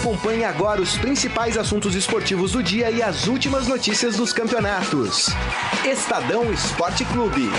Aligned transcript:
Acompanhe 0.00 0.44
agora 0.44 0.80
os 0.80 0.96
principais 0.96 1.58
assuntos 1.58 1.96
esportivos 1.96 2.52
do 2.52 2.62
dia 2.62 2.88
e 2.88 3.02
as 3.02 3.26
últimas 3.26 3.66
notícias 3.66 4.16
dos 4.16 4.32
campeonatos. 4.32 5.26
Estadão 5.84 6.52
Esporte 6.52 7.04
Clube. 7.06 7.50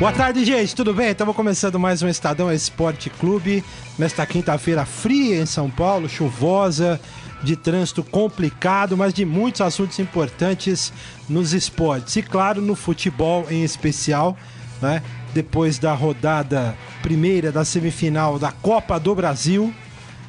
Boa 0.00 0.12
tarde, 0.12 0.44
gente. 0.44 0.74
Tudo 0.74 0.92
bem? 0.92 1.10
Estamos 1.10 1.36
começando 1.36 1.78
mais 1.78 2.02
um 2.02 2.08
Estadão 2.08 2.52
Esporte 2.52 3.08
Clube 3.08 3.64
nesta 3.96 4.26
quinta-feira 4.26 4.84
fria 4.84 5.40
em 5.40 5.46
São 5.46 5.70
Paulo, 5.70 6.08
chuvosa, 6.08 7.00
de 7.40 7.54
trânsito 7.54 8.02
complicado, 8.02 8.96
mas 8.96 9.14
de 9.14 9.24
muitos 9.24 9.60
assuntos 9.60 10.00
importantes 10.00 10.92
nos 11.28 11.52
esportes 11.52 12.16
e, 12.16 12.22
claro, 12.22 12.60
no 12.60 12.74
futebol 12.74 13.46
em 13.48 13.62
especial, 13.62 14.36
né? 14.82 15.02
Depois 15.32 15.78
da 15.78 15.92
rodada 15.92 16.76
primeira 17.02 17.52
da 17.52 17.64
semifinal 17.64 18.38
da 18.38 18.50
Copa 18.50 18.98
do 18.98 19.14
Brasil, 19.14 19.72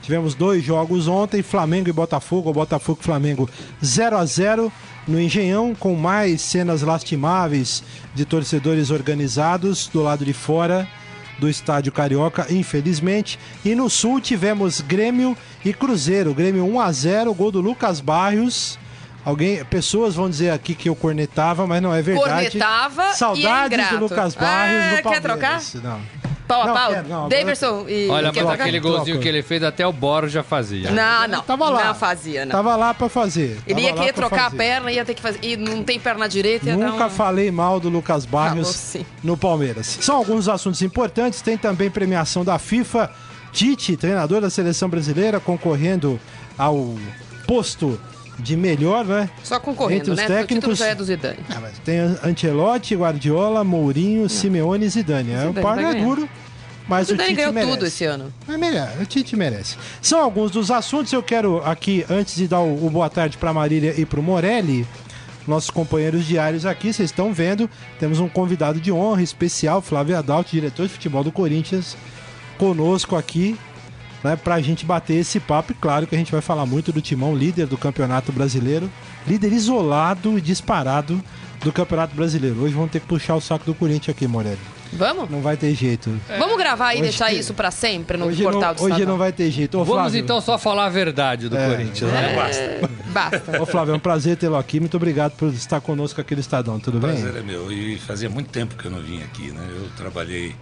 tivemos 0.02 0.36
dois 0.36 0.64
jogos 0.64 1.08
ontem, 1.08 1.42
Flamengo 1.42 1.90
e 1.90 1.94
Botafogo, 1.94 2.54
Botafogo 2.54 3.00
e 3.02 3.04
Flamengo 3.04 3.50
0 3.84 4.18
a 4.18 4.26
0 4.26 4.72
no 5.08 5.20
Engenhão, 5.20 5.74
com 5.74 5.96
mais 5.96 6.42
cenas 6.42 6.82
lastimáveis 6.82 7.84
de 8.14 8.26
torcedores 8.26 8.92
organizados 8.92 9.88
do 9.88 10.02
lado 10.02 10.24
de 10.24 10.34
fora 10.34 10.88
do 11.40 11.50
Estádio 11.50 11.92
Carioca, 11.92 12.46
infelizmente. 12.52 13.40
E 13.66 13.74
no 13.74 13.90
Sul 13.90 14.22
tivemos 14.22 14.80
Grêmio 14.80 15.36
e 15.66 15.74
Cruzeiro. 15.74 16.36
Grêmio 16.36 16.64
1 16.64 16.80
a 16.80 16.92
0 16.92 17.34
gol 17.34 17.52
do 17.52 17.60
Lucas 17.60 18.00
Barrios. 18.00 18.78
Alguém, 19.24 19.64
pessoas 19.66 20.16
vão 20.16 20.30
dizer 20.30 20.50
aqui 20.50 20.74
que 20.74 20.90
eu 20.90 20.96
cornetava, 20.96 21.68
mas 21.68 21.82
não 21.82 21.94
é 21.94 22.02
verdade. 22.02 22.50
Cornetava 22.52 23.14
Saudades 23.14 23.78
e 23.78 23.82
é 23.82 23.90
do 23.90 24.00
Lucas 24.00 24.36
Barrios 24.36 24.84
ah, 24.84 24.90
Quer 24.96 25.02
Palmeiras. 25.04 25.72
trocar? 25.72 25.84
Não. 25.84 26.22
Pau 26.48 26.64
a 26.64 26.66
Não, 26.66 26.74
pau? 26.74 26.90
quero, 26.90 27.08
não, 27.08 27.30
Daverson 27.30 27.86
e... 27.88 28.10
Olha, 28.10 28.32
quer 28.32 28.42
por 28.42 28.48
trocar? 28.50 28.64
aquele 28.64 28.82
Troca. 28.82 28.98
golzinho 28.98 29.20
que 29.20 29.28
ele 29.28 29.42
fez, 29.42 29.64
até 29.64 29.88
o 29.88 29.94
Boro 29.94 30.28
já 30.28 30.44
fazia. 30.44 30.92
Não, 30.92 31.28
não. 31.28 31.42
Tava 31.44 31.70
lá. 31.70 31.86
Não 31.86 31.96
fazia, 31.96 32.46
não. 32.46 32.52
Tava 32.52 32.76
lá 32.76 32.94
pra 32.94 33.08
fazer. 33.08 33.58
Ele 33.66 33.76
Tava 33.76 33.80
ia 33.82 33.94
querer 33.94 34.14
trocar 34.14 34.44
fazer. 34.50 34.56
a 34.56 34.58
perna, 34.58 34.92
ia 34.92 35.06
ter 35.06 35.14
que 35.14 35.22
fazer. 35.22 35.40
E 35.42 35.56
não 35.56 35.82
tem 35.82 35.98
perna 35.98 36.28
direita, 36.28 36.66
ia 36.66 36.76
Nunca 36.76 36.98
dar 36.98 37.06
um... 37.06 37.10
falei 37.10 37.52
mal 37.52 37.80
do 37.80 37.88
Lucas 37.88 38.26
Barrios 38.26 38.98
no 39.24 39.38
Palmeiras. 39.38 39.98
São 40.02 40.18
alguns 40.18 40.50
assuntos 40.50 40.82
importantes. 40.82 41.42
Tem 41.42 41.58
também 41.58 41.90
premiação 41.90 42.44
da 42.44 42.60
FIFA. 42.60 43.10
Tite, 43.54 43.96
treinador 43.96 44.42
da 44.42 44.50
seleção 44.50 44.90
brasileira, 44.90 45.40
concorrendo 45.40 46.20
ao 46.58 46.96
posto 47.48 48.00
de 48.42 48.58
melhor, 48.58 49.06
né? 49.06 49.30
Só 49.44 49.60
concorrendo, 49.60 50.00
Entre 50.02 50.12
os 50.12 50.18
né? 50.18 50.26
O 50.26 50.28
técnicos- 50.28 50.78
já 50.78 50.88
é 50.88 50.96
do 50.96 51.04
Zidane. 51.04 51.40
Ah, 51.50 51.60
mas 51.62 51.78
tem 51.80 52.00
Ancelotti, 52.00 52.96
Guardiola, 52.96 53.64
Mourinho, 53.64 54.28
Simeone 54.30 54.86
e 54.86 54.90
Zidane. 54.90 55.32
É, 55.32 55.36
o 55.36 55.48
Zidane 55.48 55.62
par 55.62 55.76
vai 55.76 55.86
é 55.86 55.94
ganhar. 55.94 56.06
duro, 56.06 56.30
mas 56.88 57.10
O 57.10 57.14
o, 57.14 57.18
Tite 57.18 57.34
ganhou 57.34 57.54
merece. 57.54 57.72
tudo 57.74 57.86
esse 57.86 58.04
ano. 58.06 58.34
É 58.50 58.58
melhor, 58.58 58.90
o 59.02 59.06
Tite 59.06 59.36
merece. 59.36 59.78
São 60.02 60.20
alguns 60.20 60.52
dos 60.52 60.72
assuntos. 60.72 61.14
Eu 61.14 61.22
quero 61.24 61.62
aqui, 61.64 62.06
antes 62.10 62.36
de 62.36 62.48
dar 62.48 62.60
o, 62.60 62.86
o 62.86 62.90
boa 62.90 63.10
tarde 63.10 63.38
para 63.38 63.54
Marília 63.54 63.94
e 63.98 64.06
para 64.06 64.20
o 64.20 64.24
Morelli, 64.24 64.86
nossos 65.48 65.70
companheiros 65.70 66.26
diários 66.26 66.66
aqui, 66.66 66.94
vocês 66.94 67.10
estão 67.10 67.34
vendo, 67.34 67.70
temos 68.00 68.20
um 68.20 68.30
convidado 68.30 68.80
de 68.80 68.92
honra 68.92 69.22
especial, 69.24 69.82
Flávio 69.82 70.18
Adalto, 70.18 70.52
diretor 70.52 70.86
de 70.88 70.94
futebol 70.94 71.24
do 71.24 71.32
Corinthians, 71.32 71.98
conosco 72.58 73.16
aqui, 73.16 73.58
né, 74.24 74.36
para 74.36 74.56
a 74.56 74.62
gente 74.62 74.86
bater 74.86 75.16
esse 75.16 75.40
papo. 75.40 75.72
E 75.72 75.76
claro 75.76 76.06
que 76.08 76.16
a 76.16 76.18
gente 76.18 76.32
vai 76.32 76.42
falar 76.42 76.66
muito 76.66 76.92
do 76.92 77.02
Timão, 77.02 77.36
líder 77.36 77.68
do 77.68 77.78
Campeonato 77.78 78.32
Brasileiro, 78.32 78.90
líder 79.28 79.52
isolado 79.54 80.38
e 80.38 80.42
disparado 80.42 81.22
do 81.64 81.72
Campeonato 81.72 82.16
Brasileiro. 82.16 82.62
Hoje 82.62 82.74
vamos 82.74 82.92
ter 82.92 83.00
que 83.00 83.08
puxar 83.08 83.36
o 83.36 83.42
saco 83.42 83.66
do 83.66 83.74
Corinthians 83.76 84.16
aqui, 84.16 84.28
Morelli. 84.28 84.58
Vamos? 84.94 85.30
Não 85.30 85.40
vai 85.40 85.56
ter 85.56 85.74
jeito. 85.74 86.12
Vamos 86.38 86.58
gravar 86.58 86.92
e 86.94 86.96
Hoje- 86.96 87.04
deixar 87.04 87.32
isso 87.32 87.54
pra 87.54 87.72
sempre 87.72 88.18
no 88.18 88.26
Hoje, 88.26 88.44
portal 88.44 88.62
não, 88.62 88.74
do 88.74 88.82
hoje 88.84 88.92
Estadão? 88.94 89.08
não 89.14 89.18
vai 89.18 89.32
ter 89.32 89.50
jeito. 89.50 89.76
Ô, 89.80 89.86
Vamos 89.86 90.02
Flávio, 90.02 90.20
então 90.20 90.42
só 90.42 90.58
falar 90.58 90.88
a 90.88 90.90
verdade 90.90 91.48
do 91.48 91.56
É. 91.58 91.70
Corinthians, 91.70 92.12
né? 92.12 92.34
É, 92.36 92.88
Basta. 93.14 93.62
Ô 93.62 93.66
Flávio, 93.66 93.94
é 93.94 93.96
um 93.96 94.00
prazer 94.00 94.36
tê-lo 94.36 94.58
aqui. 94.58 94.82
Muito 94.82 94.98
obrigado 94.98 95.32
por 95.38 95.48
estar 95.54 95.80
conosco 95.80 96.20
aqui 96.20 96.36
no 96.36 96.42
Estadão. 96.42 96.78
Tudo 96.78 96.98
O 96.98 97.00
bem? 97.02 97.12
prazer 97.22 97.38
é 97.38 97.42
meu. 97.42 97.72
E 97.72 97.98
fazia 98.00 98.30
muito 98.30 98.50
tempo 98.50 98.76
que 98.76 98.84
eu 98.86 98.92
não 98.92 99.00
vim 99.02 99.22
aqui, 99.24 99.52
né? 99.52 99.66
Eu 99.70 99.88
trabalhei 99.96 100.54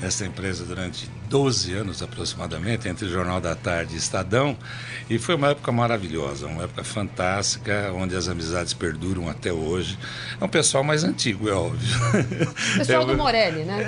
nessa 0.00 0.24
empresa 0.24 0.64
durante 0.64 1.08
12 1.28 1.72
anos 1.74 2.02
aproximadamente, 2.02 2.88
entre 2.88 3.06
o 3.06 3.08
Jornal 3.10 3.40
da 3.40 3.54
Tarde 3.54 3.94
e 3.94 3.98
Estadão, 3.98 4.56
e 5.10 5.18
foi 5.18 5.34
uma 5.34 5.48
época 5.50 5.72
maravilhosa, 5.72 6.46
uma 6.46 6.64
época 6.64 6.84
fantástica, 6.84 7.90
onde 7.94 8.14
as 8.16 8.28
amizades 8.28 8.72
perduram 8.72 9.28
até 9.28 9.52
hoje. 9.52 9.98
É 10.40 10.44
um 10.44 10.48
pessoal 10.48 10.84
mais 10.84 11.02
antigo, 11.04 11.48
é 11.48 11.52
óbvio. 11.52 11.88
Pessoal 12.76 13.02
É, 13.02 13.06
do 13.06 13.16
Morelli, 13.16 13.64
né? 13.64 13.86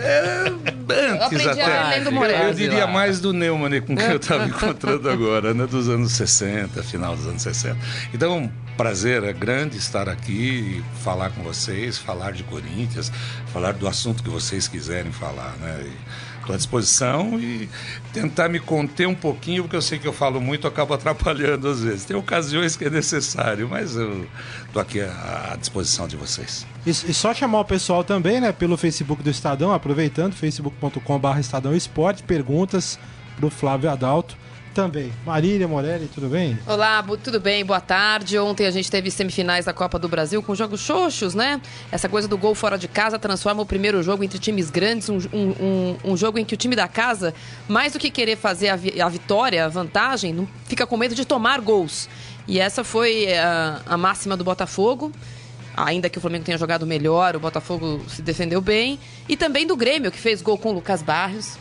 Antes 0.88 1.22
aprendi 1.47 1.49
a 1.49 1.88
até. 1.91 2.06
Eu- 2.09 2.12
Morelli. 2.12 2.44
Eu 2.49 2.54
diria 2.54 2.87
mais 2.87 3.20
do 3.20 3.32
Neumann 3.32 3.81
com 3.81 3.97
quem 3.97 4.06
eu 4.06 4.16
estava 4.16 4.44
encontrando 4.47 5.09
agora, 5.09 5.54
né? 5.54 5.66
Dos 5.66 5.88
anos 5.88 6.12
60, 6.12 6.82
final 6.82 7.15
dos 7.16 7.26
anos 7.26 7.43
60. 7.43 7.76
Então, 8.12 8.50
prazer 8.80 9.22
é 9.24 9.32
grande 9.34 9.76
estar 9.76 10.08
aqui 10.08 10.80
e 10.80 11.00
falar 11.02 11.28
com 11.32 11.42
vocês, 11.42 11.98
falar 11.98 12.32
de 12.32 12.42
Corinthians, 12.44 13.12
falar 13.52 13.74
do 13.74 13.86
assunto 13.86 14.22
que 14.22 14.30
vocês 14.30 14.66
quiserem 14.66 15.12
falar, 15.12 15.54
né? 15.60 15.86
Estou 16.38 16.54
à 16.54 16.56
disposição 16.56 17.38
e 17.38 17.69
tentar 18.10 18.48
me 18.48 18.58
conter 18.58 19.06
um 19.06 19.14
pouquinho, 19.14 19.64
porque 19.64 19.76
eu 19.76 19.82
sei 19.82 19.98
que 19.98 20.08
eu 20.08 20.14
falo 20.14 20.40
muito, 20.40 20.66
acabo 20.66 20.94
atrapalhando 20.94 21.69
às 21.69 21.82
vezes. 21.82 22.06
Tem 22.06 22.16
ocasiões 22.16 22.74
que 22.74 22.86
é 22.86 22.90
necessário, 22.90 23.69
mas 23.69 23.96
eu 23.96 24.26
estou 24.66 24.80
aqui 24.80 25.02
à 25.02 25.54
disposição 25.60 26.08
de 26.08 26.16
vocês. 26.16 26.66
E, 26.86 26.88
e 26.88 27.12
só 27.12 27.34
chamar 27.34 27.60
o 27.60 27.64
pessoal 27.66 28.02
também, 28.02 28.40
né? 28.40 28.50
Pelo 28.50 28.78
Facebook 28.78 29.22
do 29.22 29.28
Estadão, 29.28 29.74
aproveitando, 29.74 30.32
facebook.com.br 30.32 31.38
Estadão 31.38 31.76
Esporte, 31.76 32.22
perguntas 32.22 32.98
pro 33.36 33.50
Flávio 33.50 33.90
Adalto. 33.90 34.38
Também. 34.75 35.12
Marília 35.26 35.66
Morelli, 35.66 36.06
tudo 36.14 36.28
bem? 36.28 36.56
Olá, 36.64 37.04
tudo 37.25 37.41
bem? 37.41 37.64
Boa 37.64 37.81
tarde. 37.81 38.38
Ontem 38.38 38.66
a 38.66 38.70
gente 38.70 38.88
teve 38.88 39.10
semifinais 39.10 39.64
da 39.64 39.72
Copa 39.72 39.98
do 39.98 40.08
Brasil 40.08 40.41
com 40.42 40.54
jogos 40.54 40.81
xoxos, 40.81 41.34
né? 41.34 41.60
Essa 41.91 42.08
coisa 42.08 42.28
do 42.28 42.38
gol 42.38 42.54
fora 42.54 42.78
de 42.78 42.86
casa 42.86 43.19
transforma 43.19 43.62
o 43.62 43.66
primeiro 43.66 44.00
jogo 44.00 44.22
entre 44.22 44.38
times 44.38 44.70
grandes, 44.70 45.08
um, 45.08 45.19
um- 45.32 45.97
um- 46.04 46.16
jogo 46.16 46.38
em 46.38 46.44
que 46.44 46.54
o 46.54 46.56
time 46.56 46.76
da 46.76 46.86
casa, 46.86 47.34
mais 47.69 47.94
do 47.94 47.98
que 47.98 48.10
querer 48.12 48.36
fazer 48.36 48.69
a, 48.69 48.76
vi- 48.76 49.00
a 49.00 49.08
vitória, 49.08 49.64
a 49.64 49.69
vantagem, 49.69 50.48
fica 50.66 50.87
com 50.87 50.97
medo 50.97 51.16
de 51.16 51.25
tomar 51.25 51.60
gols. 51.60 52.08
E 52.47 52.60
essa 52.60 52.84
foi 52.84 53.25
eh, 53.25 53.41
a, 53.41 53.81
a 53.87 53.97
máxima 53.97 54.37
do 54.37 54.44
Botafogo. 54.44 55.10
Ainda 55.76 56.08
que 56.08 56.19
o 56.19 56.20
Flamengo 56.20 56.44
tenha 56.44 56.58
jogado 56.58 56.87
melhor, 56.87 57.34
o 57.34 57.41
Botafogo 57.41 58.00
se 58.08 58.22
defendeu 58.22 58.60
bem. 58.60 59.00
E 59.28 59.37
também 59.37 59.66
do 59.66 59.76
Grêmio, 59.76 60.12
que 60.12 60.19
fez 60.19 60.41
gol 60.42 60.56
com 60.58 60.70
o 60.70 60.72
Lucas 60.75 61.02
Barrios. 61.02 61.58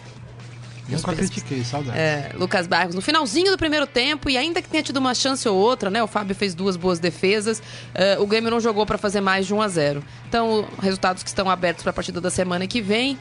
Nunca 0.98 1.14
critiquei, 1.16 1.64
saudade. 1.64 1.98
É, 1.98 2.32
Lucas 2.36 2.68
Barros 2.68 2.96
no 2.96 3.02
finalzinho 3.02 3.52
do 3.52 3.58
primeiro 3.58 3.86
tempo 3.88 4.30
e 4.30 4.38
ainda 4.38 4.62
que 4.62 4.70
tenha 4.70 4.84
tido 4.84 4.98
uma 4.98 5.14
chance 5.14 5.48
ou 5.48 5.56
outra, 5.58 5.90
né? 5.90 6.02
O 6.04 6.08
Fábio 6.08 6.36
fez 6.36 6.54
duas 6.56 6.76
boas 6.78 7.00
defesas. 7.00 7.62
é, 7.94 8.18
o 8.20 8.26
Grêmio 8.28 8.50
não 8.52 8.60
jogou 8.60 8.86
para 8.86 8.98
fazer 8.98 9.22
mais 9.22 9.46
de 9.48 9.54
1 9.54 9.62
a 9.62 9.68
0. 9.68 10.04
Então, 10.28 10.68
resultados 10.82 11.24
que 11.24 11.30
estão 11.30 11.50
abertos 11.50 11.84
para 11.84 11.92
a 11.92 11.94
partida 11.94 12.20
da 12.22 12.30
semana 12.30 12.66
que 12.68 12.82
vem. 12.82 13.18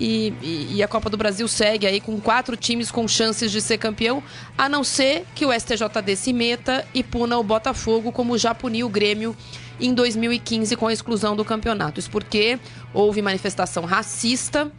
E, 0.00 0.34
e- 0.42 0.68
e 0.76 0.82
a 0.82 0.88
Copa 0.88 1.08
do 1.08 1.16
Brasil 1.16 1.46
segue 1.46 1.86
aí 1.86 2.00
com 2.00 2.20
quatro 2.20 2.56
times 2.56 2.90
com 2.90 3.06
chances 3.06 3.52
de 3.52 3.60
ser 3.60 3.78
campeão, 3.78 4.20
a 4.58 4.68
não 4.68 4.82
ser 4.82 5.24
que 5.32 5.46
o 5.46 5.52
STJD 5.52 6.16
se 6.16 6.32
meta 6.32 6.84
e 6.92 7.04
puna 7.04 7.38
o 7.38 7.42
Botafogo, 7.44 8.10
como 8.10 8.36
já 8.36 8.52
puniu 8.52 8.88
o 8.88 8.90
Grêmio 8.90 9.36
em 9.78 9.94
2015 9.94 10.74
com 10.74 10.88
a 10.88 10.92
exclusão 10.92 11.36
do 11.36 11.44
campeonato. 11.44 12.00
Isso 12.00 12.10
porque 12.10 12.58
houve 12.92 13.22
manifestação 13.22 13.84
racista 13.84 14.72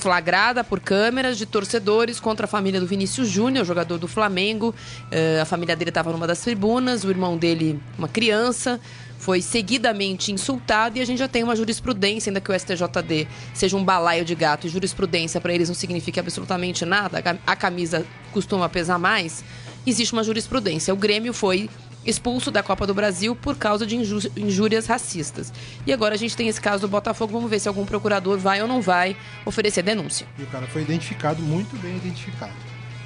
flagrada 0.00 0.64
por 0.64 0.80
câmeras 0.80 1.36
de 1.36 1.46
torcedores 1.46 2.18
contra 2.18 2.46
a 2.46 2.48
família 2.48 2.80
do 2.80 2.86
Vinícius 2.86 3.28
Júnior, 3.28 3.64
jogador 3.64 3.98
do 3.98 4.08
Flamengo. 4.08 4.74
Eh, 5.10 5.38
a 5.40 5.44
família 5.44 5.76
dele 5.76 5.90
estava 5.90 6.10
numa 6.10 6.26
das 6.26 6.40
tribunas, 6.40 7.04
o 7.04 7.10
irmão 7.10 7.36
dele, 7.36 7.78
uma 7.98 8.08
criança, 8.08 8.80
foi 9.18 9.42
seguidamente 9.42 10.32
insultado 10.32 10.96
e 10.96 11.02
a 11.02 11.04
gente 11.04 11.18
já 11.18 11.28
tem 11.28 11.44
uma 11.44 11.54
jurisprudência, 11.54 12.30
ainda 12.30 12.40
que 12.40 12.50
o 12.50 12.58
STJD 12.58 13.28
seja 13.52 13.76
um 13.76 13.84
balaio 13.84 14.24
de 14.24 14.34
gato 14.34 14.66
e 14.66 14.70
jurisprudência 14.70 15.40
para 15.40 15.52
eles 15.52 15.68
não 15.68 15.74
significa 15.74 16.20
absolutamente 16.20 16.86
nada, 16.86 17.22
a 17.46 17.54
camisa 17.54 18.06
costuma 18.32 18.66
pesar 18.68 18.98
mais, 18.98 19.44
existe 19.86 20.14
uma 20.14 20.24
jurisprudência. 20.24 20.94
O 20.94 20.96
Grêmio 20.96 21.34
foi 21.34 21.68
expulso 22.04 22.50
da 22.50 22.62
Copa 22.62 22.86
do 22.86 22.94
Brasil 22.94 23.34
por 23.36 23.56
causa 23.56 23.86
de 23.86 23.96
injú- 23.96 24.30
injúrias 24.36 24.86
racistas. 24.86 25.52
E 25.86 25.92
agora 25.92 26.14
a 26.14 26.18
gente 26.18 26.36
tem 26.36 26.48
esse 26.48 26.60
caso 26.60 26.82
do 26.82 26.88
Botafogo, 26.88 27.32
vamos 27.32 27.50
ver 27.50 27.58
se 27.60 27.68
algum 27.68 27.84
procurador 27.84 28.38
vai 28.38 28.60
ou 28.62 28.68
não 28.68 28.80
vai 28.80 29.16
oferecer 29.44 29.82
denúncia. 29.82 30.26
E 30.38 30.42
o 30.42 30.46
cara 30.46 30.66
foi 30.66 30.82
identificado, 30.82 31.42
muito 31.42 31.76
bem 31.76 31.96
identificado. 31.96 32.52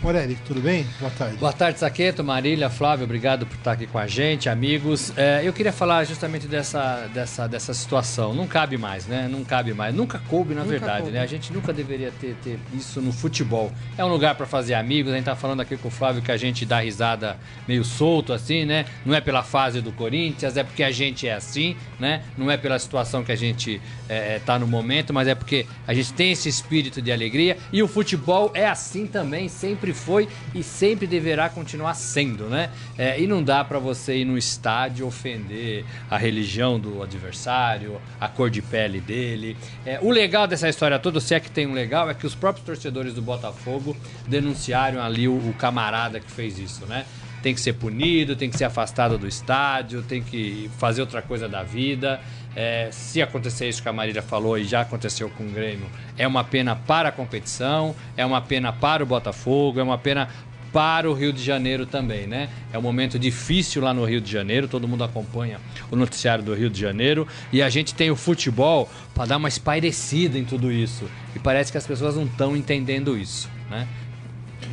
Morelli, 0.04 0.36
tudo 0.46 0.60
bem? 0.60 0.86
Boa 1.00 1.10
tarde. 1.10 1.36
Boa 1.38 1.52
tarde, 1.54 1.78
Saqueto, 1.78 2.22
Marília, 2.22 2.68
Flávio, 2.68 3.04
obrigado 3.04 3.46
por 3.46 3.56
estar 3.56 3.72
aqui 3.72 3.86
com 3.86 3.96
a 3.98 4.06
gente, 4.06 4.50
amigos. 4.50 5.10
É, 5.16 5.40
eu 5.42 5.50
queria 5.50 5.72
falar 5.72 6.04
justamente 6.04 6.46
dessa, 6.46 7.08
dessa, 7.14 7.46
dessa 7.48 7.72
situação. 7.72 8.34
Não 8.34 8.46
cabe 8.46 8.76
mais, 8.76 9.06
né? 9.06 9.26
Não 9.30 9.42
cabe 9.42 9.72
mais. 9.72 9.94
Nunca 9.94 10.18
coube, 10.28 10.52
na 10.52 10.60
Nunca 10.60 10.72
verdade, 10.72 11.02
coube. 11.04 11.12
né? 11.14 11.22
A 11.22 11.26
gente 11.26 11.50
nunca 11.54 11.72
deveria 11.72 12.12
ter, 12.20 12.36
ter 12.44 12.58
isso 12.74 13.00
no 13.00 13.14
futebol. 13.14 13.72
É 13.96 14.04
um 14.04 14.08
lugar 14.08 14.34
para 14.34 14.44
fazer 14.44 14.74
amigos. 14.74 15.10
A 15.10 15.16
gente 15.16 15.24
tá 15.24 15.34
falando 15.34 15.60
aqui 15.60 15.74
com 15.74 15.88
o 15.88 15.90
Flávio 15.90 16.20
que 16.20 16.30
a 16.30 16.36
gente 16.36 16.66
dá 16.66 16.80
risada 16.80 17.38
meio 17.66 17.82
solto, 17.82 18.34
assim, 18.34 18.66
né? 18.66 18.84
Não 19.06 19.14
é 19.14 19.22
pela 19.22 19.42
fase 19.42 19.80
do 19.80 19.90
Corinthians, 19.90 20.58
é 20.58 20.62
porque 20.62 20.82
a 20.82 20.90
gente 20.90 21.26
é 21.26 21.32
assim, 21.32 21.78
né? 21.98 22.22
Não 22.36 22.50
é 22.50 22.58
pela 22.58 22.78
situação 22.78 23.24
que 23.24 23.32
a 23.32 23.36
gente 23.36 23.80
é, 24.06 24.38
tá 24.44 24.58
no 24.58 24.66
momento, 24.66 25.14
mas 25.14 25.26
é 25.28 25.34
porque 25.34 25.64
a 25.86 25.94
gente 25.94 26.12
tem 26.12 26.32
esse 26.32 26.46
espírito 26.46 27.00
de 27.00 27.10
alegria 27.10 27.56
e 27.72 27.82
o 27.82 27.88
futebol 27.88 28.50
é 28.52 28.66
assim 28.68 29.06
também, 29.06 29.48
sempre 29.48 29.93
foi 29.94 30.28
e 30.54 30.62
sempre 30.62 31.06
deverá 31.06 31.48
continuar 31.48 31.94
sendo, 31.94 32.48
né? 32.48 32.70
É, 32.98 33.20
e 33.20 33.26
não 33.26 33.42
dá 33.42 33.64
para 33.64 33.78
você 33.78 34.18
ir 34.18 34.24
no 34.24 34.36
estádio 34.36 35.06
ofender 35.06 35.84
a 36.10 36.18
religião 36.18 36.78
do 36.78 37.02
adversário, 37.02 38.00
a 38.20 38.28
cor 38.28 38.50
de 38.50 38.60
pele 38.60 39.00
dele. 39.00 39.56
É, 39.86 39.98
o 40.02 40.10
legal 40.10 40.46
dessa 40.46 40.68
história 40.68 40.98
toda, 40.98 41.20
se 41.20 41.34
é 41.34 41.40
que 41.40 41.50
tem 41.50 41.66
um 41.66 41.72
legal, 41.72 42.10
é 42.10 42.14
que 42.14 42.26
os 42.26 42.34
próprios 42.34 42.66
torcedores 42.66 43.14
do 43.14 43.22
Botafogo 43.22 43.96
denunciaram 44.26 45.02
ali 45.02 45.28
o, 45.28 45.36
o 45.36 45.54
camarada 45.54 46.20
que 46.20 46.30
fez 46.30 46.58
isso, 46.58 46.84
né? 46.86 47.06
Tem 47.42 47.54
que 47.54 47.60
ser 47.60 47.74
punido, 47.74 48.34
tem 48.34 48.48
que 48.48 48.56
ser 48.56 48.64
afastado 48.64 49.18
do 49.18 49.28
estádio, 49.28 50.02
tem 50.02 50.22
que 50.22 50.70
fazer 50.78 51.02
outra 51.02 51.20
coisa 51.20 51.46
da 51.46 51.62
vida. 51.62 52.18
É, 52.56 52.88
se 52.92 53.20
acontecer 53.20 53.68
isso 53.68 53.82
que 53.82 53.88
a 53.88 53.92
Marília 53.92 54.22
falou 54.22 54.56
e 54.56 54.64
já 54.64 54.80
aconteceu 54.80 55.28
com 55.30 55.44
o 55.44 55.50
Grêmio, 55.50 55.86
é 56.16 56.26
uma 56.26 56.44
pena 56.44 56.76
para 56.76 57.08
a 57.08 57.12
competição, 57.12 57.94
é 58.16 58.24
uma 58.24 58.40
pena 58.40 58.72
para 58.72 59.02
o 59.02 59.06
Botafogo, 59.06 59.80
é 59.80 59.82
uma 59.82 59.98
pena 59.98 60.28
para 60.74 61.08
o 61.08 61.14
Rio 61.14 61.32
de 61.32 61.40
Janeiro 61.40 61.86
também, 61.86 62.26
né? 62.26 62.48
É 62.72 62.78
um 62.78 62.82
momento 62.82 63.16
difícil 63.16 63.80
lá 63.80 63.94
no 63.94 64.04
Rio 64.04 64.20
de 64.20 64.30
Janeiro, 64.30 64.66
todo 64.66 64.88
mundo 64.88 65.04
acompanha 65.04 65.60
o 65.88 65.94
noticiário 65.94 66.42
do 66.42 66.52
Rio 66.52 66.68
de 66.68 66.80
Janeiro 66.80 67.28
e 67.52 67.62
a 67.62 67.70
gente 67.70 67.94
tem 67.94 68.10
o 68.10 68.16
futebol 68.16 68.90
para 69.14 69.26
dar 69.26 69.36
uma 69.36 69.46
espairecida 69.46 70.36
em 70.36 70.44
tudo 70.44 70.72
isso. 70.72 71.08
E 71.32 71.38
parece 71.38 71.70
que 71.70 71.78
as 71.78 71.86
pessoas 71.86 72.16
não 72.16 72.24
estão 72.24 72.56
entendendo 72.56 73.16
isso, 73.16 73.48
né? 73.70 73.86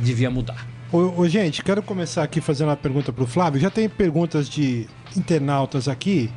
Devia 0.00 0.28
mudar. 0.28 0.66
Ô, 0.90 1.20
ô, 1.20 1.28
gente, 1.28 1.62
quero 1.62 1.80
começar 1.84 2.24
aqui 2.24 2.40
fazendo 2.40 2.70
uma 2.70 2.76
pergunta 2.76 3.12
pro 3.12 3.24
Flávio. 3.24 3.60
Já 3.60 3.70
tem 3.70 3.88
perguntas 3.88 4.48
de 4.48 4.88
internautas 5.16 5.86
aqui 5.86 6.32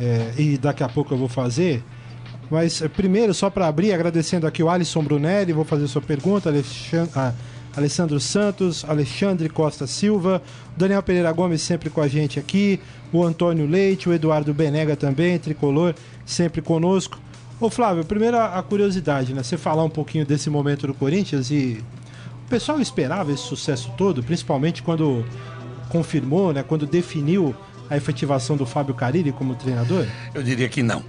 é, 0.00 0.32
e 0.38 0.56
daqui 0.56 0.82
a 0.82 0.88
pouco 0.88 1.12
eu 1.14 1.18
vou 1.18 1.28
fazer. 1.28 1.82
Mas 2.50 2.82
é, 2.82 2.88
primeiro, 2.88 3.32
só 3.34 3.48
para 3.50 3.68
abrir, 3.68 3.92
agradecendo 3.92 4.46
aqui 4.46 4.62
o 4.62 4.68
Alisson 4.70 5.02
Brunelli, 5.02 5.52
vou 5.52 5.64
fazer 5.64 5.86
sua 5.86 6.02
pergunta. 6.02 6.48
Alexan- 6.48 7.08
ah, 7.14 7.32
Alessandro 7.76 8.18
Santos, 8.18 8.84
Alexandre 8.88 9.48
Costa 9.48 9.86
Silva, 9.86 10.42
Daniel 10.76 11.02
Pereira 11.02 11.30
Gomes 11.30 11.62
sempre 11.62 11.88
com 11.88 12.00
a 12.00 12.08
gente 12.08 12.38
aqui, 12.38 12.80
o 13.12 13.22
Antônio 13.22 13.64
Leite, 13.66 14.08
o 14.08 14.12
Eduardo 14.12 14.52
Benega 14.52 14.96
também, 14.96 15.38
tricolor, 15.38 15.94
sempre 16.26 16.60
conosco. 16.60 17.20
Ô 17.60 17.70
Flávio, 17.70 18.04
primeiro 18.04 18.36
a 18.36 18.58
a 18.58 18.62
curiosidade, 18.62 19.32
né? 19.32 19.42
Você 19.42 19.56
falar 19.56 19.84
um 19.84 19.90
pouquinho 19.90 20.26
desse 20.26 20.50
momento 20.50 20.86
do 20.88 20.94
Corinthians 20.94 21.50
e 21.52 21.84
o 22.46 22.48
pessoal 22.50 22.80
esperava 22.80 23.30
esse 23.30 23.42
sucesso 23.42 23.92
todo, 23.96 24.20
principalmente 24.22 24.82
quando 24.82 25.24
confirmou, 25.90 26.52
né, 26.52 26.64
quando 26.64 26.86
definiu 26.86 27.54
a 27.90 27.96
efetivação 27.96 28.56
do 28.56 28.64
Fábio 28.64 28.94
Carilli 28.94 29.32
como 29.32 29.56
treinador? 29.56 30.06
Eu 30.32 30.42
diria 30.42 30.68
que 30.68 30.82
não. 30.82 31.02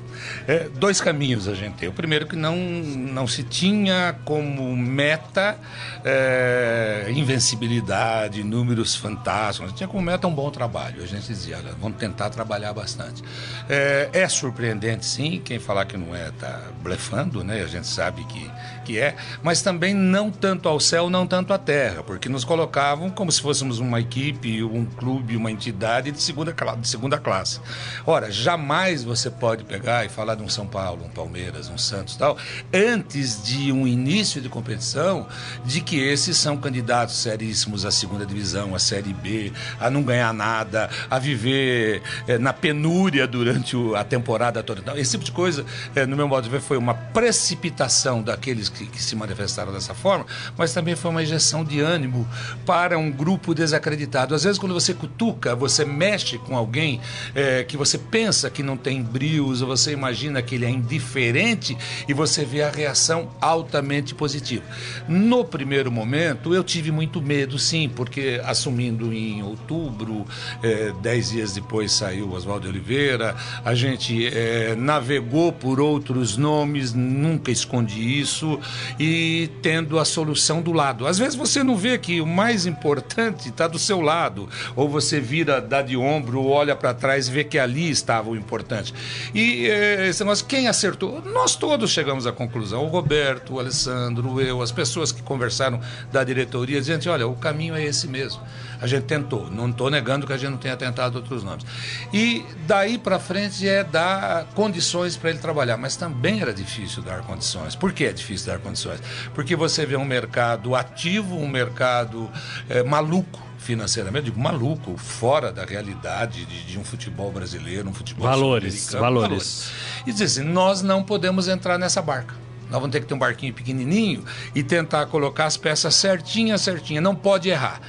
É, 0.48 0.68
dois 0.68 1.00
caminhos 1.00 1.48
a 1.48 1.54
gente 1.54 1.76
tem. 1.76 1.88
O 1.88 1.94
primeiro 1.94 2.26
que 2.26 2.36
não, 2.36 2.56
não 2.58 3.28
se 3.28 3.44
tinha 3.44 4.16
como 4.26 4.76
meta 4.76 5.58
é, 6.04 7.06
invencibilidade, 7.10 8.44
números 8.44 8.96
fantásticos. 8.96 9.72
Tinha 9.74 9.88
como 9.88 10.02
meta 10.02 10.28
um 10.28 10.34
bom 10.34 10.50
trabalho. 10.50 11.04
A 11.04 11.06
gente 11.06 11.28
dizia, 11.28 11.58
olha, 11.58 11.74
vamos 11.80 12.00
tentar 12.00 12.32
trabalhar 12.32 12.74
bastante. 12.74 13.24
É, 13.70 14.10
é 14.12 14.28
surpreendente, 14.28 15.06
sim. 15.06 15.40
Quem 15.46 15.60
falar 15.60 15.86
que 15.86 15.96
não 15.98 16.16
é 16.16 16.30
está 16.30 16.62
blefando, 16.82 17.44
né? 17.44 17.62
A 17.62 17.68
gente 17.68 17.88
sabe 17.88 18.24
que, 18.24 18.52
que 18.82 19.00
é. 19.00 19.16
Mas 19.44 19.62
também 19.62 19.94
não 19.94 20.30
tanto 20.32 20.68
ao 20.68 20.80
céu, 20.80 21.10
não 21.10 21.26
tanto 21.28 21.54
à 21.54 21.58
terra, 21.58 22.04
porque 22.04 22.28
nos 22.30 22.44
colocavam 22.44 23.10
como 23.10 23.32
se 23.32 23.42
fôssemos 23.42 23.80
uma 23.80 24.00
equipe, 24.00 24.64
um 24.64 24.86
clube, 24.86 25.36
uma 25.36 25.52
entidade 25.52 26.12
de 26.12 26.22
segunda, 26.22 26.54
de 26.80 26.88
segunda 26.88 27.18
classe. 27.18 27.60
Ora, 28.06 28.32
jamais 28.32 29.04
você 29.04 29.30
pode 29.30 29.64
pegar 29.64 30.06
e 30.06 30.10
falar 30.10 30.36
de 30.36 30.44
um 30.44 30.50
São 30.50 30.66
Paulo, 30.68 31.06
um 31.06 31.10
Palmeiras, 31.10 31.70
um 31.70 31.78
Santos 31.78 32.16
tal, 32.16 32.38
antes 32.74 33.44
de 33.44 33.72
um 33.72 33.88
início 33.88 34.42
de 34.42 34.50
competição, 34.50 35.28
de 35.66 35.82
que 35.82 35.98
esses 36.00 36.38
são 36.38 36.58
candidatos 36.58 37.18
seríssimos 37.18 37.86
à 37.86 37.92
segunda 37.92 38.26
divisão, 38.26 38.74
à 38.76 38.80
Série 38.80 39.14
B, 39.14 39.52
a 39.80 39.90
não 39.90 40.02
ganhar 40.04 40.34
nada, 40.34 40.90
a 41.10 41.20
viver 41.20 42.02
eh, 42.28 42.38
na 42.38 42.54
penúria 42.54 43.28
durante 43.28 43.76
o- 43.76 43.96
a 43.96 44.04
temporada 44.04 44.62
toda. 44.64 44.82
Então, 44.82 44.98
esse 44.98 45.12
tipo 45.12 45.24
de 45.24 45.32
coisa, 45.32 45.66
eh, 45.96 46.06
no 46.06 46.16
meu 46.16 46.28
modo 46.28 46.44
de 46.46 46.50
ver, 46.50 46.62
foi 46.62 46.78
uma 46.78 46.94
precipitação 47.42 48.22
daqueles 48.22 48.70
que, 48.70 48.81
que 48.86 49.02
se 49.02 49.16
manifestaram 49.16 49.72
dessa 49.72 49.94
forma, 49.94 50.26
mas 50.58 50.74
também 50.74 50.96
foi 50.96 51.12
uma 51.12 51.24
injeção 51.24 51.64
de 51.64 51.80
ânimo 51.80 52.28
para 52.66 52.98
um 52.98 53.12
grupo 53.12 53.54
desacreditado. 53.54 54.36
Às 54.36 54.44
vezes, 54.44 54.60
quando 54.60 54.74
você 54.74 54.94
cutuca, 54.94 55.56
você 55.56 55.86
mexe 55.86 56.38
com 56.38 56.56
alguém 56.56 57.00
eh, 57.36 57.64
que 57.64 57.78
você 57.78 57.98
pensa 57.98 58.50
que 58.50 58.64
não 58.64 58.78
tem 58.78 59.02
brios, 59.02 59.62
ou 59.62 59.68
você 59.68 59.92
imagina 59.92 60.42
que 60.42 60.56
ele 60.56 60.66
é 60.66 60.70
indiferente 60.70 61.78
e 62.08 62.14
você 62.14 62.46
vê 62.46 62.64
a 62.64 62.70
reação 62.70 63.32
altamente 63.40 64.14
positiva. 64.16 64.64
No 65.08 65.44
primeiro 65.44 65.92
momento, 65.92 66.54
eu 66.54 66.64
tive 66.64 66.92
muito 66.92 67.22
medo, 67.22 67.58
sim, 67.60 67.90
porque 67.90 68.42
assumindo 68.44 69.14
em 69.14 69.44
outubro, 69.44 70.26
eh, 70.64 70.94
dez 71.02 71.32
dias 71.32 71.54
depois 71.54 71.92
saiu 71.92 72.32
Oswaldo 72.32 72.68
Oliveira, 72.68 73.36
a 73.64 73.74
gente 73.74 74.28
eh, 74.28 74.76
navegou 74.78 75.52
por 75.52 75.80
outros 75.80 76.38
nomes, 76.38 76.94
nunca 76.94 77.52
escondi 77.52 78.20
isso, 78.20 78.60
e 79.00 79.50
tendo 79.62 80.00
a 80.00 80.06
solução 80.06 80.62
do 80.62 80.72
lado. 80.72 81.08
Às 81.08 81.18
vezes 81.18 81.36
você 81.36 81.64
não 81.64 81.76
vê 81.76 81.98
que 81.98 82.22
o 82.22 82.28
mais 82.28 82.66
importante 82.66 83.50
está 83.50 83.68
do 83.68 83.80
seu 83.80 84.02
lado, 84.02 84.50
ou 84.76 84.90
você 84.90 85.20
vira, 85.20 85.62
dá 85.62 85.82
de 85.82 85.98
ombro, 85.98 86.46
olha 86.46 86.76
para 86.76 86.94
trás 86.94 87.28
e 87.28 87.32
vê 87.32 87.44
que 87.44 87.58
ali 87.58 87.90
estava 87.90 88.30
o 88.30 88.36
importante. 88.36 88.94
E 89.34 89.68
eh, 89.68 90.08
esse 90.08 90.24
negócio, 90.24 90.46
quem 90.46 90.68
acertou? 90.68 91.22
Nós 91.22 91.56
todos 91.56 91.92
chegamos 91.92 92.26
à 92.28 92.32
conclusão. 92.32 92.86
O 92.86 92.88
Roberto, 92.88 93.56
o 93.56 93.60
Alessandro, 93.60 94.42
eu, 94.42 94.62
as 94.62 94.72
pessoas 94.72 95.12
que 95.12 95.22
conversaram 95.22 95.80
da 96.12 96.24
diretoria, 96.24 96.80
dizendo: 96.80 97.10
olha, 97.10 97.28
o 97.28 97.36
caminho 97.36 97.76
é 97.76 97.84
esse 97.84 98.08
mesmo. 98.08 98.42
A 98.82 98.88
gente 98.88 99.04
tentou. 99.04 99.50
Não 99.50 99.70
estou 99.70 99.90
negando 99.90 100.26
que 100.26 100.34
a 100.34 100.38
gente 100.38 100.50
não 100.50 100.58
tenha 100.58 100.76
tentado 100.76 101.18
outros 101.18 101.44
nomes. 101.44 101.66
E 102.12 102.44
daí 102.66 102.98
para 102.98 103.20
frente 103.20 103.68
é 103.68 103.84
dar 103.84 104.46
condições 104.56 105.16
para 105.16 105.30
ele 105.30 105.40
trabalhar. 105.40 105.78
Mas 105.78 105.96
também 105.96 106.42
era 106.42 106.54
difícil 106.54 107.04
dar 107.04 107.22
condições. 107.22 107.76
Por 107.76 107.94
que 107.94 108.06
é 108.06 108.12
difícil 108.12 108.48
dar 108.48 108.60
condições? 108.60 109.00
Porque 109.34 109.56
você 109.56 109.86
vê 109.86 109.96
um 109.96 110.06
mercado 110.06 110.76
ativo, 110.76 111.38
um 111.38 111.48
mercado 111.48 112.30
eh, 112.70 112.84
maluco 112.84 113.52
financeiramente, 113.62 114.26
digo 114.26 114.40
maluco, 114.40 114.98
fora 114.98 115.52
da 115.52 115.64
realidade 115.64 116.46
de, 116.46 116.64
de 116.64 116.80
um 116.80 116.84
futebol 116.84 117.32
brasileiro, 117.32 117.88
um 117.88 117.94
futebol 117.94 118.28
Valores, 118.28 118.82
sul-americano, 118.82 119.22
valores. 119.22 119.72
E 120.06 120.12
dizer 120.12 120.26
assim, 120.26 120.44
nós 120.44 120.82
não 120.82 121.04
podemos 121.04 121.48
entrar 121.48 121.78
nessa 121.78 122.02
barca. 122.02 122.34
Nós 122.72 122.80
vamos 122.80 122.92
ter 122.92 123.02
que 123.02 123.06
ter 123.06 123.14
um 123.14 123.20
barquinho 123.20 123.54
pequenininho 123.54 124.24
e 124.56 124.64
tentar 124.64 125.06
colocar 125.08 125.46
as 125.46 125.58
peças 125.58 125.94
certinhas, 125.94 126.62
certinhas. 126.62 127.04
Não 127.04 127.14
pode 127.14 127.50
errar. 127.50 127.82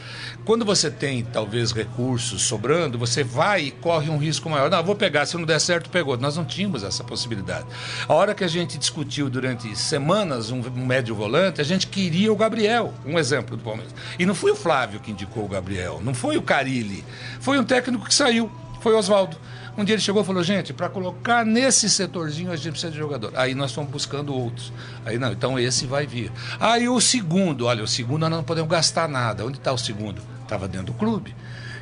Quando 0.45 0.65
você 0.65 0.91
tem, 0.91 1.25
talvez, 1.25 1.71
recursos 1.71 2.43
sobrando, 2.43 2.99
você 2.99 3.23
vai 3.23 3.67
e 3.67 3.71
corre 3.71 4.11
um 4.11 4.19
risco 4.19 4.51
maior. 4.51 4.69
Não, 4.69 4.83
vou 4.83 4.97
pegar, 4.97 5.25
se 5.25 5.37
não 5.37 5.45
der 5.45 5.61
certo, 5.61 5.89
pegou. 5.89 6.19
Nós 6.19 6.37
não 6.37 6.45
tínhamos 6.45 6.83
essa 6.83 7.05
possibilidade. 7.05 7.67
A 8.09 8.12
hora 8.12 8.35
que 8.35 8.43
a 8.43 8.49
gente 8.49 8.77
discutiu 8.77 9.31
durante 9.31 9.75
semanas 9.77 10.51
um, 10.51 10.61
um 10.61 10.85
médio 10.85 11.15
volante, 11.15 11.61
a 11.61 11.65
gente 11.65 11.87
queria 11.87 12.33
o 12.33 12.37
Gabriel, 12.37 12.93
um 13.07 13.21
exemplo 13.21 13.57
do 13.57 13.62
Palmeiras. 13.62 13.95
E 14.19 14.27
não 14.27 14.35
foi 14.35 14.51
o 14.51 14.57
Flávio 14.57 14.99
que 14.99 15.12
indicou 15.12 15.45
o 15.45 15.49
Gabriel, 15.49 16.01
não 16.03 16.12
foi 16.12 16.37
o 16.37 16.43
Carilli, 16.43 17.05
foi 17.39 17.57
um 17.57 17.65
técnico 17.65 18.07
que 18.07 18.15
saiu, 18.15 18.51
foi 18.81 18.95
o 18.95 18.99
Oswaldo. 18.99 19.37
Um 19.76 19.85
dia 19.85 19.95
ele 19.95 20.02
chegou 20.02 20.23
e 20.23 20.25
falou, 20.25 20.43
gente, 20.43 20.73
para 20.73 20.88
colocar 20.88 21.47
nesse 21.47 21.88
setorzinho 21.88 22.52
a 22.52 22.57
gente 22.57 22.73
precisa 22.73 22.93
de 22.93 22.99
jogador. 22.99 23.33
Aí 23.35 23.55
nós 23.55 23.73
fomos 23.73 23.91
buscando 23.91 24.35
outros. 24.35 24.73
Aí 25.05 25.19
não, 25.19 25.33
então 25.33 25.59
esse 25.59 25.87
vai 25.87 26.07
vir. 26.07 26.31
Aí 26.61 26.88
o 26.88 27.00
segundo, 27.00 27.67
olha, 27.67 27.83
o 27.83 27.88
segundo 27.88 28.21
nós 28.21 28.31
não 28.31 28.45
podemos 28.45 28.71
gastar 28.71 29.09
nada. 29.09 29.47
Onde 29.47 29.57
está 29.59 29.73
o 29.73 29.79
segundo? 29.79 30.21
Estava 30.43 30.69
dentro 30.69 30.88
do 30.88 30.93
clube. 30.95 31.35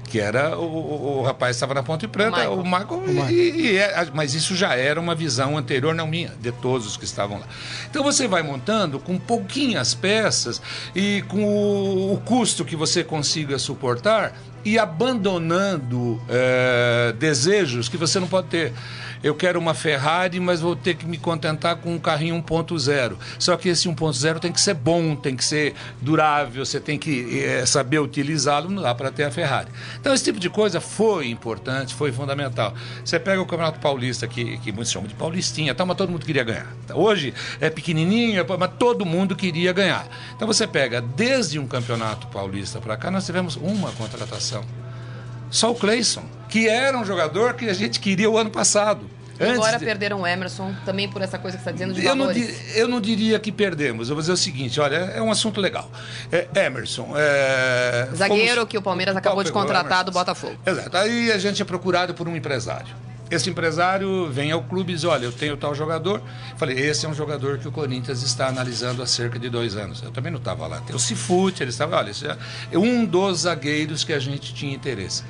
Que 0.08 0.18
era 0.18 0.58
o, 0.58 0.64
o, 0.64 1.18
o 1.18 1.22
rapaz 1.22 1.54
estava 1.54 1.72
na 1.72 1.84
Ponte 1.84 2.08
Preta, 2.08 2.50
o 2.50 2.64
Michael, 2.64 3.30
e, 3.30 3.34
e 3.72 3.76
é- 3.76 4.08
mas 4.12 4.34
isso 4.34 4.56
já 4.56 4.74
era 4.74 5.00
uma 5.00 5.14
visão 5.14 5.56
anterior, 5.56 5.94
não 5.94 6.04
minha, 6.08 6.32
de 6.40 6.50
todos 6.50 6.84
os 6.84 6.96
que 6.96 7.04
estavam 7.04 7.38
lá. 7.38 7.46
Então 7.88 8.02
você 8.02 8.26
vai 8.26 8.42
montando 8.42 8.98
com 8.98 9.16
pouquinhas 9.20 9.94
peças 9.94 10.60
e 10.96 11.22
com 11.28 11.44
o, 11.44 12.14
o 12.14 12.20
custo 12.22 12.64
que 12.64 12.74
você 12.74 13.04
consiga 13.04 13.56
suportar, 13.56 14.32
e 14.64 14.78
abandonando 14.78 16.20
é, 16.28 17.14
desejos 17.18 17.88
que 17.88 17.96
você 17.96 18.18
não 18.20 18.26
pode 18.26 18.48
ter. 18.48 18.72
Eu 19.22 19.34
quero 19.34 19.58
uma 19.58 19.74
Ferrari, 19.74 20.40
mas 20.40 20.62
vou 20.62 20.74
ter 20.74 20.94
que 20.94 21.04
me 21.04 21.18
contentar 21.18 21.76
com 21.76 21.94
um 21.94 21.98
carrinho 21.98 22.42
1.0. 22.42 23.16
Só 23.38 23.54
que 23.54 23.68
esse 23.68 23.86
1.0 23.86 24.38
tem 24.38 24.50
que 24.50 24.60
ser 24.60 24.72
bom, 24.72 25.14
tem 25.14 25.36
que 25.36 25.44
ser 25.44 25.74
durável, 26.00 26.64
você 26.64 26.80
tem 26.80 26.98
que 26.98 27.44
é, 27.44 27.66
saber 27.66 27.98
utilizá-lo, 27.98 28.70
não 28.70 28.82
dá 28.82 28.94
para 28.94 29.10
ter 29.10 29.24
a 29.24 29.30
Ferrari. 29.30 29.68
Então, 30.00 30.14
esse 30.14 30.24
tipo 30.24 30.40
de 30.40 30.48
coisa 30.48 30.80
foi 30.80 31.28
importante, 31.28 31.94
foi 31.94 32.10
fundamental. 32.12 32.72
Você 33.04 33.20
pega 33.20 33.42
o 33.42 33.46
Campeonato 33.46 33.78
Paulista, 33.78 34.26
que, 34.26 34.56
que 34.58 34.72
muitos 34.72 34.90
chamam 34.90 35.06
de 35.06 35.14
Paulistinha, 35.14 35.74
tá, 35.74 35.84
mas 35.84 35.98
todo 35.98 36.10
mundo 36.10 36.24
queria 36.24 36.42
ganhar. 36.42 36.74
Hoje 36.94 37.34
é 37.60 37.68
pequenininho, 37.68 38.42
mas 38.58 38.70
todo 38.78 39.04
mundo 39.04 39.36
queria 39.36 39.72
ganhar. 39.74 40.06
Então, 40.34 40.48
você 40.48 40.66
pega 40.66 41.02
desde 41.02 41.58
um 41.58 41.66
Campeonato 41.66 42.26
Paulista 42.28 42.80
para 42.80 42.96
cá, 42.96 43.10
nós 43.10 43.26
tivemos 43.26 43.56
uma 43.56 43.92
contratação. 43.92 44.49
Só 45.50 45.70
o 45.70 45.74
Cleison, 45.74 46.24
que 46.48 46.68
era 46.68 46.96
um 46.98 47.04
jogador 47.04 47.54
que 47.54 47.68
a 47.68 47.74
gente 47.74 48.00
queria 48.00 48.30
o 48.30 48.38
ano 48.38 48.50
passado. 48.50 49.08
Agora 49.40 49.78
de... 49.78 49.84
perderam 49.84 50.20
o 50.20 50.26
Emerson, 50.26 50.74
também 50.84 51.08
por 51.08 51.22
essa 51.22 51.38
coisa 51.38 51.56
que 51.56 51.64
você 51.64 51.70
está 51.70 51.72
dizendo 51.72 51.94
de 51.94 52.04
eu 52.04 52.14
valores. 52.14 52.46
Não, 52.46 52.74
eu 52.74 52.88
não 52.88 53.00
diria 53.00 53.38
que 53.38 53.50
perdemos. 53.50 54.10
Eu 54.10 54.14
vou 54.14 54.20
dizer 54.20 54.32
o 54.32 54.36
seguinte, 54.36 54.78
olha, 54.78 54.96
é 54.96 55.22
um 55.22 55.30
assunto 55.30 55.60
legal. 55.60 55.90
É, 56.30 56.46
Emerson... 56.66 57.14
É, 57.16 58.08
Zagueiro 58.14 58.54
fomos... 58.56 58.68
que 58.68 58.76
o 58.76 58.82
Palmeiras 58.82 59.16
acabou 59.16 59.42
de 59.42 59.50
contratar 59.50 60.04
do 60.04 60.12
Botafogo. 60.12 60.56
Exato. 60.66 60.94
Aí 60.96 61.32
a 61.32 61.38
gente 61.38 61.62
é 61.62 61.64
procurado 61.64 62.12
por 62.12 62.28
um 62.28 62.36
empresário. 62.36 62.94
Esse 63.30 63.48
empresário 63.48 64.28
vem 64.30 64.50
ao 64.50 64.62
clube 64.62 64.92
e 64.92 64.94
diz: 64.96 65.04
Olha, 65.04 65.24
eu 65.24 65.32
tenho 65.32 65.56
tal 65.56 65.74
jogador. 65.74 66.20
Falei: 66.56 66.78
Esse 66.78 67.06
é 67.06 67.08
um 67.08 67.14
jogador 67.14 67.58
que 67.58 67.68
o 67.68 67.72
Corinthians 67.72 68.22
está 68.22 68.48
analisando 68.48 69.02
há 69.02 69.06
cerca 69.06 69.38
de 69.38 69.48
dois 69.48 69.76
anos. 69.76 70.02
Eu 70.02 70.10
também 70.10 70.32
não 70.32 70.38
estava 70.38 70.66
lá. 70.66 70.80
Tem 70.80 70.96
o 70.96 70.98
Cifute, 70.98 71.62
ele 71.62 71.70
estava. 71.70 71.96
Olha, 71.96 72.10
esse 72.10 72.26
é 72.26 72.36
um 72.74 73.04
dos 73.04 73.40
zagueiros 73.40 74.02
que 74.02 74.12
a 74.12 74.18
gente 74.18 74.52
tinha 74.52 74.74
interesse. 74.74 75.22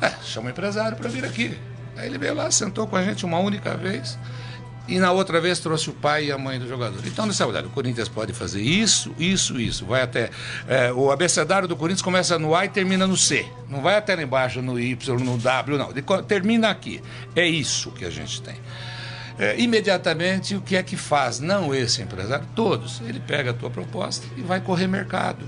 É, 0.00 0.12
chama 0.24 0.48
o 0.48 0.50
empresário 0.50 0.96
para 0.96 1.08
vir 1.08 1.24
aqui. 1.24 1.56
Aí 1.96 2.06
ele 2.06 2.18
veio 2.18 2.34
lá, 2.34 2.50
sentou 2.50 2.86
com 2.86 2.96
a 2.96 3.02
gente 3.02 3.24
uma 3.24 3.38
única 3.38 3.76
vez. 3.76 4.18
E 4.88 4.98
na 4.98 5.10
outra 5.10 5.40
vez 5.40 5.58
trouxe 5.58 5.90
o 5.90 5.92
pai 5.92 6.26
e 6.26 6.32
a 6.32 6.38
mãe 6.38 6.58
do 6.58 6.68
jogador. 6.68 7.00
Então, 7.04 7.26
nessa 7.26 7.44
olhada, 7.46 7.66
o 7.66 7.70
Corinthians 7.70 8.08
pode 8.08 8.32
fazer 8.32 8.62
isso, 8.62 9.12
isso, 9.18 9.60
isso. 9.60 9.84
Vai 9.84 10.02
até. 10.02 10.30
É, 10.68 10.92
o 10.92 11.10
abecedário 11.10 11.66
do 11.66 11.74
Corinthians 11.74 12.02
começa 12.02 12.38
no 12.38 12.54
A 12.54 12.64
e 12.64 12.68
termina 12.68 13.06
no 13.06 13.16
C. 13.16 13.44
Não 13.68 13.82
vai 13.82 13.96
até 13.96 14.14
lá 14.14 14.22
embaixo 14.22 14.62
no 14.62 14.78
Y, 14.78 15.18
no 15.18 15.36
W, 15.38 15.78
não. 15.78 15.92
Termina 16.22 16.70
aqui. 16.70 17.02
É 17.34 17.46
isso 17.46 17.90
que 17.90 18.04
a 18.04 18.10
gente 18.10 18.40
tem. 18.40 18.54
É, 19.38 19.58
imediatamente, 19.60 20.54
o 20.54 20.60
que 20.60 20.76
é 20.76 20.82
que 20.82 20.96
faz? 20.96 21.40
Não 21.40 21.74
esse 21.74 22.00
empresário, 22.00 22.46
todos. 22.54 23.00
Ele 23.06 23.20
pega 23.20 23.50
a 23.50 23.54
tua 23.54 23.70
proposta 23.70 24.26
e 24.36 24.40
vai 24.40 24.60
correr 24.60 24.86
mercado. 24.86 25.46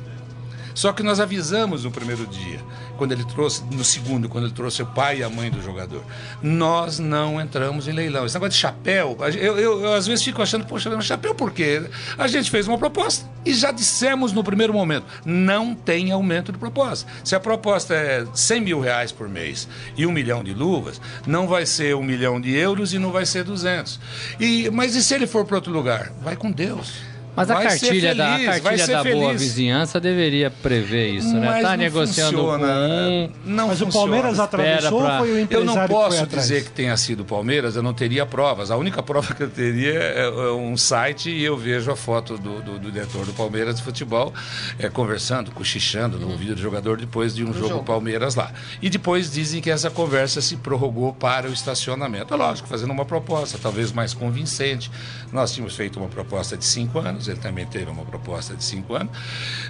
Só 0.75 0.93
que 0.93 1.03
nós 1.03 1.19
avisamos 1.19 1.83
no 1.83 1.91
primeiro 1.91 2.25
dia, 2.27 2.61
quando 2.99 3.13
ele 3.13 3.25
trouxe, 3.25 3.63
no 3.73 3.85
segundo, 3.85 4.29
quando 4.29 4.45
ele 4.45 4.53
trouxe 4.53 4.83
o 4.83 4.87
pai 4.87 5.21
e 5.21 5.23
a 5.23 5.31
mãe 5.31 5.51
do 5.51 5.63
jogador. 5.63 6.03
Nós 6.43 6.99
não 6.99 7.41
entramos 7.41 7.89
em 7.89 7.93
leilão. 7.93 8.27
Esse 8.27 8.35
negócio 8.35 8.51
de 8.51 8.59
chapéu, 8.59 9.17
eu, 9.41 9.59
eu, 9.59 9.81
eu 9.85 9.95
às 9.95 10.07
vezes 10.07 10.25
fico 10.25 10.43
achando, 10.43 10.67
poxa, 10.67 11.01
chapéu 11.01 11.35
por 11.35 11.53
quê? 11.53 11.89
A 12.19 12.27
gente 12.27 12.51
fez 12.51 12.67
uma 12.67 12.77
proposta 12.77 13.25
e 13.47 13.55
já 13.55 13.71
dissemos 13.71 14.33
no 14.33 14.43
primeiro 14.43 14.73
momento: 14.73 15.07
não 15.25 15.75
tem 15.75 16.11
aumento 16.11 16.53
de 16.53 16.59
proposta. 16.59 17.09
Se 17.25 17.35
a 17.35 17.41
proposta 17.41 17.95
é 17.95 18.27
100 18.35 18.61
mil 18.61 18.81
reais 18.81 19.13
por 19.13 19.29
mês 19.29 19.69
e 19.97 20.05
um 20.05 20.13
milhão 20.13 20.43
de 20.43 20.53
luvas, 20.53 21.01
não 21.27 21.47
vai 21.47 21.65
ser 21.65 21.95
um 21.95 22.03
milhão 22.03 22.41
de 22.41 22.55
euros 22.55 22.93
e 22.93 22.99
não 22.99 23.13
vai 23.13 23.25
ser 23.25 23.45
200. 23.45 24.01
E, 24.41 24.69
mas 24.71 24.97
e 24.97 25.03
se 25.03 25.15
ele 25.15 25.27
for 25.27 25.45
para 25.45 25.57
outro 25.57 25.73
lugar? 25.73 26.13
Vai 26.21 26.37
com 26.37 26.51
Deus. 26.51 27.18
Mas 27.39 27.51
a 27.53 27.55
cartilha, 27.55 28.15
feliz, 28.15 28.17
da, 28.17 28.35
a 28.35 28.61
cartilha 28.61 28.87
da 28.89 29.05
boa 29.05 29.33
vizinhança 29.33 30.01
deveria 30.01 30.51
prever 30.51 31.11
isso, 31.11 31.33
né? 31.35 31.47
Mas 31.47 31.57
né? 31.57 31.63
Tá 31.63 31.77
negociando 31.77 32.37
funciona, 32.37 32.67
com 32.67 32.73
um. 32.73 33.31
Não 33.45 33.69
Mas 33.69 33.79
funciona. 33.79 33.91
o 33.91 33.93
Palmeiras 33.93 34.41
atravessou 34.41 35.03
pra... 35.03 35.19
foi 35.21 35.45
o 35.45 35.47
Eu 35.49 35.65
não 35.65 35.87
posso 35.87 36.27
que 36.27 36.35
dizer 36.35 36.65
que 36.65 36.71
tenha 36.73 36.97
sido 36.97 37.21
o 37.21 37.25
Palmeiras, 37.25 37.77
eu 37.77 37.83
não 37.83 37.95
teria 37.95 38.27
provas. 38.27 38.73
A 38.73 38.77
única 38.77 39.01
prova 39.05 39.33
que 39.35 39.45
eu 39.45 39.49
teria 39.49 39.95
é, 39.95 40.25
é 40.25 40.51
um 40.51 40.77
site 40.77 41.31
e 41.31 41.45
eu 41.45 41.57
vejo 41.57 41.93
a 41.93 41.97
foto 41.97 42.37
do, 42.37 42.61
do, 42.61 42.79
do 42.81 42.91
diretor 42.91 43.25
do 43.25 43.33
Palmeiras 43.33 43.77
de 43.77 43.85
futebol 43.85 44.35
é, 44.77 44.89
conversando, 44.89 45.53
cochichando 45.53 46.19
no 46.19 46.33
ouvido 46.33 46.57
do 46.57 46.61
jogador 46.61 46.99
depois 46.99 47.37
de 47.37 47.45
um 47.45 47.53
jogo, 47.53 47.69
jogo 47.69 47.85
Palmeiras 47.85 48.35
lá. 48.35 48.53
E 48.83 48.91
depois 48.91 49.31
dizem 49.31 49.61
que 49.61 49.71
essa 49.71 49.91
conversa 49.91 50.41
se 50.41 50.57
prorrogou 50.57 51.13
para 51.13 51.49
o 51.49 51.53
estacionamento. 51.53 52.35
É 52.35 52.37
lógico, 52.37 52.67
fazendo 52.67 52.91
uma 52.91 53.05
proposta, 53.05 53.59
talvez 53.63 53.93
mais 53.93 54.13
convincente. 54.13 54.91
Nós 55.33 55.53
tínhamos 55.53 55.77
feito 55.77 56.01
uma 56.01 56.09
proposta 56.09 56.57
de 56.57 56.65
cinco 56.65 56.99
anos 56.99 57.28
ele 57.29 57.39
também 57.39 57.67
teve 57.67 57.91
uma 57.91 58.05
proposta 58.05 58.55
de 58.55 58.65
cinco 58.65 58.95
anos. 58.95 59.13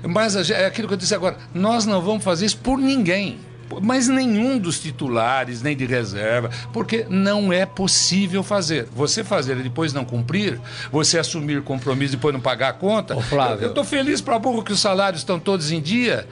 Mas 0.02 0.50
é 0.50 0.66
aquilo 0.66 0.88
que 0.88 0.94
eu 0.94 0.98
disse 0.98 1.14
agora, 1.14 1.36
nós 1.54 1.86
não 1.86 2.00
vamos 2.00 2.24
fazer 2.24 2.46
isso 2.46 2.58
por 2.58 2.78
ninguém 2.78 3.38
mas 3.82 4.08
nenhum 4.08 4.58
dos 4.58 4.80
titulares, 4.80 5.62
nem 5.62 5.76
de 5.76 5.84
reserva, 5.84 6.50
porque 6.72 7.06
não 7.08 7.52
é 7.52 7.66
possível 7.66 8.42
fazer. 8.42 8.88
Você 8.94 9.22
fazer 9.22 9.58
e 9.58 9.62
depois 9.62 9.92
não 9.92 10.04
cumprir, 10.04 10.58
você 10.90 11.18
assumir 11.18 11.62
compromisso 11.62 12.14
e 12.14 12.16
depois 12.16 12.32
não 12.32 12.40
pagar 12.40 12.70
a 12.70 12.72
conta. 12.72 13.16
Ô, 13.16 13.20
Flávio. 13.20 13.64
Eu 13.64 13.68
estou 13.68 13.84
feliz 13.84 14.20
para 14.20 14.38
burro 14.38 14.62
que 14.62 14.72
os 14.72 14.80
salários 14.80 15.20
estão 15.20 15.38
todos 15.38 15.70
em 15.70 15.80
dia 15.80 16.26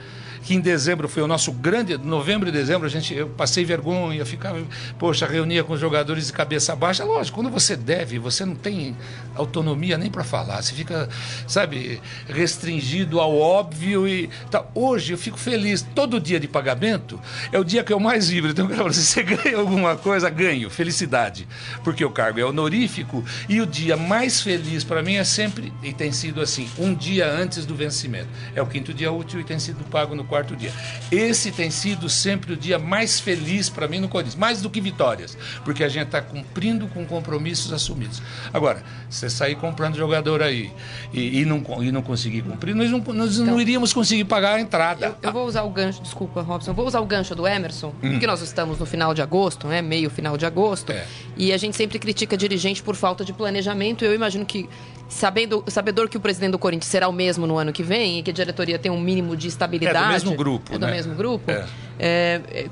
que 0.47 0.55
em 0.55 0.61
dezembro 0.61 1.09
foi 1.09 1.21
o 1.21 1.27
nosso 1.27 1.51
grande, 1.51 1.97
novembro 1.97 2.47
e 2.47 2.53
dezembro, 2.53 2.87
a 2.87 2.89
gente, 2.89 3.13
eu 3.13 3.27
passei 3.27 3.65
vergonha, 3.65 4.25
ficava, 4.25 4.57
poxa, 4.97 5.27
reunia 5.27 5.61
com 5.61 5.73
os 5.73 5.79
jogadores 5.79 6.27
de 6.27 6.31
cabeça 6.31 6.73
baixa. 6.73 7.03
Lógico, 7.03 7.35
quando 7.35 7.51
você 7.51 7.75
deve, 7.75 8.17
você 8.17 8.45
não 8.45 8.55
tem 8.55 8.95
autonomia 9.35 9.97
nem 9.97 10.09
para 10.09 10.23
falar, 10.23 10.61
você 10.61 10.73
fica, 10.73 11.09
sabe, 11.45 12.01
restringido 12.29 13.19
ao 13.19 13.37
óbvio 13.37 14.07
e 14.07 14.29
tá. 14.49 14.65
Hoje 14.73 15.11
eu 15.11 15.17
fico 15.17 15.37
feliz, 15.37 15.85
todo 15.93 16.17
dia 16.17 16.39
de 16.39 16.47
pagamento 16.47 17.19
é 17.51 17.59
o 17.59 17.63
dia 17.65 17.83
que 17.83 17.91
eu 17.91 17.99
mais 17.99 18.29
vibro. 18.29 18.51
Então, 18.51 18.69
se 18.93 19.03
você 19.03 19.23
ganha 19.23 19.57
alguma 19.57 19.97
coisa, 19.97 20.29
ganho, 20.29 20.69
felicidade, 20.69 21.45
porque 21.83 22.05
o 22.05 22.09
cargo 22.09 22.39
é 22.39 22.45
honorífico 22.45 23.21
e 23.49 23.59
o 23.59 23.67
dia 23.67 23.97
mais 23.97 24.39
feliz 24.39 24.85
para 24.85 25.03
mim 25.03 25.15
é 25.15 25.25
sempre, 25.25 25.73
e 25.83 25.91
tem 25.91 26.13
sido 26.13 26.39
assim, 26.39 26.69
um 26.79 26.95
dia 26.95 27.29
antes 27.29 27.65
do 27.65 27.75
vencimento. 27.75 28.29
É 28.55 28.61
o 28.61 28.65
quinto 28.65 28.93
dia 28.93 29.11
útil 29.11 29.41
e 29.41 29.43
tem 29.43 29.59
sido 29.59 29.83
pago 29.89 30.15
no 30.15 30.23
quarto 30.23 30.36
quarto 30.37 30.55
dia. 30.55 30.71
Esse 31.11 31.51
tem 31.51 31.71
sido 31.71 32.07
sempre 32.09 32.53
o 32.53 32.57
dia 32.57 32.77
mais 32.77 33.19
feliz 33.19 33.69
para 33.69 33.87
mim 33.87 33.99
no 33.99 34.07
Corinthians, 34.07 34.35
mais 34.35 34.61
do 34.61 34.69
que 34.69 34.79
vitórias, 34.79 35.37
porque 35.63 35.83
a 35.83 35.89
gente 35.89 36.07
está 36.07 36.21
cumprindo 36.21 36.87
com 36.87 37.05
compromissos 37.05 37.73
assumidos. 37.73 38.21
Agora, 38.53 38.83
você 39.09 39.29
sair 39.29 39.55
comprando 39.55 39.95
jogador 39.95 40.43
aí 40.43 40.71
e, 41.11 41.41
e, 41.41 41.45
não, 41.45 41.63
e 41.81 41.91
não 41.91 42.01
conseguir 42.01 42.43
cumprir, 42.43 42.75
nós 42.75 42.91
não, 42.91 42.99
nós 42.99 43.35
então, 43.35 43.45
não 43.45 43.61
iríamos 43.61 43.93
conseguir 43.93 44.25
pagar 44.25 44.55
a 44.55 44.61
entrada. 44.61 45.07
Eu, 45.07 45.15
eu, 45.21 45.33
vou 45.33 45.45
usar 45.47 45.63
o 45.63 45.69
gancho, 45.69 46.01
desculpa, 46.01 46.41
Robson, 46.41 46.71
eu 46.71 46.75
vou 46.75 46.85
usar 46.85 46.99
o 46.99 47.05
gancho 47.05 47.33
do 47.33 47.47
Emerson, 47.47 47.87
hum. 47.87 48.11
porque 48.11 48.27
nós 48.27 48.41
estamos 48.41 48.77
no 48.77 48.85
final 48.85 49.13
de 49.13 49.21
agosto, 49.21 49.67
né, 49.67 49.81
meio 49.81 50.09
final 50.09 50.37
de 50.37 50.45
agosto, 50.45 50.91
é. 50.91 51.05
e 51.35 51.51
a 51.51 51.57
gente 51.57 51.75
sempre 51.75 51.97
critica 51.97 52.37
dirigente 52.37 52.83
por 52.83 52.95
falta 52.95 53.25
de 53.25 53.33
planejamento. 53.33 54.05
Eu 54.05 54.13
imagino 54.13 54.45
que 54.45 54.69
sabendo, 55.07 55.63
sabedor 55.67 56.09
que 56.09 56.17
o 56.17 56.19
presidente 56.19 56.51
do 56.51 56.59
Corinthians 56.59 56.89
será 56.89 57.07
o 57.07 57.13
mesmo 57.13 57.47
no 57.47 57.57
ano 57.57 57.71
que 57.71 57.83
vem 57.83 58.19
e 58.19 58.23
que 58.23 58.31
a 58.31 58.33
diretoria 58.33 58.77
tem 58.77 58.91
um 58.91 58.99
mínimo 58.99 59.35
de 59.35 59.47
estabilidade. 59.47 59.97
É 59.97 60.01
do 60.01 60.13
mesmo 60.13 60.35
grupo. 60.35 60.73
É 60.73 60.77
do 60.77 60.85
né? 60.85 60.91
mesmo 60.91 61.15
grupo. 61.15 61.49
É. 61.49 61.65
É, 61.99 62.41
é 62.51 62.67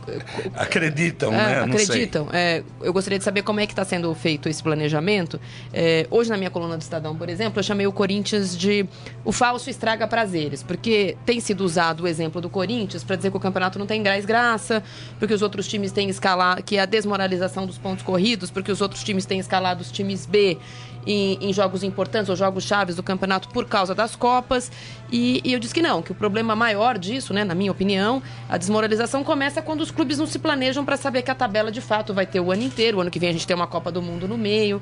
acreditam, 0.55 1.33
é, 1.33 1.37
né? 1.37 1.63
acreditam. 1.63 2.27
É, 2.31 2.63
eu 2.81 2.93
gostaria 2.93 3.17
de 3.17 3.25
saber 3.25 3.41
como 3.41 3.59
é 3.59 3.65
que 3.65 3.73
está 3.73 3.83
sendo 3.83 4.13
feito 4.13 4.47
esse 4.47 4.61
planejamento. 4.61 5.39
É, 5.73 6.07
hoje, 6.11 6.29
na 6.29 6.37
minha 6.37 6.49
coluna 6.49 6.77
do 6.77 6.81
Estadão, 6.81 7.15
por 7.15 7.29
exemplo, 7.29 7.59
eu 7.59 7.63
chamei 7.63 7.87
o 7.87 7.91
Corinthians 7.91 8.57
de 8.57 8.87
o 9.23 9.31
falso 9.31 9.69
estraga 9.69 10.07
prazeres, 10.07 10.61
porque 10.61 11.17
tem 11.25 11.39
sido 11.39 11.61
usado 11.61 12.03
o 12.03 12.07
exemplo 12.07 12.39
do 12.39 12.49
Corinthians 12.49 13.03
para 13.03 13.15
dizer 13.15 13.31
que 13.31 13.37
o 13.37 13.39
campeonato 13.39 13.79
não 13.79 13.85
tem 13.85 14.03
gás 14.03 14.25
graça, 14.25 14.83
porque 15.19 15.33
os 15.33 15.41
outros 15.41 15.67
times 15.67 15.91
têm 15.91 16.09
escalado, 16.09 16.61
que 16.63 16.77
é 16.77 16.81
a 16.81 16.85
desmoralização 16.85 17.65
dos 17.65 17.77
pontos 17.77 18.03
corridos, 18.03 18.51
porque 18.51 18.71
os 18.71 18.81
outros 18.81 19.03
times 19.03 19.25
têm 19.25 19.39
escalado 19.39 19.81
os 19.81 19.91
times 19.91 20.25
B 20.25 20.57
em, 21.05 21.37
em, 21.39 21.53
jogos 21.53 21.83
importantes 21.83 22.29
ou 22.29 22.35
jogos 22.35 22.63
chaves 22.63 22.95
do 22.95 23.03
campeonato 23.03 23.47
por 23.49 23.65
causa 23.65 23.93
das 23.93 24.15
Copas. 24.15 24.71
E, 25.11 25.41
e, 25.43 25.53
eu 25.53 25.59
disse 25.59 25.73
que 25.73 25.81
não, 25.81 26.01
que 26.01 26.11
o 26.11 26.15
problema 26.15 26.55
maior 26.55 26.97
disso, 26.97 27.33
né, 27.33 27.43
na 27.43 27.53
minha 27.53 27.71
opinião, 27.71 28.21
a 28.49 28.57
desmoralização 28.57 29.14
começa 29.23 29.61
quando 29.61 29.81
os 29.81 29.91
clubes 29.91 30.17
não 30.17 30.25
se 30.25 30.39
planejam 30.39 30.83
para 30.83 30.97
saber 30.97 31.21
que 31.21 31.31
a 31.31 31.35
tabela 31.35 31.71
de 31.71 31.81
fato 31.81 32.13
vai 32.13 32.25
ter 32.25 32.39
o 32.39 32.51
ano 32.51 32.63
inteiro. 32.63 32.97
O 32.97 33.01
ano 33.01 33.11
que 33.11 33.19
vem 33.19 33.29
a 33.29 33.33
gente 33.33 33.45
tem 33.45 33.55
uma 33.55 33.67
Copa 33.67 33.91
do 33.91 34.01
Mundo 34.01 34.27
no 34.27 34.37
meio, 34.37 34.81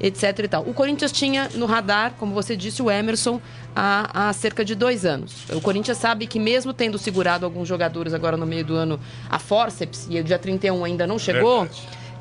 etc. 0.00 0.38
e 0.40 0.48
tal. 0.48 0.62
O 0.62 0.74
Corinthians 0.74 1.12
tinha 1.12 1.48
no 1.54 1.66
radar, 1.66 2.14
como 2.18 2.34
você 2.34 2.56
disse, 2.56 2.82
o 2.82 2.90
Emerson 2.90 3.40
há, 3.74 4.28
há 4.28 4.32
cerca 4.32 4.64
de 4.64 4.74
dois 4.74 5.04
anos. 5.04 5.44
O 5.50 5.60
Corinthians 5.60 5.98
sabe 5.98 6.26
que 6.26 6.38
mesmo 6.38 6.72
tendo 6.72 6.98
segurado 6.98 7.44
alguns 7.44 7.68
jogadores 7.68 8.12
agora 8.12 8.36
no 8.36 8.46
meio 8.46 8.64
do 8.64 8.74
ano 8.74 8.98
a 9.30 9.38
forceps, 9.38 10.06
e 10.10 10.18
o 10.18 10.24
dia 10.24 10.38
31 10.38 10.84
ainda 10.84 11.06
não 11.06 11.18
chegou. 11.18 11.68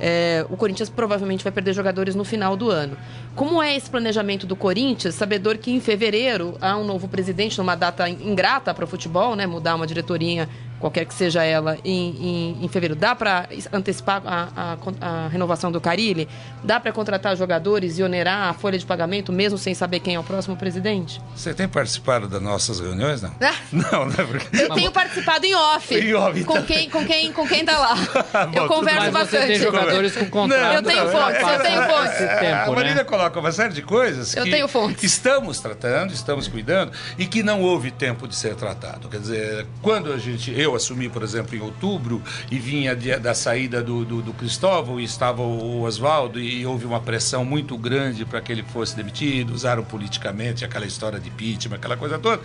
É, 0.03 0.43
o 0.49 0.57
Corinthians 0.57 0.89
provavelmente 0.89 1.43
vai 1.43 1.53
perder 1.53 1.73
jogadores 1.73 2.15
no 2.15 2.23
final 2.23 2.57
do 2.57 2.71
ano. 2.71 2.97
Como 3.35 3.61
é 3.61 3.75
esse 3.75 3.87
planejamento 3.87 4.47
do 4.47 4.55
Corinthians, 4.55 5.13
sabedor 5.13 5.59
que 5.59 5.69
em 5.69 5.79
fevereiro 5.79 6.57
há 6.59 6.75
um 6.75 6.83
novo 6.83 7.07
presidente, 7.07 7.55
numa 7.59 7.75
data 7.75 8.09
ingrata 8.09 8.73
para 8.73 8.83
o 8.83 8.87
futebol, 8.87 9.35
né? 9.35 9.45
Mudar 9.45 9.75
uma 9.75 9.85
diretoria 9.85 10.49
qualquer 10.81 11.05
que 11.05 11.13
seja 11.13 11.43
ela, 11.43 11.77
em, 11.85 12.57
em, 12.59 12.65
em 12.65 12.67
fevereiro. 12.67 12.99
Dá 12.99 13.15
para 13.15 13.47
antecipar 13.71 14.21
a, 14.25 14.49
a, 14.55 14.77
a, 14.99 15.27
renovação 15.29 15.71
do 15.71 15.79
Carilli? 15.79 16.27
Dá 16.63 16.79
para 16.79 16.91
contratar 16.91 17.37
jogadores 17.37 17.99
e 17.99 18.03
onerar 18.03 18.49
a 18.49 18.53
folha 18.53 18.77
de 18.77 18.85
pagamento, 18.85 19.31
mesmo 19.31 19.57
sem 19.57 19.73
saber 19.73 19.99
quem 19.99 20.15
é 20.15 20.19
o 20.19 20.23
próximo 20.23 20.57
presidente? 20.57 21.21
Você 21.35 21.53
tem 21.53 21.67
participado 21.67 22.27
das 22.27 22.41
nossas 22.41 22.79
reuniões, 22.79 23.21
não? 23.21 23.33
não, 23.71 24.05
não 24.05 24.13
é 24.13 24.25
porque... 24.25 24.61
Eu 24.61 24.69
tenho 24.73 24.91
participado 24.91 25.45
em 25.45 25.55
off. 25.55 25.95
Em 25.95 26.13
off 26.13 26.43
com, 26.43 26.53
então. 26.53 26.65
quem, 26.65 26.89
com, 26.89 27.05
quem, 27.05 27.31
com 27.31 27.47
quem 27.47 27.63
tá 27.63 27.77
lá. 27.77 27.95
Bom, 28.51 28.57
eu 28.57 28.67
converso 28.67 28.99
mas 28.99 29.13
bastante. 29.13 29.41
Você 29.41 29.47
tem 29.47 29.59
jogadores 29.59 30.15
com 30.15 30.29
contrato. 30.29 30.61
Não, 30.61 30.73
eu 30.73 30.83
tenho 30.83 31.09
fontes, 31.09 31.41
eu 31.41 31.59
tenho 31.61 31.83
fontes. 31.83 32.17
Tempo, 32.17 32.71
a 32.71 32.75
Marília 32.75 32.95
né? 32.95 33.03
coloca 33.03 33.39
uma 33.39 33.51
série 33.51 33.73
de 33.73 33.81
coisas 33.81 34.35
eu 34.35 34.43
que 34.43 34.51
tenho 34.51 34.67
fontes. 34.67 35.03
estamos 35.03 35.59
tratando, 35.59 36.13
estamos 36.13 36.47
cuidando 36.47 36.91
e 37.17 37.25
que 37.25 37.43
não 37.43 37.61
houve 37.61 37.91
tempo 37.91 38.27
de 38.27 38.35
ser 38.35 38.55
tratado. 38.55 39.09
Quer 39.09 39.19
dizer, 39.19 39.67
quando 39.81 40.11
a 40.11 40.17
gente, 40.17 40.51
eu 40.57 40.70
assumi, 40.75 41.09
por 41.09 41.23
exemplo, 41.23 41.55
em 41.55 41.61
outubro 41.61 42.21
e 42.49 42.57
vinha 42.57 42.95
de, 42.95 43.17
da 43.17 43.33
saída 43.33 43.81
do, 43.81 44.05
do, 44.05 44.21
do 44.21 44.33
Cristóvão 44.33 44.99
e 44.99 45.03
estava 45.03 45.41
o 45.41 45.81
Oswaldo 45.81 46.39
e 46.39 46.65
houve 46.65 46.85
uma 46.85 46.99
pressão 46.99 47.43
muito 47.43 47.77
grande 47.77 48.25
para 48.25 48.41
que 48.41 48.51
ele 48.51 48.63
fosse 48.63 48.95
demitido, 48.95 49.53
usaram 49.53 49.83
politicamente 49.83 50.63
aquela 50.65 50.85
história 50.85 51.19
de 51.19 51.29
impeachment, 51.29 51.75
aquela 51.75 51.97
coisa 51.97 52.17
toda. 52.19 52.41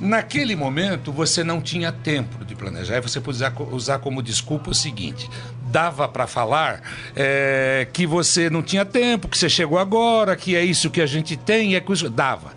Naquele 0.00 0.54
momento, 0.54 1.10
você 1.12 1.42
não 1.42 1.60
tinha 1.60 1.90
tempo 1.90 2.44
de 2.44 2.54
planejar 2.54 2.98
e 2.98 3.00
você 3.00 3.20
podia 3.20 3.48
usar, 3.48 3.62
usar 3.72 3.98
como 3.98 4.22
desculpa 4.22 4.70
o 4.70 4.74
seguinte: 4.74 5.28
dava 5.70 6.08
para 6.08 6.26
falar 6.26 6.80
é, 7.16 7.86
que 7.92 8.06
você 8.06 8.48
não 8.48 8.62
tinha 8.62 8.84
tempo, 8.84 9.28
que 9.28 9.36
você 9.36 9.48
chegou 9.48 9.78
agora, 9.78 10.36
que 10.36 10.54
é 10.54 10.64
isso 10.64 10.90
que 10.90 11.00
a 11.00 11.06
gente 11.06 11.36
tem, 11.36 11.74
é 11.74 11.80
que 11.80 12.08
dava 12.08 12.52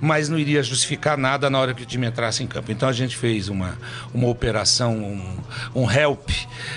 mas 0.00 0.28
não 0.28 0.38
iria 0.38 0.62
justificar 0.62 1.16
nada 1.16 1.48
na 1.50 1.58
hora 1.58 1.74
que 1.74 1.82
o 1.82 1.86
time 1.86 2.06
entrasse 2.06 2.42
em 2.42 2.46
campo. 2.46 2.70
Então 2.72 2.88
a 2.88 2.92
gente 2.92 3.16
fez 3.16 3.48
uma, 3.48 3.76
uma 4.12 4.28
operação, 4.28 4.94
um, 4.94 5.36
um 5.74 5.90
help 5.90 6.30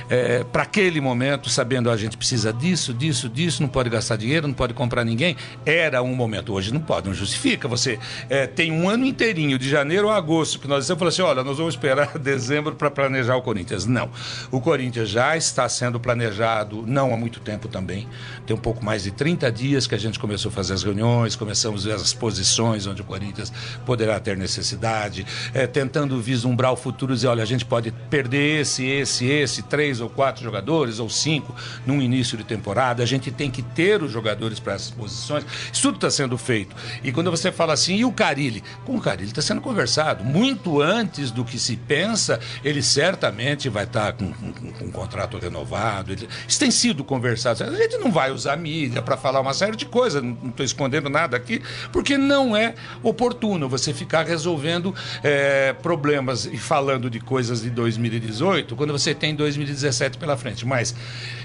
é, 0.10 0.44
para 0.44 0.64
aquele 0.64 1.02
momento, 1.02 1.50
sabendo 1.50 1.90
a 1.90 1.98
gente 1.98 2.18
precisa 2.18 2.52
disso, 2.52 2.94
disso, 2.94 3.30
disso, 3.30 3.62
não 3.62 3.70
pode 3.70 3.90
gastar 3.90 4.16
dinheiro, 4.16 4.48
não 4.48 4.54
pode 4.54 4.74
comprar 4.74 5.04
ninguém. 5.04 5.36
Era 5.66 6.02
um 6.02 6.16
momento, 6.16 6.54
hoje 6.54 6.74
não 6.74 6.82
pode, 6.82 7.08
não 7.08 7.14
justifica. 7.14 7.68
Você 7.68 8.00
é, 8.30 8.48
tem 8.48 8.72
um 8.72 8.90
ano 8.90 9.06
inteirinho, 9.06 9.58
de 9.58 9.70
janeiro 9.70 10.10
a 10.10 10.16
agosto, 10.16 10.60
que 10.60 10.68
nós 10.68 10.86
dissemos 10.86 11.04
assim: 11.04 11.22
olha, 11.22 11.44
nós 11.44 11.58
vamos 11.58 11.74
esperar 11.74 12.18
dezembro 12.20 12.76
para 12.76 12.90
planejar 12.90 13.36
o 13.36 13.42
Corinthians. 13.42 13.86
Não. 13.86 14.10
O 14.52 14.60
Corinthians 14.60 15.10
já 15.10 15.36
está 15.36 15.68
sendo 15.68 16.00
planejado, 16.00 16.84
não 16.86 17.14
há 17.14 17.18
muito 17.18 17.40
tempo 17.40 17.68
também. 17.68 18.08
Tem 18.46 18.56
um 18.56 18.60
pouco 18.60 18.84
mais 18.84 19.04
de 19.04 19.12
30 19.12 19.52
dias 19.52 19.88
que 19.88 19.96
a 19.96 19.98
gente 19.98 20.20
começou 20.20 20.50
a 20.50 20.52
fazer 20.52 20.74
as 20.74 20.84
reuniões, 20.84 21.36
começamos 21.36 21.86
a 21.86 21.90
ver 21.90 21.96
as 21.96 22.14
posições 22.14 22.88
onde 22.88 23.02
o 23.02 23.06
Corinthians 23.10 23.51
poderá 23.86 24.20
ter 24.20 24.38
necessidade, 24.38 25.25
é, 25.54 25.66
tentando 25.66 26.22
vislumbrar 26.22 26.72
o 26.72 26.75
futuro, 26.75 27.13
dizer, 27.13 27.28
olha, 27.28 27.42
a 27.42 27.46
gente 27.46 27.66
pode 27.66 27.92
perder 28.10 28.62
esse, 28.62 28.86
esse, 28.86 29.25
esse, 29.25 29.63
três 29.63 30.00
ou 30.00 30.10
quatro 30.10 30.44
jogadores, 30.44 31.00
ou 31.00 31.10
cinco, 31.10 31.56
num 31.86 32.00
início 32.00 32.38
de 32.38 32.44
temporada, 32.44 33.01
a 33.01 33.06
gente 33.06 33.32
tem 33.32 33.50
que 33.50 33.63
ter 33.63 34.04
os 34.04 34.12
jogadores 34.12 34.60
para 34.60 34.74
essas 34.74 34.92
posições. 34.92 35.44
Isso 35.74 35.82
tudo 35.82 35.96
está 35.96 36.12
sendo 36.12 36.38
feito. 36.38 36.75
E 37.04 37.12
quando 37.12 37.32
você 37.32 37.51
fala 37.51 37.74
assim, 37.74 37.96
e 37.96 38.06
o 38.06 38.12
Carilli? 38.12 38.63
Com 38.86 38.96
o 38.96 39.01
Carilli 39.01 39.30
está 39.30 39.42
sendo 39.42 39.62
conversado. 39.62 40.24
Muito 40.24 40.82
antes 40.82 41.32
do 41.32 41.44
que 41.44 41.58
se 41.58 41.75
pensa, 41.75 42.39
ele 42.63 42.84
certamente 42.84 43.70
vai 43.70 43.86
estar 43.86 44.08
tá 44.08 44.13
com, 44.13 44.32
com, 44.32 44.54
com, 44.54 44.86
um 44.86 44.92
contrato 44.92 45.38
renovado. 45.39 46.13
Isso 46.48 46.60
tem 46.60 46.70
sido 46.70 47.04
conversado. 47.04 47.63
A 47.63 47.75
gente 47.75 47.98
não 47.98 48.12
vai 48.12 48.32
usar 48.32 48.56
mídia 48.56 49.01
para 49.01 49.18
falar 49.18 49.39
uma 49.39 49.54
série 49.54 49.75
de 49.75 49.86
coisas, 49.86 50.22
não 50.22 50.50
estou 50.50 50.66
escondendo 50.66 51.10
nada 51.10 51.36
aqui, 51.36 51.62
porque 51.92 52.18
não 52.18 52.56
é 52.56 52.75
oportuno 53.03 53.70
você 53.70 53.94
ficar 53.94 54.25
resolvendo 54.25 54.94
é, 55.24 55.74
problemas 55.74 56.46
e 56.46 56.58
falando 56.58 57.10
de 57.10 57.20
coisas 57.20 57.62
de 57.62 57.70
2018 57.70 58.75
quando 58.75 58.91
você 58.91 59.13
tem 59.13 59.36
2017 59.36 60.18
pela 60.18 60.38
frente. 60.38 60.65
Mas 60.65 60.96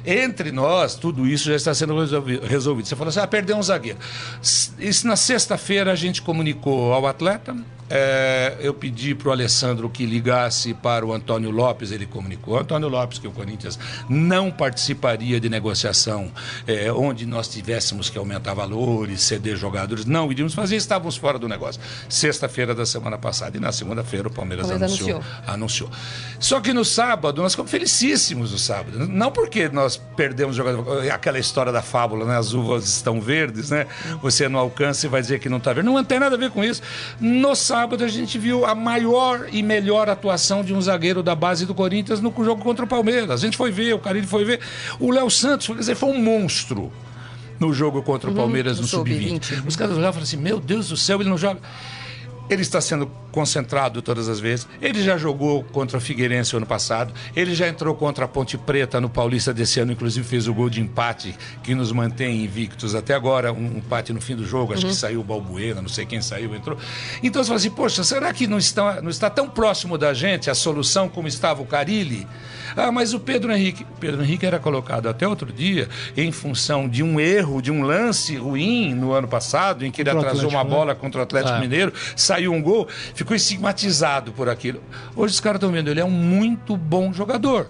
entre 0.05 0.53
nós, 0.53 0.95
tudo 0.95 1.27
isso 1.27 1.49
já 1.49 1.57
está 1.57 1.75
sendo 1.75 1.95
resolvido. 2.43 2.87
Você 2.87 2.97
falou 2.97 3.09
assim: 3.09 3.21
ah, 3.21 3.27
perdeu 3.27 3.57
um 3.57 3.63
zagueiro. 3.63 3.99
Isso 4.79 5.07
na 5.07 5.17
sexta-feira 5.17 5.93
a 5.93 5.95
gente 5.95 6.21
comunicou 6.23 6.93
ao 6.93 7.07
atleta, 7.07 7.57
é, 7.91 8.57
eu 8.61 8.73
pedi 8.73 9.15
para 9.15 9.29
o 9.29 9.33
Alessandro 9.33 9.91
que 9.91 10.07
ligasse 10.07 10.73
para 10.73 11.05
o 11.05 11.13
Antônio 11.13 11.51
Lopes, 11.51 11.93
ele 11.93 12.07
comunicou. 12.07 12.59
Antônio 12.59 12.89
Lopes, 12.89 13.19
que 13.19 13.29
o 13.29 13.31
Corinthians 13.31 13.79
não 14.09 14.51
participaria 14.51 15.39
de 15.39 15.49
negociação 15.49 16.31
é, 16.67 16.91
onde 16.93 17.27
nós 17.27 17.47
tivéssemos 17.47 18.09
que 18.09 18.17
aumentar 18.17 18.55
valores, 18.55 19.21
ceder 19.23 19.57
jogadores. 19.57 20.07
Não 20.07 20.31
iríamos 20.33 20.55
fazer, 20.55 20.77
estávamos 20.77 21.17
fora 21.17 21.39
do 21.39 21.44
negócio. 21.49 21.81
Sexta-feira 22.09 22.75
da 22.75 22.85
semana 22.85 23.19
passada. 23.19 23.57
E 23.57 23.61
na 23.61 23.73
segunda-feira 23.73 24.29
o 24.29 24.31
Palmeiras, 24.31 24.71
anunciou, 24.71 25.23
anunciou. 25.47 25.47
anunciou. 25.47 25.91
Só 26.39 26.61
que 26.61 26.73
no 26.73 26.85
sábado, 26.85 27.43
nós 27.43 27.53
ficamos 27.53 27.71
felicíssimos 27.71 28.53
no 28.53 28.59
sábado. 28.59 29.07
Não 29.09 29.31
porque 29.31 29.69
nós 29.69 29.97
perdemos 30.17 30.57
jogador, 30.57 31.11
aquela 31.11 31.39
história 31.39 31.73
da 31.73 31.83
fábula, 31.83 32.25
né? 32.25 32.37
As 32.37 32.53
uvas 32.53 32.87
estão 32.87 33.21
verdes, 33.21 33.71
né? 33.71 33.87
Você 34.21 34.49
não 34.49 34.59
alcança 34.59 35.07
e 35.07 35.09
vai 35.09 35.21
dizer 35.21 35.39
que 35.39 35.49
não 35.49 35.59
está 35.59 35.73
verde. 35.73 35.89
Não 35.89 36.05
tem 36.05 36.19
nada 36.19 36.37
a 36.37 36.39
ver 36.39 36.51
com 36.51 36.63
isso. 36.65 36.83
No 37.21 37.55
sábado, 37.55 37.75
sábado 37.85 38.05
a 38.05 38.09
gente 38.09 38.39
viu 38.39 38.65
a 38.65 38.75
maior 38.75 39.49
e 39.53 39.63
melhor 39.63 40.09
atuação 40.09 40.65
de 40.65 40.73
um 40.73 40.81
zagueiro 40.81 41.23
da 41.23 41.35
base 41.35 41.67
do 41.67 41.75
Corinthians 41.75 42.21
no 42.21 42.33
jogo 42.45 42.63
contra 42.63 42.85
o 42.85 42.89
Palmeiras. 42.89 43.31
A 43.31 43.37
gente 43.37 43.57
foi 43.57 43.71
ver, 43.71 43.95
o 43.95 43.99
Carilho 43.99 44.27
foi 44.27 44.45
ver. 44.45 44.61
O 44.99 45.11
Léo 45.11 45.31
Santos, 45.31 45.67
quer 45.67 45.75
dizer, 45.75 45.95
foi 45.95 46.11
um 46.11 46.19
monstro 46.19 46.93
no 47.59 47.73
jogo 47.73 48.03
contra 48.03 48.29
o 48.29 48.33
uhum, 48.33 48.39
Palmeiras 48.39 48.81
no 48.81 48.87
Sub-20. 48.87 49.67
Os 49.67 49.77
caras 49.77 49.97
olhavam 49.97 50.11
e 50.11 50.13
falaram 50.13 50.23
assim: 50.23 50.37
Meu 50.37 50.61
Deus 50.61 50.89
do 50.89 50.97
céu, 50.97 51.21
ele 51.21 51.31
não 51.31 51.39
joga. 51.39 51.61
Ele 52.49 52.61
está 52.61 52.79
sendo 52.79 53.07
concentrado 53.33 54.03
todas 54.03 54.29
as 54.29 54.39
vezes. 54.39 54.69
Ele 54.81 55.03
já 55.03 55.17
jogou 55.17 55.65
contra 55.65 55.97
o 55.97 56.01
Figueirense 56.01 56.55
ano 56.55 56.67
passado. 56.67 57.15
Ele 57.35 57.55
já 57.55 57.67
entrou 57.67 57.95
contra 57.95 58.27
a 58.27 58.29
Ponte 58.29 58.59
Preta 58.59 59.01
no 59.01 59.09
Paulista 59.09 59.53
desse 59.53 59.81
ano, 59.81 59.93
inclusive 59.93 60.27
fez 60.27 60.47
o 60.47 60.53
gol 60.53 60.69
de 60.69 60.79
empate 60.79 61.35
que 61.63 61.75
nos 61.75 61.91
mantém 61.91 62.45
invictos 62.45 62.95
até 62.95 63.15
agora. 63.15 63.51
Um 63.51 63.79
empate 63.79 64.13
no 64.13 64.21
fim 64.21 64.37
do 64.37 64.45
jogo, 64.45 64.75
acho 64.75 64.85
uhum. 64.85 64.91
que 64.91 64.97
saiu 64.97 65.21
o 65.21 65.25
Balbuena, 65.25 65.81
não 65.81 65.89
sei 65.89 66.05
quem 66.05 66.21
saiu, 66.21 66.55
entrou. 66.55 66.77
Então 67.23 67.43
você 67.43 67.49
fala 67.49 67.59
assim: 67.59 67.71
poxa, 67.71 68.05
será 68.05 68.31
que 68.33 68.47
não 68.47 68.59
está, 68.59 69.01
não 69.01 69.09
está 69.09 69.31
tão 69.31 69.49
próximo 69.49 69.97
da 69.97 70.13
gente 70.13 70.51
a 70.51 70.55
solução 70.55 71.09
como 71.09 71.27
estava 71.27 71.63
o 71.63 71.67
Carilli? 71.67 72.27
Ah, 72.77 72.91
mas 72.91 73.15
o 73.15 73.21
Pedro 73.21 73.53
Henrique. 73.53 73.85
O 73.85 73.99
Pedro 73.99 74.23
Henrique 74.23 74.45
era 74.45 74.59
colocado 74.59 75.09
até 75.09 75.27
outro 75.27 75.53
dia 75.53 75.89
em 76.17 76.31
função 76.33 76.89
de 76.89 77.03
um 77.03 77.21
erro, 77.21 77.63
de 77.63 77.71
um 77.71 77.83
lance 77.83 78.37
ruim 78.37 78.95
no 78.95 79.13
ano 79.13 79.29
passado, 79.29 79.85
em 79.85 79.91
que 79.91 80.03
ele 80.03 80.11
contra 80.11 80.29
atrasou 80.31 80.51
uma 80.51 80.65
né? 80.65 80.71
bola 80.71 80.95
contra 80.95 81.21
o 81.21 81.23
Atlético 81.23 81.57
ah. 81.57 81.61
Mineiro, 81.61 81.93
saiu 82.17 82.53
um 82.53 82.63
gol, 82.63 82.89
ficou 83.15 83.37
estigmatizado 83.37 84.33
por 84.33 84.49
aquilo. 84.49 84.83
Hoje 85.15 85.35
os 85.35 85.41
caras 85.41 85.57
estão 85.57 85.71
vendo, 85.71 85.91
ele 85.91 86.01
é 86.01 86.05
um 86.05 86.11
muito 86.11 86.77
bom 86.77 87.13
jogador. 87.13 87.69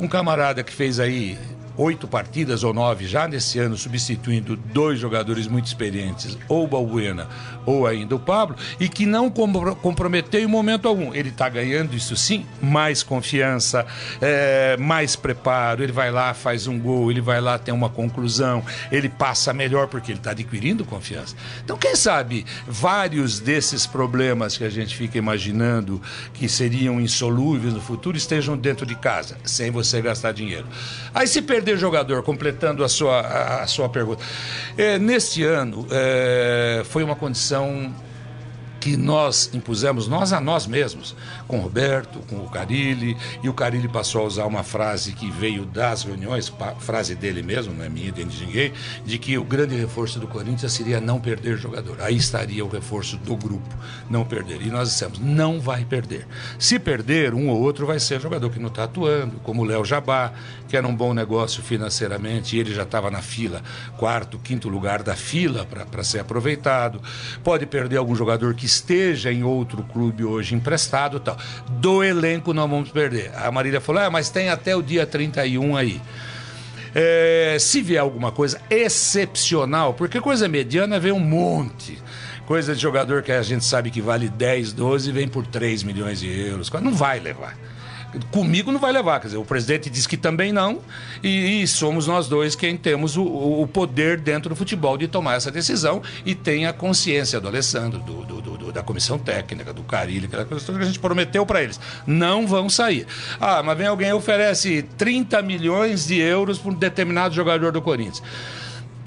Um 0.00 0.08
camarada 0.08 0.62
que 0.62 0.72
fez 0.72 1.00
aí 1.00 1.38
oito 1.78 2.08
partidas 2.08 2.64
ou 2.64 2.74
nove 2.74 3.06
já 3.06 3.28
nesse 3.28 3.58
ano, 3.58 3.76
substituindo 3.76 4.56
dois 4.56 4.98
jogadores 4.98 5.46
muito 5.46 5.66
experientes, 5.66 6.36
ou 6.48 6.64
o 6.64 6.66
Balbuena 6.66 7.28
ou 7.64 7.86
ainda 7.86 8.16
o 8.16 8.18
Pablo, 8.18 8.56
e 8.80 8.88
que 8.88 9.04
não 9.04 9.30
comprometeu 9.30 10.40
em 10.40 10.46
momento 10.46 10.88
algum. 10.88 11.12
Ele 11.14 11.28
está 11.28 11.50
ganhando, 11.50 11.94
isso 11.94 12.16
sim, 12.16 12.46
mais 12.62 13.02
confiança, 13.02 13.86
é, 14.22 14.74
mais 14.78 15.14
preparo. 15.14 15.82
Ele 15.82 15.92
vai 15.92 16.10
lá, 16.10 16.32
faz 16.32 16.66
um 16.66 16.78
gol, 16.78 17.10
ele 17.10 17.20
vai 17.20 17.42
lá, 17.42 17.58
tem 17.58 17.74
uma 17.74 17.90
conclusão, 17.90 18.64
ele 18.90 19.10
passa 19.10 19.52
melhor 19.52 19.86
porque 19.86 20.10
ele 20.10 20.18
está 20.18 20.30
adquirindo 20.30 20.82
confiança. 20.82 21.36
Então, 21.62 21.76
quem 21.76 21.94
sabe 21.94 22.46
vários 22.66 23.38
desses 23.38 23.86
problemas 23.86 24.56
que 24.56 24.64
a 24.64 24.70
gente 24.70 24.96
fica 24.96 25.18
imaginando 25.18 26.00
que 26.32 26.48
seriam 26.48 26.98
insolúveis 26.98 27.74
no 27.74 27.82
futuro 27.82 28.16
estejam 28.16 28.56
dentro 28.56 28.86
de 28.86 28.94
casa, 28.94 29.36
sem 29.44 29.70
você 29.70 30.00
gastar 30.00 30.32
dinheiro. 30.32 30.66
Aí 31.14 31.26
se 31.28 31.42
perder 31.42 31.67
perder 31.68 31.76
jogador, 31.76 32.22
completando 32.22 32.82
a 32.82 32.88
sua, 32.88 33.20
a, 33.20 33.62
a 33.62 33.66
sua 33.66 33.88
pergunta. 33.88 34.22
É, 34.76 34.98
neste 34.98 35.44
ano, 35.44 35.86
é, 35.90 36.82
foi 36.84 37.02
uma 37.02 37.14
condição 37.14 37.94
que 38.80 38.96
nós 38.96 39.50
impusemos, 39.52 40.06
nós 40.08 40.32
a 40.32 40.40
nós 40.40 40.66
mesmos, 40.66 41.14
com 41.46 41.58
o 41.58 41.62
Roberto, 41.62 42.20
com 42.28 42.36
o 42.36 42.48
Carilli, 42.48 43.16
e 43.42 43.48
o 43.48 43.54
Carilli 43.54 43.88
passou 43.88 44.22
a 44.22 44.24
usar 44.24 44.46
uma 44.46 44.62
frase 44.62 45.12
que 45.12 45.30
veio 45.30 45.64
das 45.64 46.02
reuniões, 46.04 46.52
frase 46.78 47.14
dele 47.14 47.42
mesmo, 47.42 47.74
não 47.74 47.84
é 47.84 47.88
minha, 47.88 48.12
de 48.12 48.24
ninguém, 48.24 48.72
de 49.04 49.18
que 49.18 49.36
o 49.36 49.44
grande 49.44 49.74
reforço 49.74 50.18
do 50.18 50.28
Corinthians 50.28 50.72
seria 50.72 51.00
não 51.00 51.20
perder 51.20 51.56
jogador. 51.56 52.00
Aí 52.00 52.16
estaria 52.16 52.64
o 52.64 52.68
reforço 52.68 53.16
do 53.16 53.36
grupo, 53.36 53.74
não 54.08 54.24
perder. 54.24 54.62
E 54.62 54.70
nós 54.70 54.90
dissemos, 54.90 55.18
não 55.18 55.60
vai 55.60 55.84
perder. 55.84 56.26
Se 56.58 56.78
perder, 56.78 57.34
um 57.34 57.48
ou 57.48 57.60
outro 57.60 57.86
vai 57.86 57.98
ser 57.98 58.20
jogador 58.20 58.50
que 58.50 58.58
não 58.58 58.68
está 58.68 58.84
atuando, 58.84 59.40
como 59.40 59.62
o 59.62 59.64
Léo 59.64 59.84
Jabá, 59.84 60.32
que 60.68 60.76
era 60.76 60.86
um 60.86 60.94
bom 60.94 61.14
negócio 61.14 61.62
financeiramente, 61.62 62.56
e 62.56 62.60
ele 62.60 62.74
já 62.74 62.82
estava 62.82 63.10
na 63.10 63.22
fila, 63.22 63.62
quarto, 63.96 64.38
quinto 64.38 64.68
lugar 64.68 65.02
da 65.02 65.16
fila 65.16 65.66
para 65.66 66.04
ser 66.04 66.20
aproveitado. 66.20 67.00
Pode 67.42 67.66
perder 67.66 67.96
algum 67.96 68.14
jogador 68.14 68.54
que 68.54 68.67
esteja 68.68 69.32
em 69.32 69.42
outro 69.42 69.82
clube 69.82 70.24
hoje 70.24 70.54
emprestado 70.54 71.18
tal. 71.18 71.36
Do 71.68 72.04
elenco 72.04 72.52
não 72.52 72.68
vamos 72.68 72.90
perder. 72.90 73.32
A 73.34 73.50
Marília 73.50 73.80
falou, 73.80 74.02
ah, 74.02 74.10
mas 74.10 74.30
tem 74.30 74.50
até 74.50 74.76
o 74.76 74.82
dia 74.82 75.06
31 75.06 75.76
aí. 75.76 76.00
É, 76.94 77.56
se 77.58 77.82
vier 77.82 78.00
alguma 78.00 78.30
coisa 78.30 78.60
excepcional, 78.70 79.94
porque 79.94 80.20
coisa 80.20 80.48
mediana 80.48 81.00
vem 81.00 81.12
um 81.12 81.20
monte. 81.20 81.98
Coisa 82.46 82.74
de 82.74 82.80
jogador 82.80 83.22
que 83.22 83.32
a 83.32 83.42
gente 83.42 83.64
sabe 83.64 83.90
que 83.90 84.00
vale 84.00 84.28
10, 84.28 84.72
12 84.72 85.12
vem 85.12 85.28
por 85.28 85.46
3 85.46 85.82
milhões 85.82 86.20
de 86.20 86.28
euros. 86.28 86.70
Não 86.82 86.94
vai 86.94 87.20
levar 87.20 87.56
Comigo 88.30 88.72
não 88.72 88.80
vai 88.80 88.90
levar, 88.90 89.20
quer 89.20 89.26
dizer, 89.26 89.36
o 89.36 89.44
presidente 89.44 89.90
diz 89.90 90.06
que 90.06 90.16
também 90.16 90.50
não, 90.50 90.80
e, 91.22 91.62
e 91.62 91.66
somos 91.66 92.06
nós 92.06 92.26
dois 92.26 92.54
quem 92.54 92.76
temos 92.76 93.16
o, 93.16 93.22
o, 93.22 93.66
poder 93.66 94.18
dentro 94.18 94.48
do 94.48 94.56
futebol 94.56 94.96
de 94.96 95.06
tomar 95.06 95.34
essa 95.34 95.50
decisão 95.50 96.02
e 96.24 96.34
tem 96.34 96.66
a 96.66 96.72
consciência 96.72 97.38
do 97.38 97.48
Alessandro, 97.48 97.98
do, 98.00 98.24
do, 98.24 98.40
do 98.40 98.58
da 98.72 98.82
comissão 98.82 99.18
técnica, 99.18 99.72
do 99.72 99.82
Carilho, 99.82 100.26
aquela 100.26 100.44
coisa 100.44 100.64
que 100.64 100.78
a 100.78 100.84
gente 100.84 100.98
prometeu 100.98 101.44
para 101.44 101.62
eles. 101.62 101.80
Não 102.06 102.46
vão 102.46 102.68
sair. 102.68 103.06
Ah, 103.40 103.62
mas 103.62 103.76
vem 103.76 103.86
alguém 103.86 104.10
e 104.10 104.12
oferece 104.12 104.82
30 104.96 105.42
milhões 105.42 106.06
de 106.06 106.18
euros 106.18 106.58
para 106.58 106.70
um 106.70 106.74
determinado 106.74 107.34
jogador 107.34 107.72
do 107.72 107.82
Corinthians. 107.82 108.22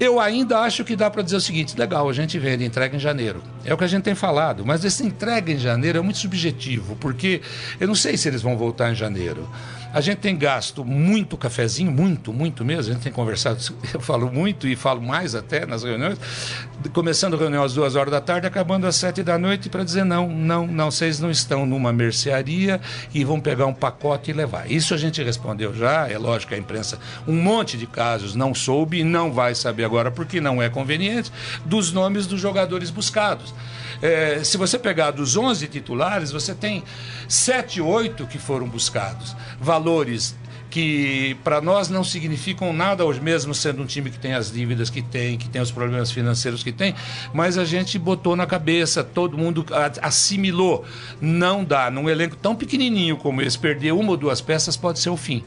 Eu 0.00 0.18
ainda 0.18 0.58
acho 0.58 0.84
que 0.84 0.96
dá 0.96 1.10
para 1.10 1.22
dizer 1.22 1.36
o 1.36 1.40
seguinte: 1.40 1.78
legal, 1.78 2.08
a 2.08 2.12
gente 2.12 2.38
vende, 2.38 2.64
entrega 2.64 2.96
em 2.96 3.00
janeiro. 3.00 3.42
É 3.64 3.72
o 3.72 3.78
que 3.78 3.84
a 3.84 3.88
gente 3.88 4.02
tem 4.02 4.14
falado, 4.14 4.64
mas 4.64 4.84
esse 4.84 5.04
entrega 5.04 5.52
em 5.52 5.58
janeiro 5.58 5.98
é 5.98 6.00
muito 6.00 6.18
subjetivo, 6.18 6.96
porque 6.96 7.40
eu 7.78 7.86
não 7.86 7.94
sei 7.94 8.16
se 8.16 8.28
eles 8.28 8.42
vão 8.42 8.56
voltar 8.56 8.90
em 8.90 8.94
janeiro. 8.94 9.48
A 9.92 10.00
gente 10.00 10.18
tem 10.18 10.36
gasto 10.36 10.84
muito 10.84 11.36
cafezinho, 11.36 11.92
muito, 11.92 12.32
muito 12.32 12.64
mesmo. 12.64 12.92
A 12.92 12.94
gente 12.94 13.02
tem 13.02 13.12
conversado, 13.12 13.60
eu 13.92 14.00
falo 14.00 14.32
muito 14.32 14.66
e 14.66 14.74
falo 14.74 15.02
mais 15.02 15.34
até 15.34 15.66
nas 15.66 15.82
reuniões, 15.82 16.18
começando 16.94 17.34
a 17.34 17.36
reunião 17.36 17.62
às 17.62 17.74
duas 17.74 17.94
horas 17.94 18.10
da 18.10 18.20
tarde, 18.20 18.46
acabando 18.46 18.86
às 18.86 18.96
sete 18.96 19.22
da 19.22 19.38
noite, 19.38 19.68
para 19.68 19.84
dizer: 19.84 20.04
não, 20.04 20.28
não, 20.28 20.66
não, 20.66 20.90
vocês 20.90 21.20
não 21.20 21.30
estão 21.30 21.66
numa 21.66 21.92
mercearia 21.92 22.80
e 23.12 23.22
vão 23.22 23.38
pegar 23.38 23.66
um 23.66 23.74
pacote 23.74 24.30
e 24.30 24.34
levar. 24.34 24.70
Isso 24.70 24.94
a 24.94 24.96
gente 24.96 25.22
respondeu 25.22 25.74
já, 25.74 26.08
é 26.08 26.16
lógico 26.16 26.54
a 26.54 26.58
imprensa, 26.58 26.98
um 27.28 27.34
monte 27.34 27.76
de 27.76 27.86
casos 27.86 28.34
não 28.34 28.54
soube 28.54 29.00
e 29.00 29.04
não 29.04 29.30
vai 29.30 29.54
saber 29.54 29.84
agora 29.84 30.10
porque 30.10 30.40
não 30.40 30.62
é 30.62 30.70
conveniente, 30.70 31.30
dos 31.66 31.92
nomes 31.92 32.26
dos 32.26 32.40
jogadores 32.40 32.88
buscados. 32.88 33.52
É, 34.02 34.42
se 34.42 34.56
você 34.56 34.78
pegar 34.80 35.12
dos 35.12 35.36
11 35.36 35.68
titulares, 35.68 36.32
você 36.32 36.52
tem 36.54 36.82
7, 37.28 37.80
8 37.80 38.26
que 38.26 38.36
foram 38.36 38.66
buscados. 38.66 39.36
Valores 39.82 40.36
que 40.70 41.36
para 41.44 41.60
nós 41.60 41.90
não 41.90 42.02
significam 42.02 42.72
nada 42.72 43.04
hoje 43.04 43.20
mesmo 43.20 43.52
sendo 43.54 43.82
um 43.82 43.84
time 43.84 44.10
que 44.10 44.18
tem 44.18 44.32
as 44.32 44.50
dívidas 44.50 44.88
que 44.88 45.02
tem, 45.02 45.36
que 45.36 45.46
tem 45.46 45.60
os 45.60 45.70
problemas 45.70 46.10
financeiros 46.10 46.62
que 46.62 46.72
tem, 46.72 46.94
mas 47.34 47.58
a 47.58 47.64
gente 47.66 47.98
botou 47.98 48.34
na 48.34 48.46
cabeça, 48.46 49.04
todo 49.04 49.36
mundo 49.36 49.66
assimilou. 50.00 50.82
Não 51.20 51.62
dá, 51.62 51.90
num 51.90 52.08
elenco 52.08 52.36
tão 52.36 52.56
pequenininho 52.56 53.18
como 53.18 53.42
esse, 53.42 53.58
perder 53.58 53.92
uma 53.92 54.12
ou 54.12 54.16
duas 54.16 54.40
peças 54.40 54.74
pode 54.74 54.98
ser 54.98 55.10
o 55.10 55.16
fim. 55.16 55.44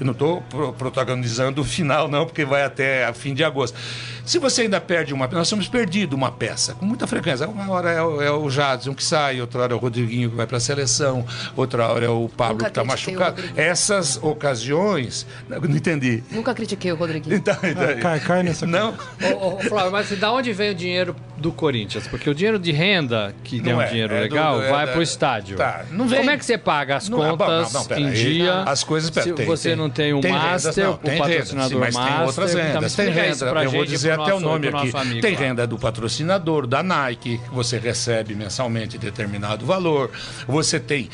Eu 0.00 0.06
não 0.06 0.12
estou 0.12 0.42
protagonizando 0.78 1.60
o 1.60 1.64
final, 1.64 2.08
não, 2.08 2.24
porque 2.24 2.44
vai 2.44 2.64
até 2.64 3.12
fim 3.12 3.34
de 3.34 3.44
agosto. 3.44 3.78
Se 4.24 4.38
você 4.38 4.62
ainda 4.62 4.80
perde 4.80 5.12
uma 5.12 5.28
nós 5.28 5.50
temos 5.50 5.68
perdido 5.68 6.14
uma 6.14 6.30
peça 6.30 6.74
com 6.74 6.86
muita 6.86 7.06
frequência. 7.06 7.48
Uma 7.48 7.70
hora 7.70 7.90
é 7.90 8.02
o, 8.02 8.22
é 8.22 8.30
o 8.30 8.48
Jadson 8.48 8.94
que 8.94 9.04
sai, 9.04 9.40
outra 9.40 9.62
hora 9.62 9.72
é 9.72 9.76
o 9.76 9.78
Rodriguinho 9.78 10.30
que 10.30 10.36
vai 10.36 10.46
para 10.46 10.56
a 10.56 10.60
seleção, 10.60 11.26
outra 11.56 11.88
hora 11.88 12.06
é 12.06 12.08
o 12.08 12.28
Pablo 12.28 12.54
Nunca 12.54 12.64
que 12.66 12.70
está 12.70 12.84
machucado. 12.84 13.42
Essas 13.56 14.18
ocasiões. 14.22 15.26
Não, 15.48 15.60
não, 15.60 15.76
entendi. 15.76 16.22
Nunca 16.30 16.54
critiquei 16.54 16.92
o 16.92 16.96
Rodriguinho. 16.96 17.34
Então, 17.44 17.56
então, 17.62 17.82
ah, 17.82 17.94
cai, 18.00 18.20
cai 18.20 18.42
nessa 18.42 18.66
Não. 18.66 18.94
ô, 19.20 19.56
ô, 19.56 19.60
Flávio, 19.60 19.92
mas 19.92 20.08
de 20.08 20.24
onde 20.24 20.52
vem 20.52 20.70
o 20.70 20.74
dinheiro 20.74 21.14
do 21.36 21.52
Corinthians? 21.52 22.06
Porque 22.06 22.30
o 22.30 22.34
dinheiro 22.34 22.58
de 22.58 22.72
renda, 22.72 23.34
que 23.44 23.60
não 23.60 23.82
é 23.82 23.86
um 23.86 23.88
dinheiro 23.88 24.14
é 24.14 24.20
legal, 24.20 24.58
do, 24.58 24.64
é 24.64 24.70
vai 24.70 24.86
para 24.86 24.98
o 24.98 25.02
estádio. 25.02 25.56
Tá, 25.56 25.84
não 25.90 26.08
vem. 26.08 26.18
Como 26.18 26.30
é 26.30 26.38
que 26.38 26.44
você 26.44 26.56
paga 26.56 26.96
as 26.96 27.08
não, 27.08 27.18
contas 27.18 27.72
não, 27.72 27.84
não, 27.84 27.98
em 27.98 28.06
aí, 28.06 28.14
dia? 28.14 28.62
As 28.62 28.82
coisas 28.82 29.10
Se 29.12 29.32
tem, 29.32 29.44
você 29.44 29.70
tem, 29.70 29.76
não 29.76 29.90
tem 29.90 30.14
o 30.14 30.20
tem 30.20 30.32
master, 30.32 30.90
o 30.90 30.96
patrocinador 30.96 31.28
renda, 31.28 31.68
sim, 31.68 31.74
mas 31.74 31.94
master. 31.94 32.14
Tem 32.14 32.26
outras 32.26 32.54
rendas. 32.54 32.94
Tem 32.94 33.10
renda. 33.10 33.62
Eu 33.64 33.70
vou 33.70 33.84
dizer 33.84 34.13
até 34.14 34.34
o 34.34 34.40
nome 34.40 34.68
aqui. 34.68 34.90
Amigo, 34.94 35.20
tem 35.20 35.34
renda 35.34 35.66
do 35.66 35.78
patrocinador, 35.78 36.66
da 36.66 36.82
Nike, 36.82 37.38
que 37.38 37.50
você 37.50 37.78
recebe 37.78 38.34
mensalmente 38.34 38.98
determinado 38.98 39.66
valor. 39.66 40.10
Você 40.46 40.78
tem 40.80 41.08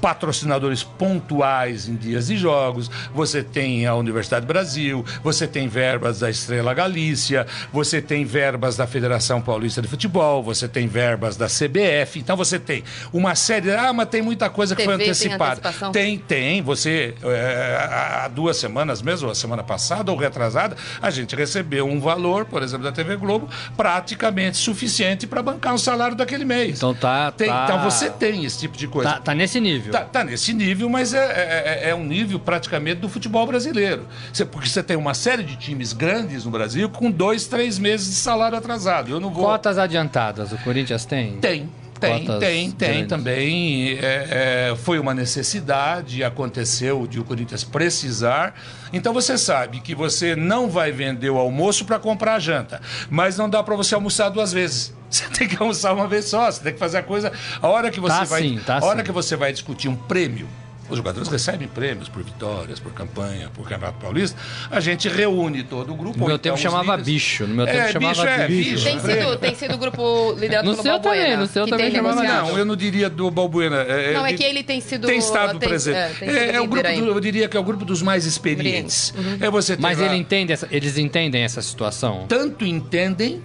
patrocinadores 0.00 0.82
pontuais 0.82 1.88
em 1.88 1.96
dias 1.96 2.28
de 2.28 2.36
jogos, 2.36 2.90
você 3.12 3.42
tem 3.42 3.86
a 3.86 3.94
Universidade 3.94 4.46
Brasil, 4.46 5.04
você 5.22 5.46
tem 5.46 5.68
verbas 5.68 6.20
da 6.20 6.30
Estrela 6.30 6.72
Galícia, 6.74 7.46
você 7.72 8.00
tem 8.00 8.24
verbas 8.24 8.76
da 8.76 8.86
Federação 8.86 9.40
Paulista 9.40 9.82
de 9.82 9.88
Futebol, 9.88 10.42
você 10.42 10.68
tem 10.68 10.86
verbas 10.86 11.36
da 11.36 11.46
CBF, 11.46 12.18
então 12.18 12.36
você 12.36 12.58
tem 12.58 12.84
uma 13.12 13.34
série. 13.34 13.70
Ah, 13.72 13.92
mas 13.92 14.08
tem 14.08 14.22
muita 14.22 14.48
coisa 14.48 14.74
que 14.74 14.82
TV 14.82 14.94
foi 14.94 15.04
antecipada. 15.04 15.60
Tem, 15.92 15.92
tem, 15.92 16.18
tem. 16.18 16.62
Você, 16.62 17.14
é, 17.22 18.24
há 18.24 18.28
duas 18.28 18.56
semanas 18.56 19.02
mesmo, 19.02 19.30
a 19.30 19.34
semana 19.34 19.62
passada 19.62 20.10
ou 20.12 20.18
retrasada, 20.18 20.76
a 21.00 21.10
gente 21.10 21.34
recebeu 21.34 21.86
um 21.86 22.00
valor, 22.00 22.44
por 22.44 22.62
exemplo, 22.62 22.84
da 22.84 22.92
TV 22.92 23.16
Globo, 23.16 23.48
praticamente 23.76 24.56
suficiente 24.56 25.26
para 25.26 25.42
bancar 25.42 25.74
o 25.74 25.78
salário 25.78 26.16
daquele 26.16 26.44
mês. 26.44 26.76
Então 26.76 26.94
tá. 26.94 27.32
Tem, 27.32 27.48
tá... 27.48 27.64
Então 27.64 27.82
você 27.82 28.10
tem 28.10 28.44
esse 28.44 28.58
tipo 28.58 28.76
de 28.76 28.86
coisa. 28.86 29.12
Tá, 29.12 29.20
tá 29.20 29.34
nesse 29.34 29.60
nível 29.60 29.87
nível. 29.88 30.00
Tá, 30.00 30.06
tá 30.06 30.24
nesse 30.24 30.52
nível, 30.52 30.88
mas 30.88 31.12
é, 31.12 31.18
é, 31.18 31.84
é, 31.86 31.90
é, 31.90 31.94
um 31.94 32.04
nível 32.04 32.38
praticamente 32.38 33.00
do 33.00 33.08
futebol 33.08 33.46
brasileiro. 33.46 34.06
Você, 34.32 34.44
porque 34.44 34.68
você 34.68 34.82
tem 34.82 34.96
uma 34.96 35.14
série 35.14 35.42
de 35.42 35.56
times 35.56 35.92
grandes 35.92 36.44
no 36.44 36.50
Brasil 36.50 36.88
com 36.88 37.10
dois, 37.10 37.46
três 37.46 37.78
meses 37.78 38.08
de 38.08 38.14
salário 38.14 38.56
atrasado. 38.56 39.10
Eu 39.10 39.20
não 39.20 39.30
vou... 39.30 39.44
Cotas 39.44 39.78
adiantadas, 39.78 40.52
o 40.52 40.58
Corinthians 40.58 41.04
tem? 41.04 41.38
Tem. 41.38 41.68
Tem, 42.00 42.26
tem, 42.26 42.70
tem 42.70 42.88
grandes. 42.90 43.08
também. 43.08 43.98
É, 44.00 44.70
é, 44.70 44.76
foi 44.76 44.98
uma 44.98 45.14
necessidade, 45.14 46.22
aconteceu 46.22 47.06
de 47.06 47.20
o 47.20 47.24
Corinthians 47.24 47.64
precisar. 47.64 48.54
Então 48.92 49.12
você 49.12 49.36
sabe 49.36 49.80
que 49.80 49.94
você 49.94 50.36
não 50.36 50.68
vai 50.68 50.92
vender 50.92 51.30
o 51.30 51.38
almoço 51.38 51.84
para 51.84 51.98
comprar 51.98 52.34
a 52.34 52.38
janta, 52.38 52.80
mas 53.10 53.36
não 53.36 53.48
dá 53.48 53.62
para 53.62 53.76
você 53.76 53.94
almoçar 53.94 54.28
duas 54.28 54.52
vezes. 54.52 54.96
Você 55.08 55.24
tem 55.30 55.48
que 55.48 55.56
almoçar 55.58 55.94
uma 55.94 56.06
vez 56.06 56.26
só, 56.26 56.50
você 56.50 56.62
tem 56.62 56.74
que 56.74 56.78
fazer 56.78 56.98
a 56.98 57.02
coisa. 57.02 57.32
A 57.62 57.66
hora 57.66 57.90
que 57.90 57.98
você 57.98 58.14
tá 58.14 58.24
vai, 58.24 58.42
sim, 58.42 58.60
tá 58.66 58.78
a 58.78 58.84
hora 58.84 58.98
sim. 58.98 59.04
que 59.06 59.10
você 59.10 59.36
vai 59.36 59.50
discutir 59.50 59.88
um 59.88 59.96
prêmio, 59.96 60.46
os 60.88 60.96
jogadores 60.96 61.28
recebem 61.28 61.68
prêmios 61.68 62.08
por 62.08 62.22
vitórias, 62.22 62.80
por 62.80 62.92
campanha, 62.92 63.50
por 63.54 63.68
Campeonato 63.68 63.98
Paulista. 64.00 64.38
A 64.70 64.80
gente 64.80 65.08
reúne 65.08 65.62
todo 65.62 65.92
o 65.92 65.96
grupo. 65.96 66.18
No 66.18 66.26
meu 66.26 66.38
tempo 66.38 66.58
então 66.58 66.70
chamava 66.70 66.96
líderes. 66.96 67.06
bicho. 67.06 67.46
No 67.46 67.54
meu 67.54 67.66
tempo 67.66 67.78
é, 67.78 67.92
chamava 67.92 68.14
bicho. 68.14 68.26
É, 68.26 68.46
bicho. 68.46 68.84
Tem, 68.84 69.00
sido, 69.00 69.36
tem 69.36 69.54
sido 69.54 69.74
o 69.74 69.78
grupo 69.78 70.32
liderado 70.32 70.68
no 70.68 70.72
pelo 70.72 70.82
seu 70.82 70.92
Balbuena. 70.92 71.22
Também, 71.22 71.36
no 71.36 71.46
seu 71.46 71.66
também 71.66 71.90
chamava 71.90 72.22
Não, 72.22 72.58
eu 72.58 72.64
não 72.64 72.76
diria 72.76 73.10
do 73.10 73.30
Balbuena. 73.30 73.82
É, 73.82 74.12
é 74.12 74.14
não, 74.14 74.26
é 74.26 74.32
que 74.32 74.44
ele 74.44 74.62
tem 74.62 74.80
sido... 74.80 75.06
Tem 75.06 75.18
estado 75.18 75.58
tem, 75.58 75.68
presente. 75.68 76.24
É, 76.24 76.56
é 76.56 76.60
o 76.60 76.66
grupo 76.66 76.88
do, 76.88 77.06
eu 77.06 77.20
diria 77.20 77.48
que 77.48 77.56
é 77.56 77.60
o 77.60 77.64
grupo 77.64 77.84
dos 77.84 78.02
mais 78.02 78.24
experientes. 78.24 79.12
Uhum. 79.16 79.38
É 79.40 79.50
você 79.50 79.76
Mas 79.78 80.00
ele 80.00 80.16
entende 80.16 80.52
essa, 80.52 80.68
eles 80.70 80.96
entendem 80.98 81.42
essa 81.42 81.60
situação? 81.62 82.26
Tanto 82.28 82.64
entendem 82.64 83.42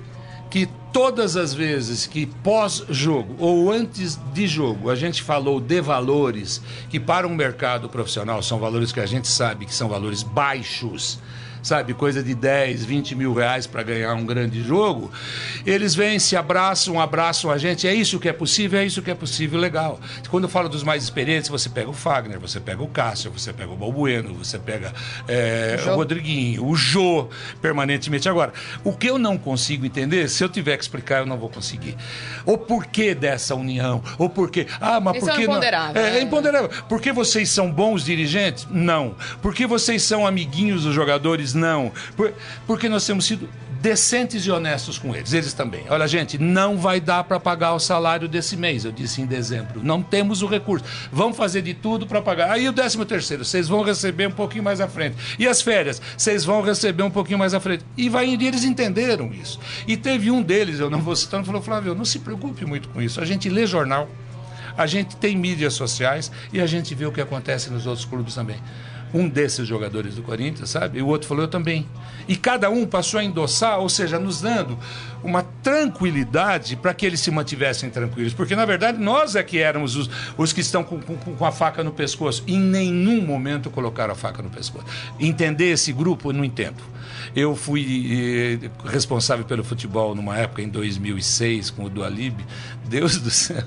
que 0.53 0.69
todas 0.91 1.35
as 1.35 1.51
vezes 1.51 2.05
que 2.05 2.27
pós-jogo 2.27 3.33
ou 3.39 3.71
antes 3.71 4.19
de 4.35 4.45
jogo 4.45 4.91
a 4.91 4.95
gente 4.95 5.23
falou 5.23 5.59
de 5.59 5.81
valores 5.81 6.61
que 6.91 6.99
para 6.99 7.27
um 7.27 7.33
mercado 7.33 7.89
profissional 7.89 8.39
são 8.43 8.59
valores 8.59 8.91
que 8.91 8.99
a 8.99 9.05
gente 9.07 9.27
sabe 9.27 9.65
que 9.65 9.73
são 9.73 9.89
valores 9.89 10.21
baixos 10.21 11.17
sabe, 11.63 11.93
coisa 11.93 12.21
de 12.21 12.35
10, 12.35 12.83
20 12.83 13.15
mil 13.15 13.33
reais 13.33 13.65
para 13.65 13.81
ganhar 13.81 14.13
um 14.13 14.25
grande 14.25 14.61
jogo, 14.61 15.11
eles 15.65 15.95
vêm, 15.95 16.19
se 16.19 16.35
abraçam, 16.35 16.99
abraçam 16.99 17.49
a 17.49 17.57
gente. 17.57 17.87
É 17.87 17.93
isso 17.93 18.19
que 18.19 18.27
é 18.27 18.33
possível, 18.33 18.79
é 18.79 18.85
isso 18.85 19.01
que 19.01 19.09
é 19.09 19.15
possível, 19.15 19.59
legal. 19.59 19.99
Quando 20.29 20.43
eu 20.43 20.49
falo 20.49 20.67
dos 20.67 20.83
mais 20.83 21.03
experientes, 21.03 21.49
você 21.49 21.69
pega 21.69 21.89
o 21.89 21.93
Fagner, 21.93 22.39
você 22.39 22.59
pega 22.59 22.83
o 22.83 22.87
Cássio, 22.87 23.31
você 23.31 23.53
pega 23.53 23.71
o 23.71 23.77
Balbueno, 23.77 24.33
você 24.33 24.59
pega 24.59 24.93
é, 25.27 25.77
o, 25.87 25.91
o 25.91 25.95
Rodriguinho, 25.95 26.65
o 26.65 26.75
Jô, 26.75 27.29
permanentemente. 27.61 28.27
Agora, 28.27 28.51
o 28.83 28.93
que 28.93 29.09
eu 29.09 29.17
não 29.17 29.37
consigo 29.37 29.85
entender, 29.85 30.29
se 30.29 30.43
eu 30.43 30.49
tiver 30.49 30.75
que 30.75 30.83
explicar, 30.83 31.19
eu 31.19 31.25
não 31.25 31.37
vou 31.37 31.49
conseguir. 31.49 31.95
O 32.45 32.57
porquê 32.57 33.15
dessa 33.15 33.55
união, 33.55 34.03
o 34.17 34.29
porquê. 34.29 34.67
Ah, 34.81 34.99
mas 34.99 35.17
Isso 35.17 35.25
porque. 35.25 35.41
É 35.41 35.45
imponderável. 35.45 36.01
Não... 36.01 36.09
É, 36.09 36.17
é 36.17 36.21
imponderável. 36.21 36.69
Porque 36.89 37.11
vocês 37.13 37.49
são 37.49 37.71
bons 37.71 38.03
dirigentes? 38.03 38.67
Não. 38.69 39.15
Porque 39.41 39.65
vocês 39.65 40.03
são 40.03 40.27
amiguinhos 40.27 40.83
dos 40.83 40.93
jogadores? 40.93 41.52
Não. 41.53 41.91
Por, 42.15 42.33
porque 42.65 42.89
nós 42.89 43.05
temos 43.05 43.25
sido 43.25 43.49
decentes 43.83 44.45
e 44.45 44.51
honestos 44.51 44.97
com 44.97 45.13
eles. 45.13 45.33
Eles 45.33 45.51
também. 45.51 45.83
Olha, 45.89 46.07
gente, 46.07 46.37
não 46.37 46.77
vai 46.77 47.01
dar 47.01 47.25
para 47.25 47.37
pagar 47.37 47.73
o 47.73 47.79
salário 47.79 48.29
desse 48.29 48.55
mês, 48.55 48.85
eu 48.85 48.93
disse 48.93 49.21
em 49.21 49.25
dezembro. 49.25 49.83
Não 49.83 50.01
temos 50.01 50.41
o 50.41 50.47
recurso. 50.47 50.85
Vamos 51.11 51.35
fazer 51.35 51.61
de 51.61 51.73
tudo 51.73 52.07
para 52.07 52.21
pagar. 52.21 52.49
Aí 52.49 52.67
o 52.67 52.71
décimo 52.71 53.03
terceiro, 53.03 53.43
vocês 53.43 53.67
vão 53.67 53.83
receber 53.83 54.27
um 54.27 54.31
pouquinho 54.31 54.63
mais 54.63 54.79
à 54.79 54.87
frente. 54.87 55.17
E 55.37 55.45
as 55.45 55.61
férias, 55.61 56.01
vocês 56.17 56.45
vão 56.45 56.61
receber 56.61 57.03
um 57.03 57.11
pouquinho 57.11 57.37
mais 57.37 57.53
à 57.53 57.59
frente. 57.59 57.83
E 57.97 58.07
vai 58.07 58.33
eles 58.33 58.63
entenderam 58.63 59.31
isso. 59.33 59.59
E 59.85 59.97
teve 59.97 60.31
um 60.31 60.41
deles, 60.41 60.79
eu 60.79 60.89
não 60.89 61.01
vou 61.01 61.15
citar, 61.15 61.43
falou, 61.43 61.61
Flávio, 61.61 61.93
não 61.93 62.05
se 62.05 62.19
preocupe 62.19 62.65
muito 62.65 62.87
com 62.87 63.01
isso. 63.01 63.19
A 63.19 63.25
gente 63.25 63.49
lê 63.49 63.67
jornal, 63.67 64.09
a 64.77 64.87
gente 64.87 65.17
tem 65.17 65.35
mídias 65.35 65.73
sociais 65.73 66.31
e 66.53 66.61
a 66.61 66.65
gente 66.65 66.95
vê 66.95 67.05
o 67.05 67.11
que 67.11 67.21
acontece 67.21 67.69
nos 67.69 67.85
outros 67.85 68.05
clubes 68.05 68.33
também 68.33 68.57
um 69.13 69.29
desses 69.29 69.67
jogadores 69.67 70.15
do 70.15 70.23
Corinthians, 70.23 70.69
sabe? 70.69 70.99
E 70.99 71.01
o 71.01 71.07
outro 71.07 71.27
falou, 71.27 71.43
eu 71.43 71.47
também. 71.47 71.85
E 72.27 72.35
cada 72.35 72.69
um 72.69 72.85
passou 72.85 73.19
a 73.19 73.23
endossar, 73.23 73.79
ou 73.79 73.87
seja, 73.87 74.17
nos 74.17 74.41
dando 74.41 74.77
uma 75.23 75.43
tranquilidade 75.61 76.75
para 76.75 76.93
que 76.93 77.05
eles 77.05 77.19
se 77.19 77.29
mantivessem 77.29 77.89
tranquilos. 77.89 78.33
Porque, 78.33 78.55
na 78.55 78.65
verdade, 78.65 78.97
nós 78.97 79.35
é 79.35 79.43
que 79.43 79.59
éramos 79.59 79.95
os, 79.95 80.09
os 80.37 80.51
que 80.51 80.61
estão 80.61 80.83
com, 80.83 80.99
com, 80.99 81.15
com, 81.15 81.45
a 81.45 81.51
faca 81.51 81.83
no 81.83 81.91
pescoço. 81.91 82.43
Em 82.47 82.59
nenhum 82.59 83.21
momento 83.21 83.69
colocaram 83.69 84.13
a 84.13 84.15
faca 84.15 84.41
no 84.41 84.49
pescoço. 84.49 84.85
Entender 85.19 85.71
esse 85.71 85.93
grupo, 85.93 86.29
eu 86.29 86.33
não 86.33 86.43
entendo. 86.43 86.81
Eu 87.35 87.55
fui 87.55 88.59
eh, 88.63 88.69
responsável 88.85 89.43
pelo 89.45 89.63
futebol 89.63 90.13
numa 90.13 90.37
época, 90.37 90.61
em 90.61 90.69
2006, 90.69 91.71
com 91.71 91.85
o 91.85 91.89
Dualib. 91.89 92.39
Deus 92.85 93.17
do 93.17 93.29
céu. 93.29 93.63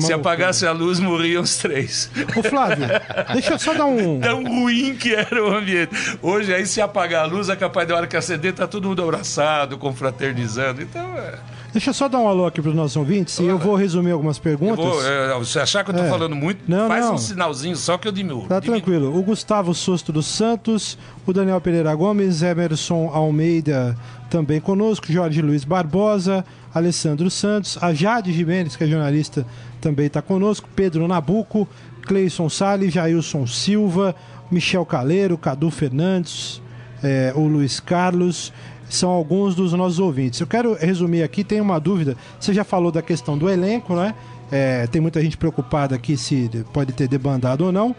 Se 0.00 0.12
apagasse 0.12 0.66
a 0.66 0.72
luz, 0.72 0.98
morriam 0.98 1.42
os 1.42 1.56
três. 1.56 2.10
Ô 2.36 2.42
Flávio, 2.42 2.86
deixa 3.32 3.54
eu 3.54 3.58
só 3.58 3.74
dar 3.74 3.86
um. 3.86 4.20
Tão 4.20 4.44
ruim 4.44 4.96
que 4.96 5.14
era 5.14 5.44
o 5.44 5.54
ambiente. 5.54 5.90
Hoje, 6.22 6.54
aí, 6.54 6.64
se 6.64 6.80
apagar 6.80 7.24
a 7.24 7.26
luz, 7.26 7.48
é 7.48 7.56
capaz 7.56 7.86
de 7.86 7.92
hora 7.92 8.06
que 8.06 8.16
acender, 8.16 8.54
tá 8.54 8.66
todo 8.66 8.88
mundo 8.88 9.02
abraçado, 9.02 9.76
confraternizando. 9.76 10.80
Então, 10.80 11.18
é. 11.18 11.38
Deixa 11.72 11.90
eu 11.90 11.94
só 11.94 12.08
dar 12.08 12.18
um 12.18 12.28
alô 12.28 12.46
aqui 12.46 12.60
para 12.60 12.70
os 12.70 12.74
nossos 12.74 12.96
ouvintes 12.96 13.38
e 13.38 13.44
eu 13.44 13.56
vou 13.56 13.76
resumir 13.76 14.10
algumas 14.10 14.38
Eu 14.38 14.42
perguntas. 14.42 14.84
vou, 14.84 15.06
é, 15.06 15.38
você 15.38 15.60
achar 15.60 15.84
que 15.84 15.90
eu 15.90 15.94
tô 15.94 16.02
É. 16.02 16.08
falando 16.08 16.34
muito, 16.34 16.62
Não, 16.68 16.88
faz 16.88 17.04
não. 17.06 17.14
um 17.14 17.18
sinalzinho 17.18 17.76
só 17.76 17.96
que 17.96 18.08
eu 18.08 18.12
diminuo. 18.12 18.46
Tá 18.48 18.58
Diminuo. 18.58 18.80
tranquilo. 18.80 19.16
O 19.16 19.22
Gustavo 19.22 19.72
Sosto 19.72 20.12
dos 20.12 20.26
Santos, 20.26 20.98
o 21.24 21.32
Daniel 21.32 21.60
Pereira 21.60 21.94
Gomes, 21.94 22.42
Emerson 22.42 23.08
Almeida 23.12 23.96
também 24.28 24.60
conosco, 24.60 25.12
Jorge 25.12 25.40
Luiz 25.42 25.64
Barbosa, 25.64 26.44
Alessandro 26.74 27.30
Santos, 27.30 27.78
a 27.80 27.92
Jade 27.94 28.32
Jimenez, 28.32 28.74
que 28.76 28.84
é 28.84 28.86
jornalista, 28.86 29.46
também 29.80 30.06
está 30.06 30.20
conosco, 30.20 30.68
Pedro 30.74 31.06
Nabuco, 31.06 31.68
Cleison 32.02 32.48
Salles, 32.48 32.92
Jailson 32.92 33.46
Silva, 33.46 34.14
Michel 34.50 34.84
Caleiro, 34.84 35.38
Cadu 35.38 35.70
Fernandes, 35.70 36.60
eh, 37.02 37.32
o 37.36 37.46
Luiz 37.46 37.78
Carlos. 37.78 38.52
São 38.90 39.10
alguns 39.10 39.54
dos 39.54 39.72
nossos 39.72 39.98
ouvintes. 39.98 40.40
Eu 40.40 40.46
quero 40.46 40.74
resumir 40.74 41.22
aqui, 41.22 41.42
tem 41.42 41.60
uma 41.60 41.78
dúvida. 41.78 42.16
Você 42.38 42.52
já 42.52 42.64
falou 42.64 42.92
da 42.92 43.00
questão 43.00 43.38
do 43.38 43.48
elenco, 43.48 43.94
né? 43.94 44.14
É, 44.50 44.86
tem 44.88 45.00
muita 45.00 45.22
gente 45.22 45.36
preocupada 45.36 45.94
aqui 45.94 46.16
se 46.16 46.50
pode 46.72 46.92
ter 46.92 47.08
debandado 47.08 47.64
ou 47.64 47.72
não. 47.72 47.94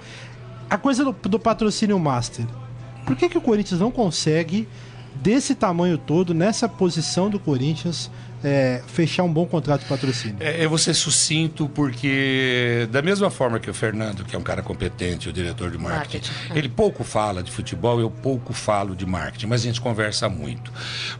A 0.70 0.78
coisa 0.78 1.04
do, 1.04 1.12
do 1.12 1.40
patrocínio 1.40 1.98
master. 1.98 2.46
Por 3.06 3.16
que, 3.16 3.30
que 3.30 3.38
o 3.38 3.42
Corinthians 3.42 3.80
não 3.80 3.90
consegue, 3.90 4.68
desse 5.16 5.56
tamanho 5.56 5.98
todo, 5.98 6.34
nessa 6.34 6.68
posição 6.68 7.30
do 7.30 7.40
Corinthians, 7.40 8.12
é, 8.44 8.82
fechar 8.88 9.24
um 9.24 9.32
bom 9.32 9.46
contrato 9.46 9.82
de 9.82 9.88
patrocínio? 9.88 10.38
É, 10.40 10.64
eu 10.64 10.70
vou 10.70 10.78
ser 10.78 10.94
sucinto 10.94 11.70
porque, 11.70 12.88
da 12.92 13.02
mesma 13.02 13.30
forma 13.30 13.60
que 13.60 13.70
o 13.70 13.74
Fernando, 13.74 14.24
que 14.24 14.36
é 14.36 14.40
um 14.40 14.44
cara 14.44 14.62
competente, 14.62 15.30
o 15.30 15.34
diretor 15.34 15.72
de 15.72 15.78
marketing, 15.78 16.02
Marketing, 16.02 16.32
é. 16.54 16.58
ele 16.58 16.70
pouco 16.70 17.04
fala 17.04 17.44
de 17.44 17.52
futebol, 17.52 18.00
eu 18.00 18.10
pouco 18.10 18.54
falo 18.54 18.96
de 18.96 19.06
marketing, 19.06 19.48
mas 19.48 19.60
a 19.62 19.66
gente 19.66 19.82
conversa 19.82 20.30
muito. 20.30 20.72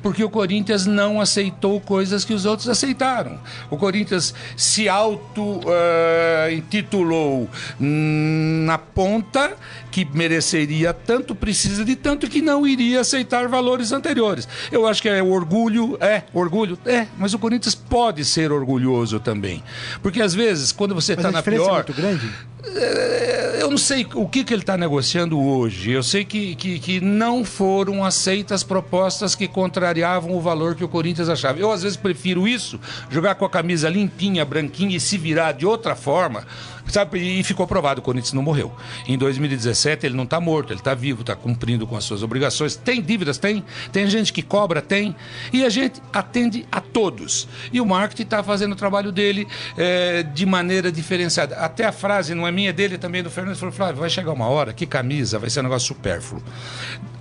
Porque 0.02 0.24
o 0.24 0.30
Corinthians 0.30 0.86
não 0.86 1.20
aceitou 1.22 1.82
coisas 1.82 2.24
que 2.26 2.34
os 2.34 2.46
outros 2.46 2.70
aceitaram. 2.70 3.40
O 3.70 3.78
Corinthians 3.78 4.34
se 4.56 4.90
auto-intitulou 4.90 7.48
na 7.80 8.78
ponta 8.78 9.56
que 9.92 10.08
mereceria 10.14 10.94
tanto, 10.94 11.36
precisa 11.36 11.84
de 11.84 11.96
tanto 11.96 12.30
que 12.30 12.42
não 12.42 12.66
iria 12.66 13.02
aceitar 13.02 13.48
valores 13.48 13.92
anteriores. 13.92 14.48
Eu 14.72 14.88
acho 14.88 15.02
que 15.02 15.10
é 15.10 15.22
orgulho, 15.22 15.98
é, 16.00 16.24
orgulho, 16.34 16.80
é, 16.86 17.08
mas 17.18 17.34
o 17.34 17.40
Corinthians 17.40 17.76
pode 17.76 18.24
ser 18.26 18.52
orgulhoso 18.52 19.20
também. 19.20 19.64
Porque 20.02 20.22
às 20.22 20.34
vezes, 20.34 20.72
quando 20.72 20.96
você 20.96 21.14
está 21.14 21.32
na 21.32 21.40
é 21.40 21.42
pior. 21.42 21.74
muito 21.74 21.94
grande? 21.94 22.32
É, 22.64 23.58
Eu 23.62 23.70
não 23.70 23.78
sei 23.78 24.08
o 24.14 24.28
que, 24.28 24.44
que 24.44 24.54
ele 24.54 24.62
está 24.62 24.78
negociando 24.78 25.40
hoje. 25.40 25.92
Eu 25.92 26.04
sei 26.04 26.26
que, 26.26 26.56
que, 26.56 26.80
que 26.80 27.00
não 27.00 27.46
foram 27.46 28.04
aceitas 28.04 28.64
propostas 28.64 29.36
que 29.36 29.48
contrariavam 29.48 30.36
o 30.36 30.42
valor 30.42 30.76
que 30.76 30.84
o 30.84 30.88
Corinthians 30.88 31.30
achava. 31.30 31.60
Eu, 31.60 31.72
às 31.72 31.84
vezes, 31.84 31.98
prefiro 31.98 32.48
isso, 32.48 32.80
jogar 33.10 33.36
com 33.36 33.46
a 33.46 33.50
camisa 33.50 33.90
limpinha, 33.90 34.44
branquinha 34.44 34.96
e 34.96 35.00
se 35.00 35.18
virar 35.18 35.52
de 35.54 35.66
outra 35.66 35.96
forma. 35.96 36.46
Sabe? 36.88 37.40
E 37.40 37.44
ficou 37.44 37.66
provado, 37.66 38.02
o 38.02 38.04
Corinthians 38.04 38.34
não 38.34 38.42
morreu. 38.42 38.74
Em 39.08 39.18
2017 39.18 40.06
ele 40.06 40.16
não 40.16 40.26
está 40.26 40.42
morto, 40.42 40.74
ele 40.74 40.80
está 40.80 40.94
vivo, 40.94 41.22
está 41.22 41.36
cumprindo 41.36 41.88
com 41.88 41.96
as 41.96 42.04
suas 42.04 42.22
obrigações. 42.24 42.76
Tem 42.76 43.02
dívidas? 43.02 43.38
Tem. 43.38 43.64
Tem 43.92 44.08
gente 44.08 44.34
que 44.34 44.42
cobra? 44.42 44.82
Tem. 44.82 45.16
E 45.54 45.64
a 45.64 45.70
gente 45.70 46.02
atende 46.12 46.66
a 46.72 46.82
todos. 46.82 47.48
E 47.72 47.80
o 47.80 47.86
marketing 47.86 48.24
está 48.24 48.44
fazendo 48.44 48.74
o 48.74 48.76
trabalho 48.76 49.12
dele 49.12 49.48
eh, 49.78 50.24
de 50.34 50.46
maneira 50.46 50.92
diferenciada. 50.92 51.56
Até 51.56 51.86
a 51.86 51.92
frase, 51.92 52.36
não 52.36 52.46
é 52.46 52.51
minha, 52.52 52.74
dele 52.74 52.98
também, 52.98 53.24
do 53.24 53.30
Fernando, 53.30 53.56
falou, 53.56 53.74
Flávio, 53.74 54.02
vai 54.02 54.10
chegar 54.10 54.32
uma 54.32 54.48
hora 54.48 54.74
que 54.74 54.86
camisa 54.86 55.40
vai 55.40 55.50
ser 55.50 55.62
um 55.62 55.64
negócio 55.64 55.88
supérfluo. 55.88 56.42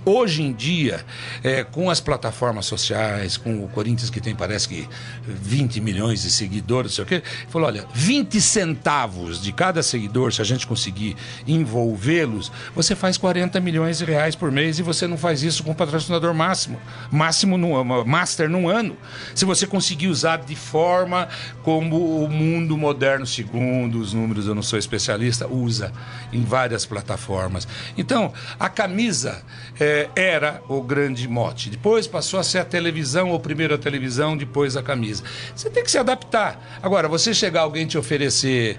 Hoje 0.03 0.41
em 0.41 0.51
dia, 0.51 1.05
eh, 1.43 1.63
com 1.63 1.87
as 1.87 1.99
plataformas 1.99 2.65
sociais, 2.65 3.37
com 3.37 3.63
o 3.63 3.67
Corinthians 3.67 4.09
que 4.09 4.19
tem, 4.19 4.33
parece 4.33 4.67
que 4.67 4.89
20 5.23 5.79
milhões 5.79 6.23
de 6.23 6.31
seguidores, 6.31 6.91
não 6.91 6.95
sei 6.95 7.03
o 7.03 7.07
quê, 7.07 7.23
falou, 7.49 7.67
olha, 7.67 7.85
20 7.93 8.41
centavos 8.41 9.39
de 9.39 9.51
cada 9.51 9.83
seguidor, 9.83 10.33
se 10.33 10.41
a 10.41 10.43
gente 10.43 10.65
conseguir 10.65 11.15
envolvê-los, 11.47 12.51
você 12.75 12.95
faz 12.95 13.15
40 13.15 13.59
milhões 13.59 13.99
de 13.99 14.05
reais 14.05 14.35
por 14.35 14.51
mês 14.51 14.79
e 14.79 14.81
você 14.81 15.05
não 15.05 15.17
faz 15.17 15.43
isso 15.43 15.63
com 15.63 15.69
o 15.69 15.75
patrocinador 15.75 16.33
máximo, 16.33 16.81
máximo 17.11 17.55
no, 17.55 18.03
master 18.03 18.49
num 18.49 18.67
ano. 18.67 18.97
Se 19.35 19.45
você 19.45 19.67
conseguir 19.67 20.07
usar 20.07 20.37
de 20.37 20.55
forma 20.55 21.29
como 21.61 22.23
o 22.23 22.27
mundo 22.27 22.75
moderno, 22.75 23.27
segundo 23.27 23.99
os 23.99 24.13
números, 24.13 24.47
eu 24.47 24.55
não 24.55 24.63
sou 24.63 24.79
especialista, 24.79 25.47
usa 25.47 25.91
em 26.33 26.43
várias 26.43 26.87
plataformas. 26.87 27.67
Então, 27.95 28.33
a 28.59 28.67
camisa 28.67 29.43
eh, 29.91 30.09
era 30.15 30.61
o 30.67 30.81
grande 30.81 31.27
mote. 31.27 31.69
Depois 31.69 32.07
passou 32.07 32.39
a 32.39 32.43
ser 32.43 32.59
a 32.59 32.65
televisão, 32.65 33.29
ou 33.29 33.39
primeiro 33.39 33.73
a 33.75 33.77
televisão, 33.77 34.37
depois 34.37 34.77
a 34.77 34.83
camisa. 34.83 35.23
Você 35.55 35.69
tem 35.69 35.83
que 35.83 35.91
se 35.91 35.97
adaptar. 35.97 36.79
Agora, 36.81 37.07
você 37.07 37.33
chegar 37.33 37.61
alguém 37.61 37.85
te 37.85 37.97
oferecer 37.97 38.77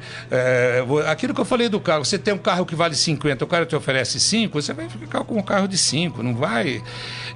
vo- 0.87 1.01
aquilo 1.01 1.35
que 1.35 1.41
eu 1.41 1.45
falei 1.45 1.69
do 1.69 1.81
carro, 1.81 2.05
você 2.05 2.19
tem 2.19 2.33
um 2.35 2.39
carro 2.39 2.65
que 2.65 2.75
vale 2.75 2.95
50, 2.95 3.45
o 3.45 3.49
cara 3.49 3.67
te 3.67 3.77
oferece 3.77 4.19
5, 4.19 4.61
você 4.61 4.73
vai 4.73 4.89
ficar 4.89 5.25
com 5.25 5.37
um 5.39 5.43
carro 5.43 5.67
de 5.69 5.77
5, 5.79 6.23
não 6.23 6.35
vai. 6.35 6.83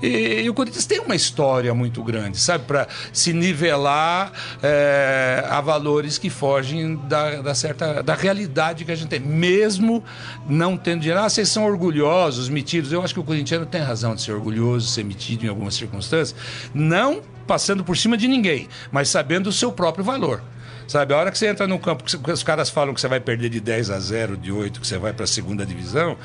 E, 0.02 0.42
e 0.42 0.50
o 0.50 0.54
Corinthians 0.54 0.86
tem 0.86 1.00
uma 1.00 1.14
história 1.14 1.72
muito 1.74 2.02
grande, 2.02 2.38
sabe, 2.38 2.64
para 2.64 2.86
se 3.12 3.32
nivelar 3.32 4.32
eh, 4.62 5.44
a 5.48 5.60
valores 5.60 6.18
que 6.18 6.30
fogem 6.30 6.96
da, 7.08 7.42
da 7.42 7.54
certa 7.54 8.02
da 8.02 8.14
realidade 8.14 8.84
que 8.84 8.92
a 8.92 8.94
gente 8.94 9.08
tem, 9.08 9.20
mesmo 9.20 10.02
não 10.48 10.76
tendo 10.76 11.00
dinheiro. 11.00 11.20
Ah, 11.22 11.28
vocês 11.28 11.48
são 11.48 11.64
orgulhosos, 11.64 12.48
metidos. 12.48 12.92
Eu 12.92 13.02
acho 13.02 13.12
que 13.14 13.20
o 13.20 13.24
corintiano 13.24 13.65
tem 13.66 13.80
razão 13.80 14.14
de 14.14 14.22
ser 14.22 14.32
orgulhoso, 14.32 14.88
ser 14.88 15.04
metido 15.04 15.44
em 15.44 15.48
algumas 15.48 15.74
circunstâncias, 15.74 16.34
não 16.74 17.22
passando 17.46 17.84
por 17.84 17.96
cima 17.96 18.16
de 18.16 18.26
ninguém, 18.26 18.68
mas 18.90 19.08
sabendo 19.08 19.48
o 19.48 19.52
seu 19.52 19.72
próprio 19.72 20.04
valor. 20.04 20.42
Sabe, 20.88 21.12
a 21.12 21.16
hora 21.16 21.32
que 21.32 21.38
você 21.38 21.48
entra 21.48 21.66
no 21.66 21.80
campo, 21.80 22.04
que 22.04 22.30
os 22.30 22.42
caras 22.44 22.70
falam 22.70 22.94
que 22.94 23.00
você 23.00 23.08
vai 23.08 23.18
perder 23.18 23.48
de 23.48 23.58
10 23.58 23.90
a 23.90 23.98
0, 23.98 24.36
de 24.36 24.52
8, 24.52 24.80
que 24.80 24.86
você 24.86 24.96
vai 24.96 25.12
para 25.12 25.24
a 25.24 25.26
segunda 25.26 25.66
divisão, 25.66 26.16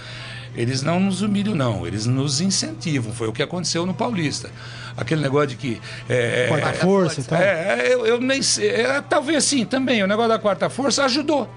eles 0.56 0.84
não 0.84 1.00
nos 1.00 1.22
humilham, 1.22 1.56
não. 1.56 1.88
Eles 1.88 2.06
nos 2.06 2.42
incentivam. 2.42 3.14
Foi 3.14 3.28
o 3.28 3.34
que 3.34 3.42
aconteceu 3.42 3.86
no 3.86 3.94
Paulista. 3.94 4.50
Aquele 4.96 5.22
negócio 5.22 5.48
de 5.48 5.56
que. 5.56 5.82
É, 6.10 6.48
Quarta 6.48 6.70
é, 6.70 6.74
força 6.74 7.22
e 7.22 7.24
tal. 7.24 7.42
é, 7.42 7.94
eu, 7.94 8.06
eu 8.06 8.22
nem 8.22 8.42
sei. 8.42 8.70
é, 8.70 9.02
talvez 9.02 9.44
sim 9.46 9.66
também. 9.66 10.04
O 10.04 10.08
negócio 10.08 10.30
da 10.30 10.40
quarta 10.40 10.70
força 10.70 11.06
ajudou. 11.06 11.50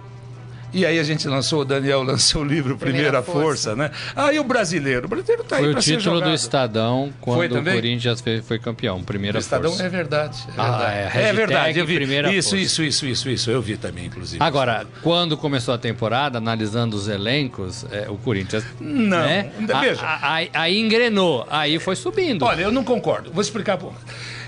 E 0.75 0.85
aí 0.85 0.99
a 0.99 1.03
gente 1.05 1.27
lançou, 1.29 1.61
o 1.61 1.65
Daniel 1.65 2.03
lançou 2.05 2.43
o 2.43 2.45
livro 2.45 2.77
Primeira, 2.77 3.23
Primeira 3.23 3.23
Força. 3.23 3.75
né? 3.77 3.91
Aí 4.17 4.39
o 4.39 4.45
brasileiro. 4.45 5.07
O 5.07 5.09
brasileiro 5.09 5.45
tá 5.45 5.57
aí 5.57 5.63
Foi 5.63 5.73
o 5.73 5.79
título 5.79 6.21
do. 6.21 6.35
Estadão 6.35 7.13
Foi 7.25 7.49
quando 7.49 7.61
o? 7.67 7.73
Corinthians 7.73 8.21
foi, 8.21 8.43
foi 8.43 8.59
campeão. 8.59 9.03
Primeira 9.05 9.39
O 9.39 9.41
Estadão 9.41 9.71
força. 9.71 9.85
é 9.85 9.89
verdade. 9.89 10.39
É 10.49 10.53
Ah, 10.57 10.71
verdade. 10.71 10.93
é, 10.97 11.01
é 11.01 11.05
hashtag 11.09 11.37
verdade. 11.37 11.79
Eu 11.79 11.87
vi. 11.87 11.95
Primeira 11.95 12.33
Isso, 12.33 12.51
Força. 12.51 12.65
isso, 12.65 12.83
isso, 12.83 13.07
isso, 13.07 13.31
isso. 13.31 13.51
Eu 13.51 13.63
vi 13.63 13.77
também, 13.77 14.07
inclusive. 14.07 14.43
Agora, 14.43 14.85
quando 15.03 15.37
começou 15.37 15.73
a 15.73 15.79
temporada, 15.79 16.39
analisando 16.39 16.97
os 16.97 17.07
elencos, 17.07 17.87
é, 17.93 18.07
o 18.11 18.17
Corinthians. 18.17 18.65
Não, 18.81 19.19
né? 19.19 19.51
veja. 19.81 20.01
Aí- 20.21 20.51
engrenou, 20.81 21.47
aí 21.51 21.79
foi 21.79 21.95
subindo. 21.95 22.45
Olha, 22.45 22.63
eu 22.63 22.73
não 22.73 22.83
concordo. 22.83 23.31
Vou 23.33 23.41
explicar. 23.43 23.79
pô. 23.79 23.93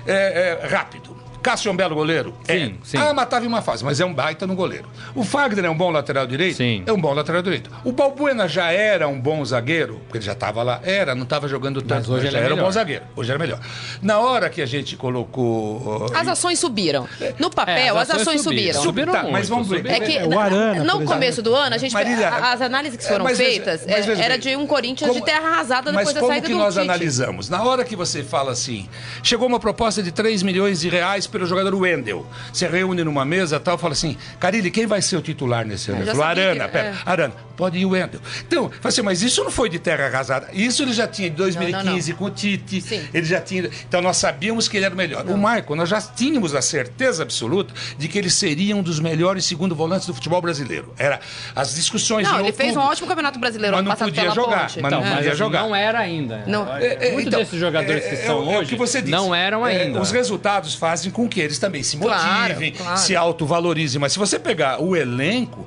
É, 0.05 0.59
é, 0.63 0.67
rápido. 0.67 1.06
Cássio 1.41 1.69
é 1.69 1.71
um 1.71 1.75
belo 1.75 1.95
goleiro? 1.95 2.33
Sim, 2.43 2.53
é. 2.53 2.85
sim. 2.85 2.97
Ah, 2.97 3.13
mas 3.13 3.25
estava 3.25 3.45
em 3.45 3.47
uma 3.47 3.61
fase, 3.61 3.83
mas 3.83 3.99
é 3.99 4.05
um 4.05 4.13
baita 4.13 4.45
no 4.47 4.55
goleiro. 4.55 4.87
O 5.15 5.23
Fagner 5.23 5.65
é 5.65 5.69
um 5.69 5.77
bom 5.77 5.89
lateral 5.91 6.25
direito? 6.27 6.57
Sim. 6.57 6.83
É 6.85 6.91
um 6.91 6.99
bom 6.99 7.13
lateral 7.13 7.41
direito. 7.41 7.69
O 7.83 7.91
Balbuena 7.91 8.47
já 8.47 8.71
era 8.71 9.07
um 9.07 9.19
bom 9.19 9.43
zagueiro? 9.45 9.99
Porque 10.05 10.17
ele 10.17 10.25
já 10.25 10.33
estava 10.33 10.63
lá. 10.63 10.79
Era, 10.83 11.15
não 11.15 11.23
estava 11.23 11.47
jogando 11.47 11.81
tanto. 11.81 12.11
hoje 12.11 12.25
ele 12.25 12.31
já 12.31 12.39
é 12.39 12.43
era 12.43 12.53
um 12.53 12.57
melhor. 12.57 12.65
bom 12.67 12.71
zagueiro. 12.71 13.03
Hoje 13.15 13.29
era 13.29 13.39
melhor. 13.39 13.59
Na 14.01 14.19
hora 14.19 14.49
que 14.49 14.61
a 14.61 14.65
gente 14.65 14.95
colocou... 14.95 16.07
As 16.13 16.27
ações 16.27 16.59
subiram. 16.59 17.07
No 17.39 17.47
É, 17.47 17.49
papel, 17.49 17.97
as 17.97 18.09
ações 18.09 18.41
subiram. 18.41 18.81
Subiram 18.81 19.11
Tá, 19.13 19.19
muito, 19.23 19.33
mas 19.33 19.49
vamos 19.49 19.67
ver. 19.67 19.77
subiram. 19.77 19.95
É 19.95 19.99
que 19.99 20.17
É, 20.17 20.25
o 20.25 20.29
na- 20.29 20.41
Arana, 20.43 20.83
no 20.83 21.05
começo 21.05 21.41
do 21.41 21.53
ano, 21.55 21.75
a 21.75 21.77
gente 21.77 21.93
Marília, 21.93 22.29
as 22.29 22.61
análises 22.61 22.97
que 22.97 23.07
foram 23.07 23.23
mas 23.23 23.37
feitas 23.37 23.85
mas 23.87 24.07
é, 24.07 24.21
era 24.23 24.37
de 24.37 24.55
um 24.55 24.65
Corinthians 24.67 25.09
como- 25.09 25.19
de 25.19 25.25
terra 25.25 25.47
arrasada 25.49 25.91
Mas 25.91 25.99
depois 26.07 26.13
da 26.15 26.19
como 26.21 26.31
saída 26.33 26.47
que 26.47 26.53
do 26.53 26.59
nós 26.59 26.73
Tite. 26.73 26.83
analisamos? 26.83 27.49
Na 27.49 27.63
hora 27.63 27.83
que 27.83 27.95
você 27.95 28.23
fala 28.23 28.51
assim, 28.51 28.87
chegou 29.23 29.47
uma 29.47 29.59
proposta 29.59 30.01
de 30.01 30.11
3 30.11 30.41
milhões 30.43 30.79
de 30.79 30.89
reais 30.89 31.26
pelo 31.27 31.45
jogador 31.45 31.73
Wendel. 31.75 32.25
Você 32.51 32.67
reúne 32.67 33.03
numa 33.03 33.25
mesa 33.25 33.57
e 33.57 33.59
tal, 33.59 33.77
fala 33.77 33.93
assim, 33.93 34.17
Carilli, 34.39 34.71
quem 34.71 34.85
vai 34.85 35.01
ser 35.01 35.17
o 35.17 35.21
titular 35.21 35.65
nesse 35.65 35.91
ano? 35.91 36.01
Ele 36.01 36.11
falou, 36.11 36.25
sabia 36.25 36.49
Arana, 36.49 36.69
pera, 36.69 36.87
é. 36.87 36.95
Arana. 37.05 37.46
Pode 37.57 37.77
ir 37.77 37.85
o 37.85 37.89
Wendel. 37.89 38.21
Então, 38.47 38.69
falei 38.69 38.79
assim, 38.85 39.01
mas 39.01 39.21
isso 39.21 39.43
não 39.43 39.51
foi 39.51 39.67
de 39.67 39.79
terra 39.79 40.05
arrasada. 40.05 40.47
Isso 40.53 40.83
ele 40.83 40.93
já 40.93 41.07
tinha 41.07 41.27
em 41.27 41.31
2015 41.31 42.13
com 42.13 42.25
o 42.25 42.29
Tite. 42.29 42.79
Sim. 42.81 43.01
Ele 43.13 43.25
já 43.25 43.41
tinha. 43.41 43.69
Então 43.89 44.01
nós 44.01 44.15
sabíamos 44.17 44.67
que 44.67 44.77
ele 44.77 44.85
era 44.85 44.93
o 44.93 44.97
melhor. 44.97 45.25
O 45.25 45.37
Maicon, 45.37 45.75
nós 45.75 45.89
já 45.89 45.99
tínhamos 45.99 46.53
a 46.55 46.61
certeza 46.61 47.23
absoluta 47.23 47.73
de 47.97 48.07
que 48.07 48.17
ele 48.17 48.29
seria 48.29 48.75
um 48.75 48.81
dos 48.83 48.99
melhores 48.99 49.43
segundo 49.45 49.75
volantes 49.75 50.05
do 50.07 50.13
futebol 50.13 50.41
brasileiro. 50.41 50.93
Era 50.97 51.19
as 51.55 51.73
discussões 51.75 52.27
Não, 52.27 52.39
ele 52.39 52.51
fez 52.53 52.77
um 52.77 52.79
ótimo 52.79 53.07
campeonato 53.07 53.39
brasileiro 53.39 53.75
Mas 53.75 53.85
não 53.85 53.95
podia 53.95 54.29
jogar, 54.31 54.61
Ponte. 54.67 54.81
mas 54.81 54.91
não 54.91 55.03
É. 55.05 55.15
podia 55.15 55.29
assim, 55.31 55.37
jogar. 55.39 55.61
Não 55.63 55.75
era 55.75 55.99
ainda. 55.99 56.43
Não. 56.45 56.77
É, 56.77 57.07
é, 57.07 57.11
Muitos 57.11 57.27
então, 57.27 57.39
desses 57.39 57.59
jogadores 57.59 58.03
é, 58.05 58.09
que 58.09 58.15
é, 58.15 58.25
são 58.25 58.35
é 58.37 58.39
o- 58.39 58.51
é 58.51 58.55
o 58.57 58.59
hoje 58.59 58.69
que 58.69 58.75
você 58.75 58.99
disse. 59.01 59.11
não 59.11 59.33
eram 59.33 59.65
É, 59.65 59.81
ainda. 59.83 59.99
os 59.99 60.11
resultados 60.11 60.75
fazem 60.75 61.11
com 61.11 61.27
que 61.27 61.39
eles 61.39 61.57
também 61.57 61.81
se 61.81 61.97
Claro, 61.97 62.43
motivem, 62.49 62.71
claro. 62.73 62.97
se 62.99 63.15
autovalorizem. 63.15 63.99
Mas 63.99 64.13
se 64.13 64.19
você 64.19 64.37
pegar 64.37 64.81
o 64.81 64.95
elenco, 64.95 65.65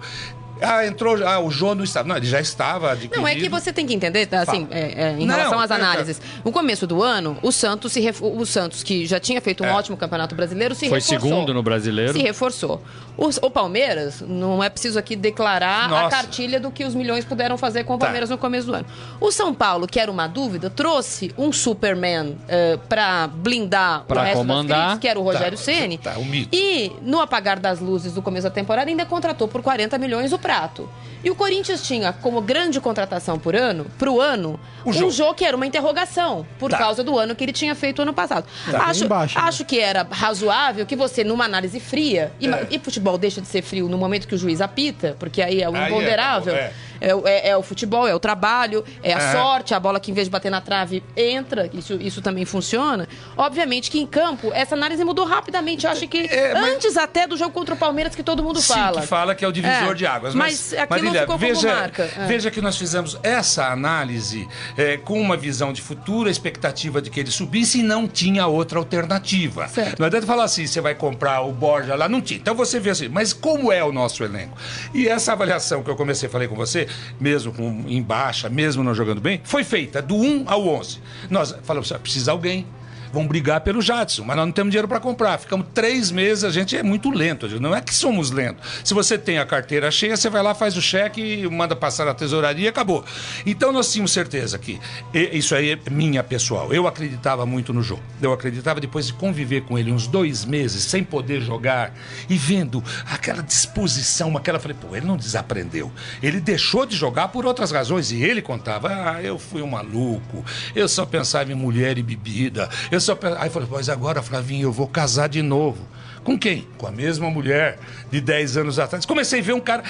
ah, 0.63 0.87
entrou, 0.87 1.17
ah, 1.27 1.39
o 1.41 1.51
Jô 1.51 1.75
não 1.75 1.85
estava. 1.85 2.09
Não, 2.09 2.17
ele 2.17 2.27
já 2.27 2.41
estava 2.41 2.93
adquirido. 2.93 3.17
Não, 3.21 3.27
é 3.29 3.35
que 3.35 3.49
você 3.49 3.73
tem 3.73 3.87
que 3.87 3.95
entender, 3.95 4.27
tá, 4.27 4.43
assim, 4.43 4.67
é, 4.71 4.81
é, 5.09 5.17
em 5.19 5.27
Não, 5.27 5.35
relação 5.35 5.59
às 5.61 5.71
é, 5.71 5.75
análises. 5.75 6.21
No 6.45 6.53
começo 6.53 6.87
do 6.87 7.03
ano, 7.03 7.37
o 7.43 7.51
Santos, 7.53 7.93
se 7.93 8.01
ref- 8.01 8.23
o 8.23 8.45
Santos 8.47 8.83
que 8.83 9.07
já 9.07 9.19
tinha 9.21 9.41
feito 9.41 9.63
um 9.63 9.67
É. 9.67 9.73
ótimo 9.73 9.97
campeonato 9.97 10.35
brasileiro, 10.35 10.75
se 10.75 10.89
Foi 10.89 10.99
reforçou. 11.01 11.29
segundo 11.31 11.55
no 11.55 11.63
brasileiro. 11.63 12.13
Se 12.13 12.19
reforçou. 12.23 12.83
O, 13.17 13.29
o 13.47 13.51
Palmeiras, 13.51 14.23
não 14.27 14.63
é 14.65 14.71
preciso 14.71 14.99
aqui 14.99 15.15
declarar 15.15 15.85
a 15.85 15.89
Nossa. 15.89 16.17
cartilha 16.17 16.59
do 16.59 16.71
que 16.71 16.85
os 16.85 16.95
milhões 16.95 17.25
puderam 17.25 17.59
fazer 17.59 17.85
com 17.85 17.95
o 17.95 17.99
Tá. 17.99 18.07
Palmeiras 18.07 18.31
no 18.31 18.39
começo 18.39 18.67
do 18.67 18.75
ano. 18.75 18.87
O 19.21 19.31
São 19.31 19.53
Paulo, 19.55 19.87
que 19.87 20.01
era 20.01 20.11
uma 20.11 20.27
dúvida, 20.27 20.71
trouxe 20.71 21.33
um 21.37 21.53
Superman 21.53 22.39
eh, 22.49 22.79
pra 22.89 23.27
blindar 23.27 24.05
Pra 24.07 24.23
o 24.23 24.25
resto 24.25 24.39
comandar. 24.39 24.65
das 24.69 24.77
críticas, 24.79 24.99
que 25.01 25.09
era 25.09 25.19
o 25.21 25.23
Rogério 25.23 25.59
Tá, 25.59 25.65
Ceni. 25.65 25.99
tá, 25.99 26.15
mito. 26.15 26.49
E 26.57 26.93
no 27.03 27.21
apagar 27.21 27.59
das 27.59 27.79
luzes 27.81 28.13
do 28.15 28.23
começo 28.23 28.45
da 28.45 28.51
temporada, 28.51 28.89
ainda 28.91 29.05
contratou 29.05 29.47
por 29.49 29.63
40 29.63 29.99
milhões 29.99 30.33
o 30.33 30.39
prato. 30.51 30.89
E 31.23 31.31
o 31.31 31.35
Corinthians 31.35 31.83
tinha 31.83 32.13
como 32.13 32.41
grande 32.41 32.81
contratação 32.81 33.39
por 33.39 33.55
ano, 33.55 33.87
pro 33.99 34.21
ano, 34.21 34.59
O 34.85 34.91
um 34.91 34.93
Jô. 34.93 35.11
jogo 35.11 35.35
que 35.35 35.45
era 35.45 35.55
uma 35.57 35.67
interrogação, 35.67 36.47
por 36.59 36.71
Tá. 36.71 36.79
causa 36.79 37.05
do 37.05 37.19
ano 37.19 37.35
que 37.35 37.45
ele 37.45 37.53
tinha 37.53 37.75
feito 37.75 38.01
ano 38.03 38.13
passado. 38.15 38.47
Tá. 38.71 38.85
Acho, 38.85 39.01
Bem 39.01 39.09
baixo, 39.09 39.39
né? 39.39 39.45
acho 39.47 39.65
que 39.65 39.79
era 39.79 40.07
razoável 40.11 40.87
que 40.87 40.97
você, 40.97 41.23
numa 41.23 41.45
análise 41.45 41.79
fria, 41.79 42.33
e, 42.41 42.49
É. 42.49 42.67
e 42.71 42.79
futebol 42.79 43.19
deixa 43.19 43.41
de 43.41 43.47
ser 43.49 43.61
frio 43.63 43.89
no 43.89 43.99
momento 43.99 44.27
que 44.27 44.35
o 44.35 44.39
juiz 44.39 44.61
apita, 44.63 45.15
porque 45.19 45.43
aí 45.43 45.61
é 45.63 45.69
o 45.69 45.77
é, 45.77 45.87
imponderável. 45.89 46.55
é. 46.55 46.73
É, 47.03 47.15
o- 47.15 47.27
é- 47.27 47.49
é 47.49 47.57
o 47.57 47.63
futebol, 47.63 48.07
é 48.07 48.15
o 48.15 48.21
trabalho, 48.21 48.85
é 49.03 49.15
a 49.15 49.19
É. 49.19 49.33
sorte, 49.33 49.73
a 49.73 49.81
bola 49.81 49.99
que 49.99 50.11
em 50.11 50.15
vez 50.15 50.27
de 50.27 50.31
bater 50.31 50.51
na 50.51 50.61
trave 50.61 51.03
entra, 51.17 51.71
isso, 51.73 51.95
isso 51.95 52.21
também 52.21 52.45
funciona. 52.45 53.09
Obviamente 53.39 53.91
que 53.91 53.99
em 53.99 54.07
campo, 54.07 54.51
essa 54.53 54.75
análise 54.75 55.03
mudou 55.03 55.25
rapidamente. 55.25 55.87
Eu 55.87 55.93
acho 55.93 56.07
que 56.07 56.29
mas- 56.53 56.63
antes 56.75 56.97
até 56.99 57.27
do 57.27 57.39
jogo 57.39 57.53
contra 57.53 57.75
o 57.75 57.79
Palmeiras, 57.79 58.15
que 58.15 58.23
todo 58.23 58.43
mundo 58.43 58.61
Sim, 58.61 58.75
fala. 58.75 59.01
que 59.01 59.07
fala 59.07 59.35
que 59.35 59.43
é 59.43 59.49
o 59.49 59.53
divisor 59.53 59.95
de 59.95 60.07
águas. 60.07 60.35
mas 60.35 60.75
aquilo 60.75 60.89
Marília, 60.91 61.10
como 61.27 61.39
veja. 61.39 61.93
É. 61.97 62.27
Veja 62.27 62.51
que 62.51 62.61
nós 62.61 62.77
fizemos 62.77 63.19
essa 63.23 63.67
análise 63.71 64.49
é, 64.77 64.97
com 64.97 65.21
uma 65.21 65.37
visão 65.37 65.73
de 65.73 65.81
futuro, 65.81 66.29
a 66.29 66.31
expectativa 66.31 67.01
de 67.01 67.11
que 67.11 67.21
ele 67.21 67.31
subisse 67.31 67.81
e 67.81 67.83
não 67.83 68.07
tinha 68.07 68.47
outra 68.47 68.79
alternativa. 68.79 69.69
Certo. 69.69 69.99
Não 69.99 70.07
adianta 70.07 70.27
falar 70.27 70.45
assim, 70.45 70.67
você 70.67 70.81
vai 70.81 70.95
comprar 70.95 71.43
o 71.43 71.53
Borja 71.53 71.95
lá, 71.95 72.09
não 72.09 72.21
tinha. 72.21 72.39
Então 72.39 72.55
você 72.55 72.81
vê 72.81 72.91
assim, 72.91 73.09
mas 73.09 73.33
como 73.33 73.73
é 73.73 73.83
o 73.85 73.93
nosso 73.93 74.25
elenco? 74.25 74.57
E 74.95 75.09
essa 75.09 75.33
avaliação 75.33 75.83
que 75.83 75.91
eu 75.91 75.97
comecei, 75.97 76.29
falei 76.29 76.49
com 76.49 76.55
você, 76.55 76.87
mesmo 77.19 77.53
com, 77.53 77.85
em 77.87 78.03
baixa, 78.03 78.49
mesmo 78.49 78.83
não 78.83 78.95
jogando 78.95 79.21
bem, 79.21 79.41
foi 79.45 79.65
feita 79.65 80.01
do 80.03 80.17
1 80.17 80.45
ao 80.47 80.67
11. 80.67 80.99
Nós 81.29 81.55
falamos, 81.63 81.91
assim, 81.91 82.01
precisa 82.01 82.33
alguém. 82.33 82.67
Vão 83.13 83.27
brigar 83.27 83.61
pelo 83.61 83.81
Jadson, 83.83 84.25
mas 84.25 84.37
nós 84.37 84.47
não 84.47 84.53
temos 84.53 84.71
dinheiro 84.71 84.89
para 84.89 85.01
comprar. 85.01 85.39
Ficamos 85.39 85.67
três 85.75 86.11
meses, 86.11 86.45
a 86.45 86.51
gente 86.51 86.77
é 86.77 86.83
muito 86.83 87.11
lento. 87.11 87.49
Não 87.61 87.75
é 87.75 87.81
que 87.81 87.95
somos 87.95 88.31
lentos. 88.31 88.63
Se 88.85 88.95
você 88.95 89.19
tem 89.19 89.39
a 89.39 89.47
carteira 89.47 89.91
cheia, 89.91 90.17
você 90.17 90.31
vai 90.31 90.43
lá, 90.43 90.55
faz 90.55 90.77
o 90.77 90.83
cheque, 90.83 91.49
manda 91.49 91.75
passar 91.75 92.05
na 92.05 92.15
tesouraria 92.15 92.67
e 92.67 92.69
acabou. 92.69 93.05
Então 93.45 93.73
nós 93.73 93.93
tínhamos 93.93 94.13
certeza 94.13 94.59
que 94.59 94.79
isso 95.13 95.55
aí 95.55 95.73
é 95.73 95.91
minha 95.91 96.23
pessoal. 96.23 96.73
Eu 96.73 96.87
acreditava 96.87 97.45
muito 97.45 97.73
no 97.73 97.83
jogo. 97.83 98.03
Eu 98.21 98.33
acreditava 98.33 98.81
depois 98.81 99.07
de 99.07 99.13
conviver 99.13 99.63
com 99.63 99.79
ele 99.79 99.91
uns 99.91 100.07
dois 100.07 100.45
meses 100.45 100.85
sem 100.85 101.03
poder 101.03 101.41
jogar 101.41 101.95
e 102.29 102.37
vendo 102.37 102.83
aquela 103.07 103.43
disposição, 103.43 104.37
aquela. 104.37 104.59
Falei, 104.59 104.77
pô, 104.81 104.95
ele 104.97 105.07
não 105.07 105.17
desaprendeu. 105.17 105.91
Ele 106.23 106.41
deixou 106.41 106.87
de 106.87 106.97
jogar 106.97 107.29
por 107.29 107.47
outras 107.47 107.71
razões. 107.71 108.13
E 108.13 108.23
ele 108.23 108.43
contava: 108.43 108.89
ah, 108.89 109.23
eu 109.23 109.39
fui 109.39 109.63
um 109.63 109.67
maluco, 109.67 110.45
eu 110.75 110.89
só 110.89 111.05
pensava 111.07 111.51
em 111.51 111.55
mulher 111.55 111.99
e 111.99 112.03
bebida. 112.03 112.69
Eu 112.91 113.00
pensava... 113.07 113.39
Aí 113.43 113.51
falei, 113.51 113.69
mas 113.71 113.89
agora, 113.89 114.23
Flavinho, 114.23 114.65
eu 114.69 114.73
vou 114.73 114.87
casar 114.89 115.29
de 115.29 115.43
novo. 115.43 115.87
Com 116.23 116.39
quem? 116.39 116.69
Com 116.77 116.87
a 116.87 116.91
mesma 116.91 117.31
mulher 117.31 117.79
de 118.11 118.21
10 118.21 118.59
anos 118.59 118.79
atrás. 118.79 119.07
Comecei 119.07 119.41
a 119.41 119.43
ver 119.43 119.55
um 119.55 119.61
cara. 119.61 119.83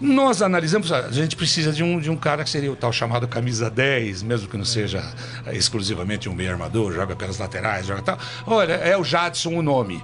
Nós 0.00 0.40
analisamos, 0.40 0.92
a 0.92 1.10
gente 1.10 1.34
precisa 1.36 1.72
de 1.72 1.82
um, 1.82 1.98
de 1.98 2.08
um 2.08 2.16
cara 2.16 2.44
que 2.44 2.50
seria 2.50 2.70
o 2.70 2.76
tal 2.76 2.92
chamado 2.92 3.26
camisa 3.26 3.68
10, 3.68 4.22
mesmo 4.22 4.48
que 4.48 4.56
não 4.56 4.64
seja 4.64 5.02
eh, 5.46 5.56
exclusivamente 5.56 6.28
um 6.28 6.34
meio 6.34 6.52
armador, 6.52 6.92
joga 6.92 7.16
pelas 7.16 7.38
laterais, 7.38 7.86
joga 7.86 8.02
tal. 8.02 8.18
Olha, 8.46 8.74
é 8.74 8.96
o 8.96 9.02
Jadson 9.02 9.50
o 9.54 9.62
nome. 9.62 10.02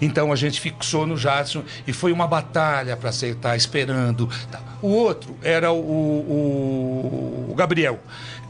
Então 0.00 0.32
a 0.32 0.36
gente 0.36 0.60
fixou 0.60 1.06
no 1.06 1.16
Jadson 1.16 1.64
e 1.86 1.92
foi 1.92 2.12
uma 2.12 2.26
batalha 2.26 2.96
para 2.96 3.10
acertar, 3.10 3.56
esperando. 3.56 4.28
O 4.82 4.88
outro 4.88 5.36
era 5.42 5.72
o, 5.72 5.76
o- 5.78 7.48
o 7.50 7.54
Gabriel, 7.54 7.98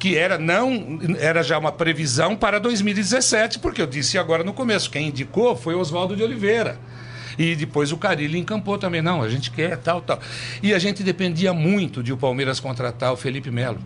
que 0.07 0.17
era 0.17 0.39
não 0.39 1.01
era 1.19 1.43
já 1.43 1.59
uma 1.59 1.73
previsão 1.73 2.37
para 2.37 2.61
2017, 2.61 3.59
porque 3.59 3.83
eu 3.83 3.89
disse 3.89 4.17
agora 4.17 4.45
no 4.45 4.53
começo, 4.53 4.89
quem 4.89 5.09
indicou 5.09 5.57
foi 5.57 5.75
Oswaldo 5.75 6.15
de 6.15 6.23
Oliveira. 6.23 6.79
E 7.37 7.57
depois 7.57 7.91
o 7.91 7.97
Carilli 7.97 8.39
encampou 8.39 8.79
também, 8.79 9.03
não, 9.03 9.21
a 9.21 9.29
gente 9.29 9.51
quer 9.51 9.77
tal, 9.79 10.01
tal. 10.01 10.21
E 10.63 10.73
a 10.73 10.79
gente 10.79 11.03
dependia 11.03 11.53
muito 11.53 12.05
de 12.05 12.13
o 12.13 12.17
Palmeiras 12.17 12.61
contratar 12.61 13.13
o 13.13 13.17
Felipe 13.17 13.51
Melo. 13.51 13.81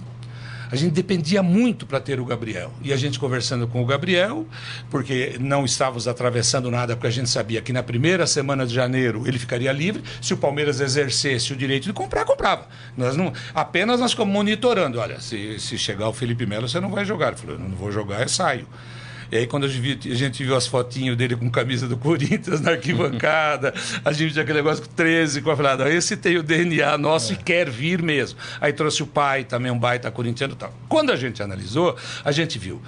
A 0.70 0.76
gente 0.76 0.92
dependia 0.92 1.42
muito 1.42 1.84
para 1.84 1.98
ter 1.98 2.20
o 2.20 2.24
Gabriel. 2.24 2.72
E 2.82 2.92
a 2.92 2.96
gente 2.96 3.18
conversando 3.18 3.66
com 3.66 3.82
o 3.82 3.86
Gabriel, 3.86 4.46
porque 4.88 5.36
não 5.40 5.64
estávamos 5.64 6.06
atravessando 6.06 6.70
nada, 6.70 6.94
porque 6.94 7.08
a 7.08 7.10
gente 7.10 7.28
sabia 7.28 7.60
que 7.60 7.72
na 7.72 7.82
primeira 7.82 8.26
semana 8.26 8.66
de 8.66 8.72
janeiro 8.72 9.26
ele 9.26 9.38
ficaria 9.38 9.72
livre. 9.72 10.02
Se 10.22 10.32
o 10.32 10.36
Palmeiras 10.36 10.80
exercesse 10.80 11.52
o 11.52 11.56
direito 11.56 11.84
de 11.84 11.92
comprar, 11.92 12.24
comprava. 12.24 12.68
Nós 12.96 13.16
não, 13.16 13.32
apenas 13.54 13.98
nós 13.98 14.12
ficamos 14.12 14.32
monitorando. 14.32 14.98
Olha, 15.00 15.20
se, 15.20 15.58
se 15.58 15.76
chegar 15.76 16.08
o 16.08 16.12
Felipe 16.12 16.46
Melo, 16.46 16.68
você 16.68 16.78
não 16.78 16.90
vai 16.90 17.04
jogar. 17.04 17.28
Ele 17.28 17.36
falou, 17.36 17.56
eu 17.56 17.60
não 17.60 17.70
vou 17.70 17.90
jogar, 17.90 18.22
eu 18.22 18.28
saio. 18.28 18.66
E 19.30 19.36
aí, 19.36 19.46
quando 19.46 19.64
a 19.64 19.68
gente, 19.68 19.80
viu, 19.80 20.12
a 20.12 20.16
gente 20.16 20.44
viu 20.44 20.56
as 20.56 20.66
fotinhos 20.66 21.16
dele 21.16 21.36
com 21.36 21.48
camisa 21.50 21.86
do 21.86 21.96
Corinthians 21.96 22.60
na 22.60 22.72
arquibancada, 22.72 23.72
a 24.04 24.12
gente 24.12 24.32
tinha 24.32 24.42
aquele 24.42 24.58
negócio 24.58 24.84
com 24.84 24.92
13, 24.94 25.40
com 25.42 25.50
a 25.50 25.56
falada, 25.56 25.88
esse 25.92 26.16
tem 26.16 26.36
o 26.36 26.42
DNA 26.42 26.98
nosso 26.98 27.32
e 27.32 27.36
quer 27.36 27.70
vir 27.70 28.02
mesmo. 28.02 28.38
Aí 28.60 28.72
trouxe 28.72 29.02
o 29.02 29.06
pai, 29.06 29.44
também 29.44 29.70
um 29.70 29.78
baita 29.78 30.10
corintiano 30.10 30.54
e 30.54 30.56
tal. 30.56 30.74
Quando 30.88 31.12
a 31.12 31.16
gente 31.16 31.42
analisou, 31.42 31.96
a 32.24 32.32
gente 32.32 32.58
viu. 32.58 32.82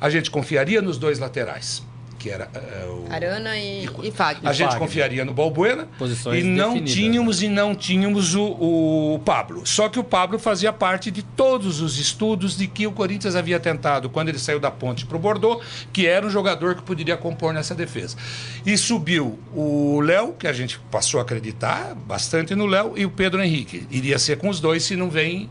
A 0.00 0.10
gente 0.10 0.30
confiaria 0.30 0.82
nos 0.82 0.98
dois 0.98 1.18
laterais, 1.18 1.82
que 2.26 2.30
era 2.30 2.48
eh, 2.52 2.86
o 2.88 3.06
Arana 3.08 3.56
e, 3.56 3.88
e 4.02 4.10
Fagner. 4.10 4.50
a 4.50 4.52
gente 4.52 4.66
Fagner. 4.66 4.78
confiaria 4.80 5.24
no 5.24 5.32
Balbuena 5.32 5.86
Posições 5.96 6.40
e 6.40 6.42
não 6.42 6.72
definidas, 6.72 6.94
tínhamos 6.94 7.42
e 7.42 7.48
não 7.48 7.74
tínhamos 7.74 8.34
o, 8.34 9.14
o 9.14 9.20
Pablo. 9.24 9.64
Só 9.64 9.88
que 9.88 9.98
o 10.00 10.02
Pablo 10.02 10.36
fazia 10.36 10.72
parte 10.72 11.08
de 11.12 11.22
todos 11.22 11.80
os 11.80 12.00
estudos 12.00 12.56
de 12.56 12.66
que 12.66 12.84
o 12.84 12.90
Corinthians 12.90 13.36
havia 13.36 13.60
tentado 13.60 14.10
quando 14.10 14.28
ele 14.28 14.40
saiu 14.40 14.58
da 14.58 14.72
Ponte 14.72 15.06
para 15.06 15.16
o 15.16 15.20
Bordeaux, 15.20 15.64
que 15.92 16.04
era 16.06 16.26
um 16.26 16.30
jogador 16.30 16.74
que 16.74 16.82
poderia 16.82 17.16
compor 17.16 17.54
nessa 17.54 17.76
defesa. 17.76 18.16
E 18.64 18.76
subiu 18.76 19.38
o 19.54 20.00
Léo, 20.00 20.32
que 20.32 20.48
a 20.48 20.52
gente 20.52 20.80
passou 20.90 21.20
a 21.20 21.22
acreditar 21.22 21.94
bastante 21.94 22.56
no 22.56 22.66
Léo, 22.66 22.94
e 22.96 23.06
o 23.06 23.10
Pedro 23.10 23.40
Henrique. 23.40 23.86
Iria 23.88 24.18
ser 24.18 24.36
com 24.38 24.48
os 24.48 24.58
dois 24.58 24.82
se 24.82 24.96
não 24.96 25.08
vem 25.08 25.48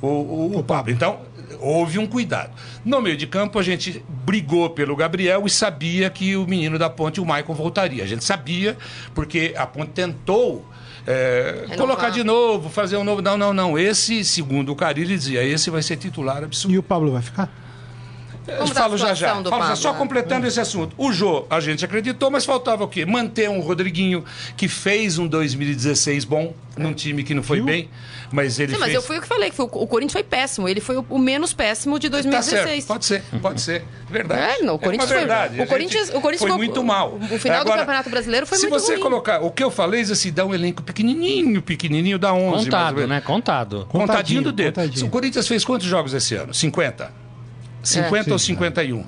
o, 0.00 0.06
o, 0.06 0.58
o 0.58 0.62
Pablo. 0.62 0.92
Então, 0.92 1.20
houve 1.64 1.98
um 1.98 2.06
cuidado. 2.06 2.52
No 2.84 3.00
meio 3.00 3.16
de 3.16 3.26
campo, 3.26 3.58
a 3.58 3.62
gente 3.62 4.04
brigou 4.08 4.70
pelo 4.70 4.94
Gabriel 4.94 5.44
e 5.46 5.50
sabia 5.50 6.10
que 6.10 6.36
o 6.36 6.46
menino 6.46 6.78
da 6.78 6.90
ponte, 6.90 7.20
o 7.20 7.24
Maicon, 7.24 7.54
voltaria. 7.54 8.04
A 8.04 8.06
gente 8.06 8.24
sabia, 8.24 8.76
porque 9.14 9.54
a 9.56 9.66
ponte 9.66 9.92
tentou. 9.92 10.64
é, 11.06 11.66
colocar 11.76 12.10
de 12.10 12.22
novo, 12.22 12.68
fazer 12.68 12.96
um 12.96 13.04
novo. 13.04 13.20
Não, 13.22 13.36
não, 13.36 13.52
não. 13.52 13.78
Esse, 13.78 14.24
segundo 14.24 14.72
o 14.72 14.76
Carilli, 14.76 15.16
dizia, 15.16 15.42
esse 15.42 15.70
vai 15.70 15.82
ser 15.82 15.96
titular 15.96 16.44
absoluto. 16.44 16.74
E 16.74 16.78
o 16.78 16.82
Pablo 16.82 17.12
vai 17.12 17.22
ficar? 17.22 17.63
Como 18.58 18.74
tá 18.74 18.82
falo 18.82 18.96
já 18.98 19.14
já. 19.14 19.34
Falo 19.42 19.66
já, 19.68 19.76
só 19.76 19.92
né? 19.92 19.98
completando 19.98 20.46
esse 20.46 20.60
assunto. 20.60 20.94
O 20.98 21.12
Jô, 21.12 21.46
a 21.48 21.60
gente 21.60 21.84
acreditou, 21.84 22.30
mas 22.30 22.44
faltava 22.44 22.84
o 22.84 22.88
quê? 22.88 23.06
Manter 23.06 23.48
um 23.48 23.60
Rodriguinho 23.60 24.24
que 24.56 24.68
fez 24.68 25.18
um 25.18 25.26
2016 25.26 26.24
bom, 26.24 26.54
num 26.76 26.92
time 26.92 27.22
que 27.24 27.32
não 27.34 27.42
foi 27.42 27.58
Viu? 27.58 27.66
bem, 27.66 27.88
mas 28.30 28.58
ele 28.58 28.72
Sim, 28.74 28.78
mas 28.78 28.86
fez. 28.90 28.96
eu 28.96 29.02
fui 29.02 29.16
o 29.18 29.22
que 29.22 29.26
falei, 29.28 29.48
que 29.50 29.56
foi, 29.56 29.64
o 29.64 29.68
o 29.68 29.86
Corinthians 29.86 30.12
foi 30.12 30.22
péssimo. 30.22 30.68
Ele 30.68 30.80
foi 30.80 30.96
o, 30.96 31.06
o 31.08 31.18
menos 31.18 31.52
péssimo 31.54 31.98
de 31.98 32.08
Tá 32.10 32.16
2016. 32.16 32.84
certo, 32.84 32.86
pode 32.86 33.04
ser, 33.06 33.22
pode 33.40 33.60
ser. 33.60 33.84
Verdade. 34.10 34.60
É, 34.60 34.62
não, 34.64 34.74
o 34.74 34.78
Corinthians 34.78 35.10
uma 35.10 35.16
foi- 35.16 35.26
verdade. 35.26 35.60
o 35.60 35.62
A 35.62 35.66
Corinthians- 35.66 36.08
o 36.10 36.20
Corinthians 36.20 36.38
foi 36.40 36.48
ficou- 36.50 36.58
muito 36.58 36.84
mal. 36.84 37.18
o 37.30 37.38
final 37.38 37.64
do 37.64 37.70
Campeonato 37.72 38.10
Brasileiro 38.10 38.46
foi 38.46 38.58
se 38.58 38.66
muito 38.68 38.80
você 38.82 38.92
ruim. 38.92 39.02
colocar, 39.02 39.40
o 39.40 39.50
que 39.50 39.62
eu 39.64 39.70
falei, 39.70 40.02
assim, 40.02 40.30
dá 40.32 40.44
um 40.44 40.54
elenco 40.54 40.82
pequenininho, 40.82 41.62
pequenininho, 41.62 42.18
dá 42.18 42.32
11. 42.34 42.44
mais 42.44 42.58
ou 42.58 42.64
Contado, 42.64 42.94
menos. 42.96 43.08
né? 43.10 43.20
Contado. 43.20 43.76
Contadinho, 43.88 44.06
Contadinho, 44.06 44.42
do 44.42 44.52
dedo. 44.52 44.74
contadinho. 44.74 45.06
O 45.06 45.10
Corinthians 45.10 45.48
fez 45.48 45.64
quantos 45.64 45.86
jogos 45.86 46.12
esse 46.12 46.34
ano? 46.34 46.52
50? 46.52 47.23
50 47.84 48.30
É. 48.30 48.32
ou 48.32 48.38
Sim, 48.38 48.46
51? 48.54 49.04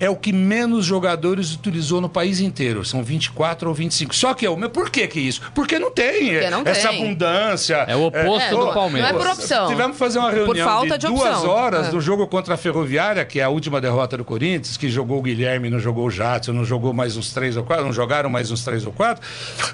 é 0.00 0.08
o 0.08 0.14
que 0.14 0.32
menos 0.32 0.84
jogadores 0.84 1.52
utilizou 1.52 2.00
no 2.00 2.08
país 2.08 2.38
inteiro. 2.38 2.84
São 2.84 3.02
24 3.02 3.68
ou 3.68 3.74
25. 3.74 4.14
Só 4.14 4.32
que, 4.32 4.48
mas 4.50 4.70
por 4.70 4.90
que 4.90 5.08
que 5.08 5.18
isso? 5.18 5.40
Porque 5.52 5.76
não 5.76 5.90
tem 5.90 6.34
Porque 6.34 6.50
não 6.50 6.62
essa 6.64 6.90
tem. 6.90 7.02
abundância. 7.02 7.74
É 7.88 7.96
o 7.96 8.04
oposto 8.04 8.46
É, 8.46 8.50
do 8.50 8.72
Palmeiras. 8.72 9.10
não 9.12 9.18
é 9.20 9.24
por 9.24 9.32
opção. 9.32 9.66
Tivemos 9.66 9.92
que 9.94 9.98
fazer 9.98 10.20
uma 10.20 10.30
reunião 10.30 10.46
Por 10.46 10.56
falta 10.72 10.96
de, 10.96 11.04
de 11.04 11.12
duas 11.12 11.42
horas 11.44 11.88
É. 11.88 11.90
do 11.90 12.00
jogo 12.00 12.28
contra 12.28 12.54
a 12.54 12.56
Ferroviária, 12.56 13.24
que 13.24 13.40
é 13.40 13.42
a 13.42 13.48
última 13.48 13.80
derrota 13.80 14.16
do 14.16 14.24
Corinthians, 14.24 14.76
que 14.76 14.88
jogou 14.88 15.18
o 15.18 15.22
Guilherme, 15.22 15.68
não 15.68 15.80
jogou 15.80 16.06
o 16.06 16.10
Jadson, 16.12 16.52
não 16.52 16.64
jogou 16.64 16.92
mais 16.92 17.16
uns 17.16 17.32
três 17.32 17.56
ou 17.56 17.64
quatro, 17.64 17.84
não 17.84 17.92
jogaram 17.92 18.30
mais 18.30 18.52
uns 18.52 18.62
três 18.62 18.86
ou 18.86 18.92
quatro, 18.92 19.26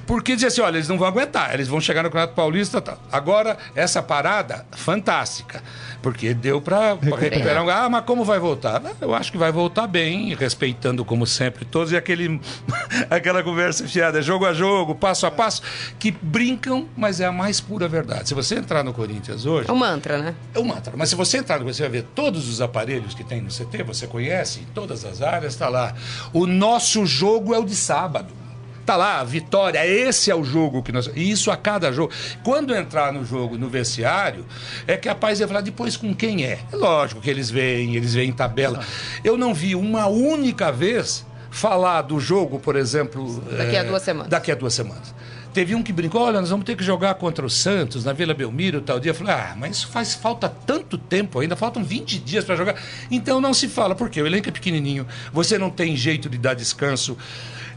porque 0.07 0.33
dizia 0.33 0.49
assim, 0.49 0.63
olha, 0.63 0.79
eles 0.79 0.89
não 0.89 0.97
vão 0.97 1.07
aguentar, 1.07 1.53
eles 1.53 1.69
vão 1.69 1.83
chegar 1.83 2.03
no 2.03 2.09
Campeonato 2.09 2.33
Paulista. 2.33 2.81
Tá. 2.81 2.97
Agora, 3.13 3.59
essa 3.77 4.03
parada, 4.03 4.65
fantástica, 4.73 5.63
porque 6.05 6.35
deu 6.35 6.61
para 6.61 6.93
recuperar. 7.01 7.67
Ah, 7.67 7.89
mas 7.89 8.05
como 8.05 8.25
vai 8.27 8.39
voltar? 8.39 8.83
Ah, 8.85 8.93
Eu 9.01 9.15
acho 9.15 9.33
que 9.33 9.39
vai 9.39 9.51
voltar 9.51 9.87
bem, 9.87 10.35
respeitando 10.35 11.03
como 11.03 11.27
sempre 11.27 11.65
todos, 11.65 11.93
e 11.93 11.97
aquele, 11.97 12.39
aquela 13.09 13.43
conversa 13.43 13.89
fiada, 13.89 14.21
jogo 14.21 14.45
a 14.45 14.53
jogo, 14.53 14.95
passo 14.95 15.25
a 15.27 15.31
passo, 15.31 15.63
que 15.99 16.11
brincam, 16.11 16.87
mas 16.95 17.21
é 17.21 17.25
a 17.25 17.33
mais 17.33 17.59
pura 17.59 17.89
verdade. 17.89 18.29
Se 18.29 18.35
você 18.35 18.57
entrar 18.57 18.85
no 18.85 18.93
Corinthians 18.93 19.47
hoje, 19.47 19.67
É 19.69 19.73
um 19.73 19.77
mantra, 19.77 20.19
né? 20.19 20.35
é 20.55 20.59
um 20.59 20.65
mantra. 20.65 20.93
Mas 20.95 21.09
se 21.09 21.17
você 21.17 21.39
entrar, 21.39 21.59
você 21.65 21.81
vai 21.81 21.91
ver 21.91 22.03
todos 22.15 22.51
os 22.51 22.61
aparelhos 22.61 23.15
que 23.15 23.25
tem 23.25 23.41
no 23.41 23.49
CT, 23.49 23.83
você 23.83 24.07
conhece, 24.07 24.61
em 24.61 24.65
todas 24.75 25.07
as 25.07 25.23
áreas, 25.23 25.55
está 25.55 25.71
lá. 25.71 25.95
O 26.35 26.47
nosso 26.47 27.07
jogo 27.07 27.55
é 27.55 27.59
o 27.59 27.65
de 27.65 27.75
sábado. 27.75 28.44
Tá 28.85 28.97
lá, 28.97 29.21
a 29.21 29.25
vitória, 29.25 29.85
esse 29.87 30.31
é 30.31 30.35
o 30.35 30.45
jogo 30.45 30.83
que 30.83 30.93
nós. 30.93 31.11
E 31.15 31.31
isso 31.31 31.51
a 31.51 31.57
cada 31.57 31.91
jogo. 31.93 32.13
Quando 32.43 32.75
entrar 32.75 33.13
no 33.13 33.25
jogo, 33.25 33.57
no 33.57 33.69
vestiário, 33.69 34.45
é 34.87 34.97
capaz 34.97 35.39
de 35.39 35.47
falar 35.47 35.63
depois 35.63 35.97
com 35.97 36.15
quem 36.15 36.45
é. 36.45 36.59
É 36.73 36.77
lógico 36.77 37.21
que 37.21 37.31
eles 37.31 37.51
veem, 37.51 37.97
eles 37.97 38.15
veem 38.15 38.33
tabela. 38.33 38.85
Eu 39.23 39.39
não 39.39 39.55
vi 39.55 39.75
uma 39.75 40.07
única 40.07 40.71
vez 40.71 41.25
falar 41.51 42.03
do 42.03 42.21
jogo, 42.21 42.59
por 42.59 42.77
exemplo. 42.77 43.41
Daqui 43.57 43.77
a 43.77 43.81
eh, 43.81 43.85
duas 43.85 44.03
semanas. 44.03 44.29
Daqui 44.29 44.53
a 44.53 44.55
duas 44.55 44.75
semanas. 44.75 45.15
Teve 45.55 45.73
um 45.77 45.85
que 45.85 45.93
brincou, 45.93 46.21
olha, 46.21 46.41
nós 46.41 46.51
vamos 46.51 46.67
ter 46.67 46.77
que 46.77 46.83
jogar 46.83 47.15
contra 47.15 47.47
o 47.47 47.49
Santos 47.49 48.05
na 48.05 48.13
Vila 48.13 48.35
Belmiro 48.35 48.81
tal 48.81 48.99
dia. 48.99 49.13
Eu 49.13 49.15
falei, 49.15 49.35
ah, 49.35 49.55
mas 49.57 49.77
isso 49.77 49.87
faz 49.87 50.13
falta 50.13 50.49
tanto 50.49 50.99
tempo 50.99 51.39
ainda, 51.39 51.55
faltam 51.55 51.85
20 51.85 52.19
dias 52.19 52.45
para 52.45 52.57
jogar. 52.57 52.75
Então 53.09 53.41
não 53.41 53.55
se 53.55 53.69
fala, 53.69 53.95
porque 53.95 54.21
o 54.21 54.27
elenco 54.27 54.49
é 54.49 54.53
pequenininho, 54.53 55.07
você 55.33 55.57
não 55.57 55.71
tem 55.71 55.97
jeito 55.97 56.29
de 56.29 56.39
dar 56.39 56.55
descanso. 56.55 57.17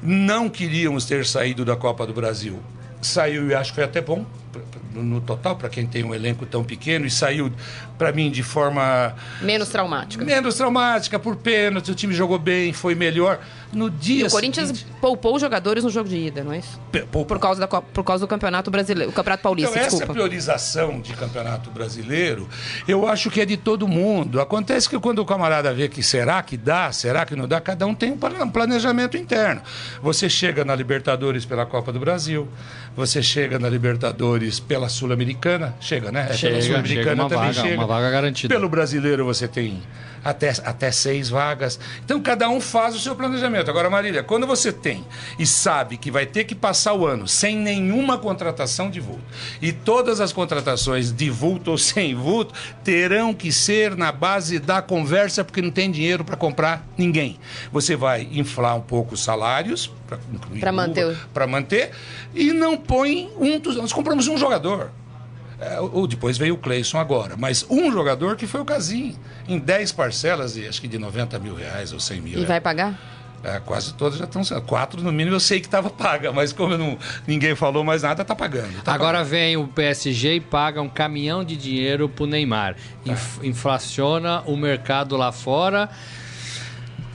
Não 0.02 0.50
queríamos 0.50 1.06
ter 1.06 1.26
saído 1.26 1.66
da 1.66 1.76
Copa 1.76 2.06
do 2.06 2.14
Brasil. 2.14 2.60
Saiu 3.02 3.48
e 3.48 3.56
acho 3.56 3.72
que 3.72 3.76
foi 3.76 3.84
até 3.84 4.02
bom 4.02 4.26
no 5.04 5.22
total 5.22 5.56
para 5.56 5.70
quem 5.70 5.86
tem 5.86 6.04
um 6.04 6.14
elenco 6.14 6.46
tão 6.46 6.64
pequeno 6.64 7.06
e 7.06 7.10
saiu 7.12 7.52
para 7.98 8.12
mim 8.12 8.30
de 8.30 8.44
forma 8.44 9.16
Menos 9.42 9.70
traumática. 9.70 10.24
menos 10.24 10.56
traumática 10.56 11.18
por 11.20 11.36
pênalti, 11.36 11.92
o 11.92 11.96
time 11.96 12.14
jogou 12.14 12.38
bem, 12.40 12.74
foi 12.74 12.94
melhor. 12.96 13.40
No 13.74 13.90
dia 13.90 14.24
E 14.24 14.28
o 14.28 14.32
Corinthians 14.32 14.70
seguinte, 14.70 14.88
poupou 15.02 15.36
os 15.36 15.42
jogadores 15.42 15.84
no 15.84 15.90
jogo 15.90 16.08
de 16.08 16.18
ida, 16.18 16.44
não 16.44 16.54
é 16.54 16.60
isso? 16.60 16.80
poupou. 16.92 17.26
Por 17.26 17.38
causa, 17.40 17.60
da, 17.60 17.68
por 17.68 18.04
causa 18.04 18.24
do 18.26 18.28
Campeonato 18.28 18.72
Brasileiro, 18.72 19.10
o 19.12 19.14
Campeonato 19.14 19.44
Paulista, 19.44 19.70
Então, 19.72 19.82
essa 19.82 19.90
desculpa. 19.98 20.14
priorização 20.14 21.02
de 21.02 21.14
campeonato 21.14 21.70
brasileiro, 21.72 22.48
eu 22.88 23.08
acho 23.08 23.30
que 23.30 23.42
é 23.42 23.46
de 23.46 23.58
todo 23.58 23.88
mundo. 23.88 24.40
Acontece 24.40 24.88
que 24.90 24.98
quando 25.00 25.20
o 25.20 25.26
camarada 25.26 25.74
vê 25.74 25.90
que 25.90 26.02
será 26.02 26.42
que 26.42 26.56
dá, 26.56 26.92
será 26.92 27.26
que 27.26 27.36
não 27.36 27.48
dá, 27.48 27.60
cada 27.60 27.86
um 27.86 27.94
tem 27.94 28.12
um 28.14 28.50
planejamento 28.50 29.18
interno. 29.18 29.62
Você 30.02 30.30
chega 30.30 30.64
na 30.64 30.74
Libertadores 30.76 31.44
pela 31.46 31.66
Copa 31.66 31.92
do 31.92 32.00
Brasil, 32.00 32.48
você 32.96 33.22
chega 33.22 33.60
na 33.60 33.68
Libertadores 33.70 34.60
pela 34.60 34.87
Sul-Americana, 34.90 35.76
chega, 35.80 36.12
né? 36.12 36.28
É, 36.30 36.34
Chega, 36.34 36.54
pela 36.54 36.62
chega 36.62 36.74
Sul-Americana 36.82 37.30
também 37.30 37.52
vaga, 37.54 37.62
chega. 37.62 37.76
uma 37.76 37.88
vaga 37.88 38.12
garantida. 38.12 38.54
Pelo 38.54 38.70
brasileiro 38.70 39.26
você 39.26 39.48
tem 39.48 39.82
até, 40.24 40.50
até 40.64 40.92
seis 40.92 41.30
vagas. 41.30 41.80
Então 42.04 42.22
cada 42.22 42.50
um 42.50 42.60
faz 42.60 42.96
o 42.96 43.00
seu 43.00 43.16
planejamento. 43.16 43.70
Agora, 43.70 43.90
Marília, 43.90 44.24
quando 44.24 44.46
você 44.46 44.72
tem 44.72 45.06
e 45.40 45.46
sabe 45.46 45.98
que 45.98 46.12
vai 46.12 46.26
ter 46.26 46.44
que 46.44 46.56
passar 46.56 46.94
o 46.94 47.06
ano 47.06 47.28
sem 47.28 47.56
nenhuma 47.56 48.18
contratação 48.18 48.90
de 48.90 49.00
vulto, 49.00 49.24
e 49.62 49.72
todas 49.72 50.20
as 50.20 50.34
contratações 50.34 51.12
de 51.12 51.30
vulto 51.30 51.72
ou 51.72 51.78
sem 51.78 52.14
vulto 52.16 52.54
terão 52.84 53.34
que 53.34 53.52
ser 53.52 53.96
na 53.96 54.12
base 54.12 54.60
da 54.60 54.82
conversa, 54.82 55.44
porque 55.44 55.62
não 55.62 55.72
tem 55.72 55.90
dinheiro 55.92 56.24
para 56.24 56.36
comprar 56.36 56.86
ninguém. 56.98 57.40
Você 57.72 57.96
vai 57.96 58.28
inflar 58.32 58.76
um 58.76 58.82
pouco 58.82 59.14
os 59.14 59.24
salários 59.24 59.92
para 60.08 60.18
Pra 60.60 60.72
manter 60.72 61.06
o- 61.06 61.16
para 61.34 61.46
manter 61.48 61.92
e 62.34 62.52
não 62.54 62.78
põe 62.78 63.30
um 63.38 63.60
dos. 63.60 63.76
Nós 63.76 63.92
compramos 63.94 64.28
um 64.28 64.38
jogador. 64.38 64.92
É, 65.60 65.80
ou 65.80 66.06
depois 66.08 66.38
veio 66.38 66.54
o 66.54 66.58
Cleison 66.58 67.00
agora, 67.00 67.36
mas 67.36 67.66
um 67.68 67.92
jogador 67.92 68.36
que 68.36 68.46
foi 68.46 68.62
o 68.62 68.66
Casim, 68.66 69.16
em 69.48 69.58
10 69.58 69.92
parcelas, 69.92 70.54
de, 70.54 70.68
acho 70.68 70.80
que 70.80 70.88
de 70.88 71.00
90 71.00 71.40
mil 71.40 71.56
reais 71.56 71.92
ou 71.92 72.00
100 72.00 72.22
mil. 72.22 72.40
E 72.40 72.46
vai 72.46 72.62
pagar? 72.62 72.94
É, 73.44 73.60
quase 73.60 73.94
todas 73.96 74.20
já 74.20 74.26
estão 74.26 74.44
sendo. 74.44 74.62
Quatro, 74.62 75.02
no 75.02 75.12
mínimo, 75.12 75.36
eu 75.36 75.40
sei 75.40 75.60
que 75.60 75.66
estava 75.66 75.90
paga, 75.92 76.32
mas 76.32 76.54
como 76.54 76.78
não, 76.78 76.96
ninguém 77.26 77.56
falou 77.56 77.84
mais 77.84 78.04
nada, 78.04 78.22
está 78.22 78.36
pagando. 78.36 78.82
tá 78.84 78.94
Agora 78.94 79.24
vem 79.24 79.58
o 79.58 79.68
PSG 79.68 80.36
e 80.36 80.40
paga 80.40 80.80
um 80.80 80.90
caminhão 80.90 81.44
de 81.44 81.56
dinheiro 81.58 82.08
pro 82.08 82.28
Neymar. 82.28 82.76
Inf- 83.04 83.44
inflaciona 83.44 84.42
o 84.46 84.56
mercado 84.56 85.18
lá 85.18 85.32
fora 85.32 85.90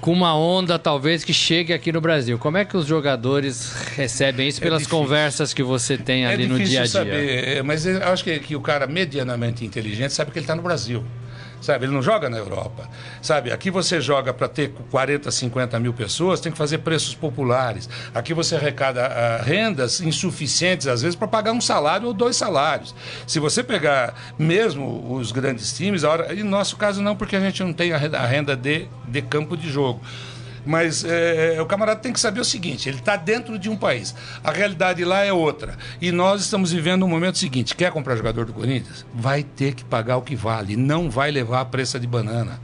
com 0.03 0.13
uma 0.13 0.37
onda 0.37 0.79
talvez 0.81 1.23
que 1.25 1.33
chegue 1.33 1.73
aqui 1.73 1.93
no 1.93 2.01
Brasil. 2.01 2.37
Como 2.39 2.57
é 2.59 2.65
que 2.65 2.77
os 2.77 2.85
jogadores 2.87 3.73
recebem 3.97 4.49
isso 4.49 4.59
É 4.61 4.63
pelas 4.65 4.81
difícil. 4.83 4.99
conversas 4.99 5.55
que 5.55 5.63
você 5.63 5.97
tem 5.97 6.25
É 6.25 6.29
ali 6.33 6.47
no 6.47 6.59
dia 6.59 6.81
a 6.81 6.83
dia? 6.83 6.87
saber, 6.91 7.49
é, 7.59 7.63
mas 7.63 7.87
eu 7.87 8.03
acho 8.09 8.25
que, 8.25 8.39
que 8.41 8.57
o 8.57 8.61
cara 8.61 8.87
medianamente 8.89 9.65
inteligente 9.65 10.13
sabe 10.13 10.33
que 10.33 10.39
ele 10.39 10.45
está 10.45 10.57
no 10.57 10.63
Brasil. 10.63 11.05
Sabe, 11.63 11.85
ele 11.87 11.93
não 11.93 12.03
joga 12.03 12.29
na 12.29 12.37
Europa. 12.37 12.89
Sabe, 13.23 13.53
aqui 13.53 13.71
você 13.71 14.01
joga 14.01 14.35
para 14.35 14.49
ter 14.49 14.75
40, 14.91 15.31
50 15.31 15.79
mil 15.79 15.93
pessoas, 15.93 16.41
tem 16.41 16.51
que 16.51 16.59
fazer 16.59 16.79
preços 16.79 17.15
populares. 17.15 17.89
Aqui 18.13 18.35
você 18.35 18.57
arrecada 18.57 19.07
ah, 19.07 19.41
rendas 19.41 20.01
insuficientes, 20.01 20.89
às 20.89 21.03
vezes, 21.03 21.15
para 21.15 21.29
pagar 21.29 21.53
um 21.53 21.61
salário 21.61 22.09
ou 22.09 22.13
dois 22.13 22.35
salários. 22.35 22.93
Se 23.29 23.39
você 23.39 23.63
pegar 23.63 24.13
mesmo 24.37 25.15
os 25.15 25.31
grandes 25.31 25.73
times, 25.73 26.03
a 26.03 26.11
hora, 26.11 26.35
e 26.35 26.43
no 26.43 26.51
nosso 26.51 26.77
caso 26.77 27.01
não, 27.01 27.15
porque 27.15 27.37
a 27.37 27.41
gente 27.41 27.63
não 27.63 27.73
tem 27.73 27.93
a 27.93 28.27
renda 28.27 28.57
de, 28.57 28.89
de 29.07 29.23
campo 29.23 29.57
de 29.57 29.71
jogo. 29.71 30.01
Mas 30.65 31.05
é, 31.05 31.61
o 31.61 31.67
camarada 31.67 32.01
tem 32.01 32.13
que 32.13 32.21
saber 32.21 32.41
o 32.41 32.45
seguinte: 32.45 32.89
ele 32.89 32.99
está 32.99 33.17
dentro 33.17 33.59
de 33.59 33.69
um 33.69 33.77
país. 33.77 34.15
A 34.43 34.51
realidade 34.51 35.05
lá 35.05 35.25
é 35.25 35.33
outra. 35.33 35.77
E 36.01 36.13
nós 36.13 36.43
estamos 36.43 36.73
vivendo 36.73 37.05
um 37.05 37.09
momento 37.09 37.39
seguinte: 37.39 37.75
quer 37.75 37.91
comprar 37.91 38.17
jogador 38.17 38.45
do 38.45 38.53
Corinthians? 38.53 39.05
Vai 39.15 39.43
ter 39.43 39.75
que 39.75 39.85
pagar 39.85 40.17
o 40.17 40.23
que 40.23 40.37
vale. 40.37 40.77
Não 40.77 41.11
vai 41.11 41.31
levar 41.31 41.61
a 41.61 41.65
pressa 41.65 41.99
de 41.99 42.07
banana. 42.07 42.61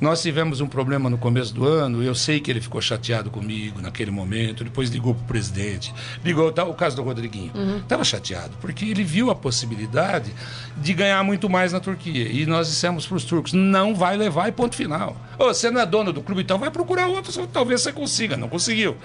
Nós 0.00 0.22
tivemos 0.22 0.60
um 0.60 0.66
problema 0.66 1.10
no 1.10 1.18
começo 1.18 1.52
do 1.52 1.66
ano, 1.66 2.02
eu 2.02 2.14
sei 2.14 2.38
que 2.40 2.50
ele 2.50 2.60
ficou 2.60 2.80
chateado 2.80 3.30
comigo 3.30 3.80
naquele 3.80 4.10
momento, 4.10 4.62
depois 4.62 4.90
ligou 4.90 5.14
para 5.14 5.24
o 5.24 5.26
presidente, 5.26 5.92
ligou 6.24 6.52
tá, 6.52 6.64
o 6.64 6.74
caso 6.74 6.96
do 6.96 7.02
Rodriguinho. 7.02 7.52
Estava 7.78 8.04
chateado, 8.04 8.52
porque 8.60 8.84
ele 8.84 9.02
viu 9.02 9.30
a 9.30 9.34
possibilidade 9.34 10.32
de 10.76 10.94
ganhar 10.94 11.22
muito 11.24 11.48
mais 11.48 11.72
na 11.72 11.80
Turquia. 11.80 12.28
E 12.30 12.46
nós 12.46 12.68
dissemos 12.68 13.06
para 13.06 13.16
os 13.16 13.24
turcos: 13.24 13.52
não 13.52 13.94
vai 13.94 14.16
levar 14.16 14.48
e 14.48 14.52
ponto 14.52 14.74
final. 14.74 15.16
Ô, 15.38 15.46
você 15.46 15.70
não 15.70 15.80
é 15.80 15.86
dono 15.86 16.12
do 16.12 16.22
clube, 16.22 16.42
então 16.42 16.58
vai 16.58 16.70
procurar 16.70 17.08
outro, 17.08 17.46
talvez 17.46 17.82
você 17.82 17.92
consiga. 17.92 18.36
Não 18.36 18.48
conseguiu. 18.48 18.96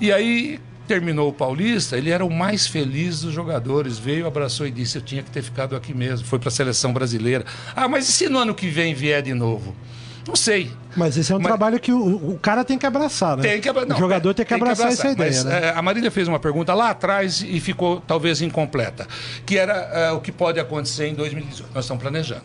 E 0.00 0.12
aí 0.12 0.60
terminou 0.86 1.28
o 1.28 1.32
Paulista, 1.32 1.96
ele 1.96 2.10
era 2.10 2.24
o 2.24 2.30
mais 2.30 2.66
feliz 2.66 3.20
dos 3.20 3.32
jogadores. 3.32 3.98
Veio, 3.98 4.26
abraçou 4.26 4.66
e 4.66 4.70
disse: 4.70 4.98
Eu 4.98 5.02
tinha 5.02 5.22
que 5.22 5.30
ter 5.30 5.42
ficado 5.42 5.76
aqui 5.76 5.94
mesmo. 5.94 6.26
Foi 6.26 6.38
para 6.38 6.48
a 6.48 6.52
seleção 6.52 6.92
brasileira. 6.92 7.44
Ah, 7.74 7.88
mas 7.88 8.08
e 8.08 8.12
se 8.12 8.28
no 8.28 8.38
ano 8.38 8.54
que 8.54 8.68
vem 8.68 8.94
vier 8.94 9.22
de 9.22 9.34
novo? 9.34 9.74
Não 10.26 10.34
sei. 10.36 10.72
Mas 10.96 11.16
esse 11.18 11.32
é 11.32 11.34
um 11.34 11.38
Mas- 11.38 11.48
trabalho 11.48 11.78
que 11.78 11.92
o, 11.92 12.32
o 12.32 12.38
cara 12.40 12.64
tem 12.64 12.78
que 12.78 12.86
abraçar, 12.86 13.36
né? 13.36 13.42
Tem 13.42 13.60
que 13.60 13.68
abra- 13.68 13.84
não, 13.84 13.96
o 13.96 13.98
jogador 13.98 14.30
é, 14.30 14.34
tem 14.34 14.46
que 14.46 14.54
abraçar, 14.54 14.88
essa 14.92 15.10
ideia, 15.10 15.30
Mas, 15.30 15.44
né? 15.44 15.66
é, 15.66 15.70
a 15.70 15.82
Marília 15.82 16.10
fez 16.10 16.28
uma 16.28 16.38
pergunta 16.38 16.72
lá 16.72 16.90
atrás 16.90 17.44
e 17.46 17.60
ficou 17.60 18.00
talvez 18.00 18.40
incompleta, 18.40 19.06
que 19.44 19.58
era 19.58 19.72
é, 19.74 20.10
o 20.12 20.20
que 20.20 20.32
pode 20.32 20.58
acontecer 20.58 21.08
em 21.08 21.14
2018. 21.14 21.70
Nós 21.74 21.84
estamos 21.84 22.02
planejando. 22.02 22.42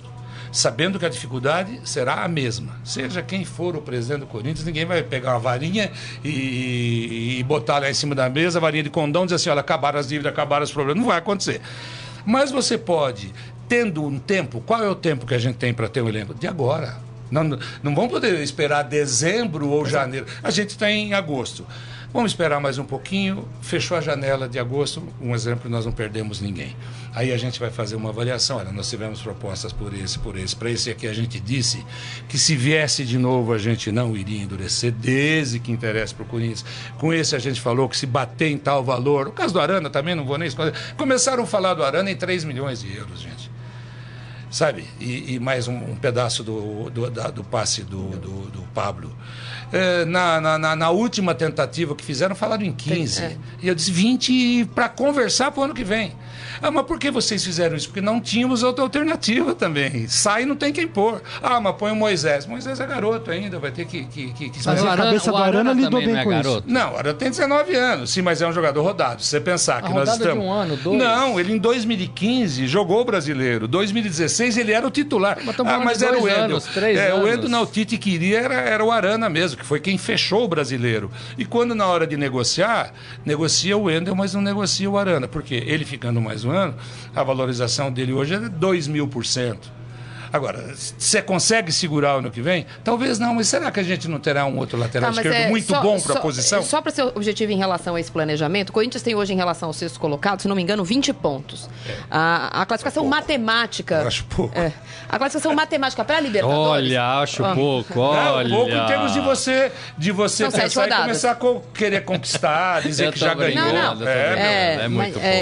Sabendo 0.52 0.98
que 0.98 1.06
a 1.06 1.10
dificuldade 1.10 1.80
será 1.86 2.24
a 2.24 2.28
mesma. 2.28 2.76
Seja 2.84 3.22
quem 3.22 3.46
for 3.46 3.76
o 3.76 3.82
presidente 3.84 4.22
do 4.22 4.26
Corinthians, 4.28 4.66
ninguém 4.66 4.84
vai 4.84 5.04
pegar 5.04 5.34
uma 5.34 5.40
varinha 5.40 5.92
e, 6.24 7.38
e 7.40 7.44
botar 7.44 7.78
lá 7.80 7.90
em 7.90 7.94
cima 7.94 8.16
da 8.16 8.28
mesa, 8.30 8.60
varinha 8.60 8.82
de 8.84 8.90
condão, 8.90 9.26
dizer 9.26 9.36
assim: 9.36 9.50
olha, 9.52 9.60
acabaram 9.62 10.00
as 10.00 10.08
dívidas, 10.08 10.32
acabaram 10.34 10.64
os 10.64 10.72
problemas. 10.72 11.00
Não 11.02 11.08
vai 11.08 11.20
acontecer. 11.20 11.62
Mas 12.26 12.50
você 12.52 12.78
pode, 12.80 13.32
tendo 13.68 14.04
um 14.04 14.18
tempo, 14.18 14.60
qual 14.66 14.84
é 14.84 14.90
o 14.90 14.96
tempo 14.96 15.26
que 15.26 15.36
a 15.36 15.40
gente 15.40 15.56
tem 15.58 15.72
para 15.74 15.88
ter 15.88 16.02
um 16.02 16.10
elenco? 16.10 16.34
De 16.34 16.48
agora. 16.48 16.98
Não, 17.32 17.44
não 17.84 17.96
vamos 17.96 18.12
poder 18.12 18.40
esperar 18.42 18.84
dezembro 18.84 19.70
ou 19.70 19.86
janeiro. 19.86 20.26
A 20.44 20.50
gente 20.50 20.72
está 20.72 20.90
em 20.90 21.14
agosto. 21.14 21.66
Vamos 22.12 22.32
esperar 22.32 22.60
mais 22.60 22.80
um 22.80 22.84
pouquinho. 22.84 23.48
Fechou 23.62 23.96
a 23.96 24.02
janela 24.02 24.50
de 24.50 24.58
agosto. 24.58 25.04
Um 25.22 25.36
exemplo, 25.36 25.70
nós 25.70 25.86
não 25.86 25.92
perdemos 25.92 26.42
ninguém. 26.42 26.76
Aí 27.14 27.32
a 27.32 27.38
gente 27.38 27.60
vai 27.60 27.70
fazer 27.70 27.96
uma 27.96 28.10
avaliação. 28.10 28.58
Olha, 28.58 28.72
nós 28.72 28.90
tivemos 28.90 29.22
propostas 29.22 29.72
por 29.72 29.94
esse, 29.94 30.18
por 30.18 30.36
esse. 30.36 30.56
Para 30.56 30.72
esse 30.72 30.90
aqui 30.90 31.08
a 31.08 31.14
gente 31.14 31.40
disse 31.40 31.86
que 32.28 32.36
se 32.36 32.56
viesse 32.56 33.06
de 33.06 33.20
novo 33.20 33.54
a 33.54 33.60
gente 33.60 33.92
não 33.92 34.18
iria 34.18 34.42
endurecer, 34.42 34.92
desde 34.92 35.60
que 35.60 35.72
interesse 35.72 36.16
para 36.16 36.24
o 36.24 36.28
Corinthians. 36.28 36.66
Com 36.98 37.14
esse 37.14 37.36
a 37.36 37.40
gente 37.40 37.62
falou 37.62 37.88
que 37.88 37.96
se 37.96 38.08
bater 38.08 38.50
em 38.50 38.58
tal 38.58 38.84
valor. 38.84 39.28
O 39.28 39.32
caso 39.32 39.54
do 39.54 39.60
Arana 39.60 39.88
também, 39.88 40.16
não 40.16 40.26
vou 40.26 40.40
nem 40.40 40.48
esconder. 40.48 40.74
Começaram 40.98 41.44
a 41.44 41.46
falar 41.46 41.76
do 41.76 41.84
Arana 41.84 42.10
em 42.10 42.16
3 42.16 42.44
milhões 42.44 42.82
de 42.82 42.92
euros, 42.92 43.22
gente 43.22 43.49
sabe? 44.52 44.86
E, 45.00 45.36
e 45.36 45.40
mais 45.40 45.68
um, 45.68 45.76
um 45.76 45.96
pedaço 45.96 46.44
do, 46.44 46.90
do, 46.90 47.10
da- 47.10 47.30
do 47.30 47.44
passe 47.44 47.84
do, 47.84 48.10
do, 48.18 48.50
do 48.50 48.62
Pablo. 48.74 49.16
Eh, 49.72 50.06
na, 50.06 50.40
na, 50.42 50.58
na- 50.58 50.76
na 50.76 50.90
última 50.90 51.34
tentativa 51.36 51.96
que 51.96 52.04
fizeram, 52.04 52.36
falaram 52.36 52.64
em 52.64 52.72
15. 52.72 53.22
é. 53.24 53.38
E 53.62 53.68
eu 53.68 53.76
disse 53.76 53.92
20 53.92 54.70
para 54.74 54.90
conversar 54.90 55.52
para 55.52 55.62
o 55.62 55.64
ano 55.66 55.74
que 55.74 55.84
vem. 55.84 56.14
Ah, 56.62 56.72
mas 56.72 56.86
por 56.86 57.00
que 57.00 57.10
vocês 57.10 57.44
fizeram 57.44 57.76
isso? 57.76 57.88
Porque 57.88 58.02
não 58.02 58.20
tínhamos 58.20 58.64
outra 58.64 58.84
alternativa 58.84 59.56
também. 59.56 60.08
Sai 60.08 60.46
não 60.46 60.56
tem 60.56 60.74
quem 60.74 60.88
pôr. 60.88 61.22
Ah, 61.42 61.60
mas 61.62 61.76
põe 61.76 61.92
o 61.92 61.96
Moisés. 61.96 62.46
Moisés 62.46 62.80
é 62.80 62.86
garoto 62.86 63.32
ainda, 63.32 63.60
vai 63.60 63.72
ter 63.72 63.86
que, 63.86 64.04
que, 64.06 64.34
que, 64.34 64.50
que 64.50 64.60
Mas 64.66 64.82
o 64.82 64.88
a 64.90 64.98
cabeça 64.98 65.30
o 65.32 65.38
do 65.38 65.42
Arana 65.42 65.72
lidou 65.72 65.92
também 65.92 66.06
bem 66.08 66.14
não 66.16 66.22
é 66.22 66.24
com 66.26 66.34
isso. 66.34 66.44
garoto. 66.44 66.64
não, 66.70 66.88
agora 66.90 67.14
tem 67.14 67.30
19 67.30 67.76
anos, 67.76 68.10
sim, 68.12 68.22
mas 68.22 68.42
é 68.42 68.48
um 68.48 68.52
jogador 68.52 68.82
rodado. 68.84 69.22
Se 69.22 69.30
você 69.30 69.40
pensar 69.40 69.82
que 69.82 69.90
nós 69.90 70.00
rodado 70.00 70.18
de 70.18 70.24
estamos. 70.24 70.44
um 70.46 70.52
ano, 70.52 70.76
dois? 70.78 70.98
Não, 71.00 71.40
ele 71.40 71.54
em 71.54 71.58
2015 71.58 72.68
jogou 72.68 73.02
o 73.02 73.06
brasileiro. 73.06 73.68
2016 73.68 74.58
ele 74.58 74.72
era 74.74 74.86
o 74.86 74.92
titular. 74.92 75.38
Mas 75.46 75.56
ah, 75.60 75.80
mas 75.80 76.02
era 76.02 76.18
o 76.18 76.24
Wendel. 76.24 76.44
anos, 76.46 76.66
três 76.66 76.98
é, 76.98 77.14
o 77.14 77.18
anos. 77.18 77.30
Wendel 77.30 77.50
não, 77.50 77.64
o 77.64 77.66
Tite 77.66 77.98
queria 77.98 78.40
era, 78.40 78.56
era 78.56 78.84
o 78.84 78.92
Arana 78.92 79.30
mesmo, 79.30 79.59
que 79.60 79.66
foi 79.66 79.80
quem 79.80 79.98
fechou 79.98 80.46
o 80.46 80.48
brasileiro. 80.48 81.12
E 81.38 81.46
quando 81.46 81.76
na 81.76 81.86
hora 81.86 82.08
de 82.08 82.18
negociar, 82.18 82.94
negocia 83.26 83.78
o 83.78 83.84
Wendel, 83.84 84.16
mas 84.16 84.34
não 84.34 84.42
negocia 84.42 84.90
o 84.90 84.98
Arana. 84.98 85.28
Porque 85.28 85.54
ele 85.54 85.86
ficando 85.86 86.20
mais 86.20 86.44
um 86.44 86.52
ano, 86.52 86.76
a 87.14 87.24
valorização 87.24 87.92
dele 87.92 88.14
hoje 88.14 88.34
é 88.34 88.40
2 88.40 88.88
mil 88.88 89.08
por 89.08 89.26
cento. 89.26 89.79
Agora, 90.32 90.74
você 90.98 91.22
consegue 91.22 91.72
segurar 91.72 92.16
o 92.16 92.20
ano 92.20 92.32
que 92.32 92.42
vem? 92.42 92.66
Talvez 92.84 93.18
não, 93.20 93.34
mas 93.36 93.48
será 93.48 93.72
que 93.72 93.80
a 93.80 93.84
gente 93.84 94.08
não 94.08 94.20
terá 94.20 94.46
um 94.46 94.58
outro 94.58 94.78
lateral 94.78 95.12
Tá, 95.12 95.18
esquerdo 95.22 95.36
é 95.36 95.50
muito 95.50 95.68
só- 95.68 95.82
bom 95.82 96.00
para 96.00 96.16
a 96.16 96.20
posição? 96.22 96.62
Só 96.64 96.82
para 96.82 96.92
ser 96.92 97.04
objetivo 97.04 97.52
em 97.52 97.58
relação 97.58 97.96
a 97.96 98.00
esse 98.00 98.12
planejamento, 98.12 98.70
o 98.70 98.74
Corinthians 98.74 99.02
tem 99.02 99.16
hoje, 99.16 99.34
em 99.34 99.36
relação 99.38 99.70
ao 99.70 99.74
sexto 99.74 100.00
colocado, 100.00 100.42
se 100.42 100.48
não 100.48 100.56
me 100.56 100.62
engano, 100.62 100.84
20 100.84 101.14
pontos. 101.14 101.70
A, 102.10 102.62
a 102.62 102.66
classificação 102.66 103.06
matemática. 103.06 103.96
Eu 104.02 104.08
acho 104.08 104.24
pouco. 104.26 104.58
É, 104.58 104.72
a 105.08 105.18
classificação 105.18 105.54
matemática 105.56 106.04
para 106.06 106.18
a 106.18 106.22
Libertadores. 106.22 106.60
Olha, 106.88 107.04
acho 107.22 107.44
Ó. 107.44 107.56
pouco, 107.56 107.96
Não, 108.00 108.06
olha. 108.36 108.48
um 108.48 108.58
pouco 108.58 108.72
em 108.72 108.86
termos 108.86 109.14
de 109.14 109.20
você, 109.20 109.72
de 109.98 110.12
você 110.12 110.50
pensar 110.50 110.88
e 110.88 110.94
começar 110.96 111.32
a 111.32 111.36
co- 111.36 111.62
querer 111.74 112.02
conquistar, 112.06 112.82
dizer 112.84 113.08
Eu 113.08 113.12
que 113.14 113.20
já 113.20 113.34
ganhou. 113.34 113.66
eu 113.68 113.72
tô 113.98 114.04
É, 114.06 114.26
brincando. 114.26 114.40
meu. 114.40 114.84
É 114.84 114.88
muito 114.88 115.20
mas, 115.20 115.26
é, 115.26 115.42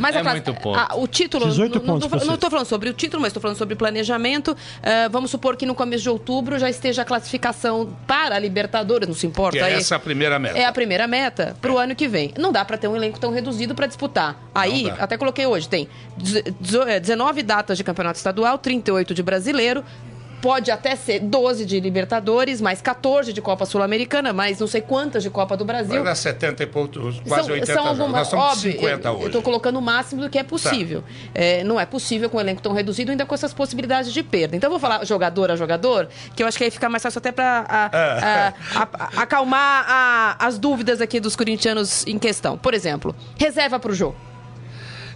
mas 0.00 0.16
a 0.16 0.18
É 0.18 0.22
classe- 0.22 0.36
muito 0.42 0.54
pouco. 0.60 0.78
a- 0.78 0.88
o 0.96 1.06
título. 1.06 1.46
18 1.46 1.74
não- 1.80 1.98
não, 1.98 2.08
pontos 2.08 2.26
não 2.26 2.34
estou 2.34 2.50
falando 2.50 2.66
sobre 2.66 2.88
o 2.88 2.92
título, 2.94 3.20
mas 3.20 3.28
estou 3.30 3.40
falando 3.40 3.56
sobre 3.58 3.74
planejamento. 3.76 4.21
Ah, 4.82 5.08
vamos 5.10 5.30
supor 5.30 5.56
que 5.56 5.66
no 5.66 5.74
começo 5.74 6.02
de 6.02 6.10
outubro 6.10 6.58
já 6.58 6.70
esteja 6.70 7.02
a 7.02 7.04
classificação 7.04 7.96
para 8.06 8.36
a 8.36 8.38
Libertadores, 8.38 9.08
não 9.08 9.14
se 9.14 9.26
importa. 9.26 9.58
Que 9.58 9.62
é 9.62 9.66
aí. 9.66 9.74
essa 9.74 9.96
a 9.96 9.98
primeira 9.98 10.38
meta. 10.38 10.58
É 10.58 10.64
a 10.64 10.72
primeira 10.72 11.06
meta 11.06 11.56
para 11.60 11.72
o 11.72 11.78
ano 11.78 11.94
que 11.94 12.06
vem. 12.08 12.32
Não 12.38 12.52
dá 12.52 12.64
para 12.64 12.76
ter 12.78 12.88
um 12.88 12.96
elenco 12.96 13.18
tão 13.18 13.30
reduzido 13.32 13.74
para 13.74 13.86
disputar. 13.86 14.36
Aí, 14.54 14.90
até 14.98 15.16
coloquei 15.16 15.46
hoje, 15.46 15.68
tem 15.68 15.88
deze- 16.16 16.42
dezo- 16.60 16.82
é, 16.82 17.00
19 17.00 17.42
datas 17.42 17.76
de 17.78 17.84
campeonato 17.84 18.16
estadual, 18.18 18.58
38 18.58 19.14
de 19.14 19.22
brasileiro. 19.22 19.84
Pode 20.42 20.72
até 20.72 20.96
ser 20.96 21.20
12 21.20 21.64
de 21.64 21.78
Libertadores, 21.78 22.60
mais 22.60 22.82
14 22.82 23.32
de 23.32 23.40
Copa 23.40 23.64
Sul-Americana, 23.64 24.32
mais 24.32 24.58
não 24.58 24.66
sei 24.66 24.80
quantas 24.80 25.22
de 25.22 25.30
Copa 25.30 25.56
do 25.56 25.64
Brasil. 25.64 25.94
Vai 25.94 26.02
dar 26.02 26.16
70 26.16 26.64
e 26.64 26.66
poucos, 26.66 27.20
quase 27.20 27.44
São, 27.46 27.54
80 27.54 27.66
são 27.72 27.82
jogos. 27.84 28.00
algumas, 28.00 28.12
Nós 28.18 28.26
estamos 28.26 28.44
óbvio, 28.46 28.72
50 28.72 29.08
eu, 29.08 29.12
hoje. 29.12 29.20
Tá. 29.20 29.26
eu 29.26 29.30
tô 29.30 29.40
colocando 29.42 29.78
o 29.78 29.82
máximo 29.82 30.20
do 30.20 30.28
que 30.28 30.36
é 30.38 30.42
possível. 30.42 31.04
É, 31.32 31.62
não 31.62 31.78
é 31.78 31.86
possível 31.86 32.28
com 32.28 32.38
um 32.38 32.40
elenco 32.40 32.60
tão 32.60 32.72
reduzido, 32.72 33.12
ainda 33.12 33.24
com 33.24 33.34
essas 33.34 33.54
possibilidades 33.54 34.12
de 34.12 34.20
perda. 34.24 34.56
Então 34.56 34.66
eu 34.66 34.72
vou 34.72 34.80
falar 34.80 35.04
jogador 35.06 35.48
a 35.52 35.54
jogador, 35.56 36.08
que 36.34 36.42
eu 36.42 36.46
acho 36.48 36.58
que 36.58 36.64
aí 36.64 36.70
fica 36.72 36.88
mais 36.88 37.04
fácil 37.04 37.18
até 37.20 37.30
para 37.30 37.90
É. 37.92 38.52
acalmar 39.16 40.36
as 40.40 40.58
dúvidas 40.58 41.00
aqui 41.00 41.20
dos 41.20 41.36
corintianos 41.36 42.04
em 42.06 42.18
questão. 42.18 42.58
Por 42.58 42.74
exemplo, 42.74 43.14
reserva 43.38 43.78
para 43.78 43.92
o 43.92 43.94
jogo. 43.94 44.16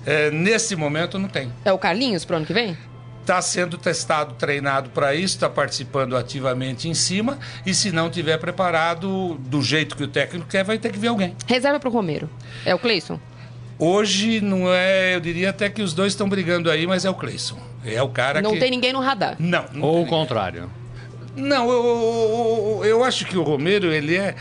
É, 0.07 0.31
nesse 0.31 0.77
momento 0.77 1.19
não 1.19 1.29
tem. 1.29 1.53
É 1.65 1.73
o 1.73 1.79
Carlinhos 1.79 2.25
pro 2.25 2.37
ano 2.37 2.47
que 2.47 2.53
vem? 2.53 2.77
Está 3.27 3.43
sendo 3.43 3.77
testado, 3.77 4.35
treinado 4.35 4.91
para 4.91 5.13
isso, 5.13 5.35
está 5.35 5.51
participando 5.51 6.17
ativamente 6.17 6.89
em 6.89 6.95
cima. 6.95 7.41
E 7.67 7.75
se 7.75 7.91
não 7.91 8.09
tiver 8.09 8.39
preparado 8.39 9.35
do 9.41 9.61
jeito 9.61 9.97
que 9.97 10.05
o 10.05 10.07
técnico 10.07 10.47
quer, 10.47 10.63
vai 10.63 10.79
ter 10.79 10.93
que 10.93 10.99
ver 11.01 11.09
alguém. 11.09 11.35
Reserva 11.45 11.81
para 11.81 11.89
o 11.89 11.93
Romero. 11.93 12.31
É 12.65 12.73
o 12.73 12.79
Cleison? 12.79 13.19
Hoje 13.81 14.41
não 14.41 14.73
é, 14.73 15.17
eu 15.17 15.21
diria 15.21 15.51
até 15.51 15.69
que 15.69 15.83
os 15.83 15.93
dois 15.93 16.13
estão 16.13 16.29
brigando 16.29 16.71
aí, 16.71 16.87
mas 16.87 17.05
é 17.05 17.11
o 17.11 17.15
Cleison. 17.15 17.59
É 17.85 18.01
o 18.01 18.09
cara 18.09 18.41
Não 18.41 18.53
que. 18.53 18.61
tem 18.61 18.71
ninguém 18.71 18.93
no 18.93 19.01
radar. 19.01 19.35
Não, 19.41 19.65
não 19.73 19.83
Ou 19.83 20.05
o 20.05 20.07
contrário. 20.07 20.71
Não, 21.35 21.69
eu, 21.69 21.85
eu, 21.85 22.79
eu- 22.79 22.85
eu 22.85 23.05
acho 23.05 23.27
que 23.27 23.37
o 23.37 23.43
Romero, 23.43 23.93
ele 23.93 24.15
é. 24.17 24.37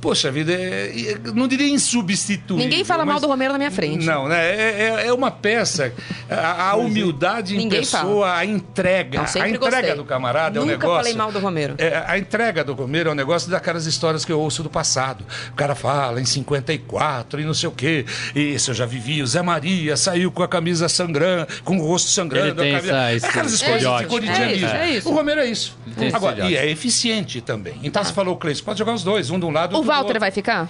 Poxa 0.00 0.30
vida, 0.30 0.52
é, 0.52 0.92
é- 1.12 1.18
não 1.34 1.46
diria 1.46 1.68
insubstituível. 1.68 2.56
Ninguém 2.64 2.84
fala 2.84 3.04
mal 3.04 3.14
mas- 3.14 3.22
do 3.22 3.28
Romero 3.28 3.52
na 3.52 3.58
minha 3.58 3.70
frente. 3.70 4.04
Não, 4.04 4.28
né? 4.28 4.38
É, 4.40 5.02
é- 5.02 5.06
é 5.08 5.12
uma 5.12 5.30
peça. 5.30 5.92
A, 6.28 6.70
a 6.70 6.76
humildade 6.76 7.54
em 7.54 7.58
Ninguém 7.58 7.80
pessoa, 7.80 8.34
a 8.34 8.44
entrega. 8.44 9.18
Não, 9.18 9.24
a 9.24 9.48
entrega 9.48 9.58
gostei. 9.58 9.94
do 9.94 10.04
camarada 10.04 10.58
é 10.58 10.62
um 10.62 10.64
Nunca 10.64 10.78
negócio. 10.78 10.96
falei 11.02 11.14
mal 11.14 11.30
do 11.30 11.38
Romero. 11.38 11.74
É, 11.78 12.02
a 12.06 12.18
entrega 12.18 12.64
do 12.64 12.72
Romero 12.72 13.10
é 13.10 13.12
um 13.12 13.14
negócio 13.16 13.50
daquelas 13.50 13.84
histórias 13.86 14.24
que 14.24 14.32
eu 14.32 14.40
ouço 14.40 14.62
do 14.62 14.70
passado. 14.70 15.24
O 15.50 15.54
cara 15.54 15.74
fala 15.74 16.20
em 16.20 16.24
54 16.24 17.40
e 17.40 17.44
não 17.44 17.54
sei 17.54 17.68
o 17.68 17.72
quê. 17.72 18.04
Isso 18.34 18.70
eu 18.70 18.74
já 18.74 18.86
vivi. 18.86 19.22
O 19.22 19.26
Zé 19.26 19.42
Maria 19.42 19.96
saiu 19.96 20.30
com 20.30 20.42
a 20.42 20.48
camisa 20.48 20.88
sangrando, 20.88 21.46
com 21.64 21.78
o 21.78 21.82
rosto 21.86 22.10
sangrando. 22.10 22.62
Ele 22.62 22.70
tem 22.70 22.74
essa- 22.74 23.12
esse 23.14 23.26
Aquelas 23.26 23.62
coisas 23.62 23.98
de 23.98 24.06
corintianismo. 24.06 24.66
É 24.66 24.70
isso, 24.70 24.76
é 24.76 24.90
isso. 24.92 25.08
O 25.08 25.12
Romero 25.14 25.40
é 25.40 25.46
isso. 25.46 25.76
Agora, 26.12 26.48
e 26.48 26.56
é 26.56 26.70
eficiente 26.70 27.40
também. 27.40 27.74
Então 27.82 28.02
você 28.02 28.12
falou, 28.12 28.36
Cleiton, 28.36 28.64
pode 28.64 28.78
jogar 28.78 28.94
os 28.94 29.02
dois, 29.02 29.30
um 29.30 29.38
de 29.38 29.44
um 29.44 29.50
lado 29.50 29.72
e 29.72 29.74
O 29.74 29.78
outro 29.78 29.89
Walter 29.90 30.18
vai 30.18 30.30
ficar? 30.30 30.68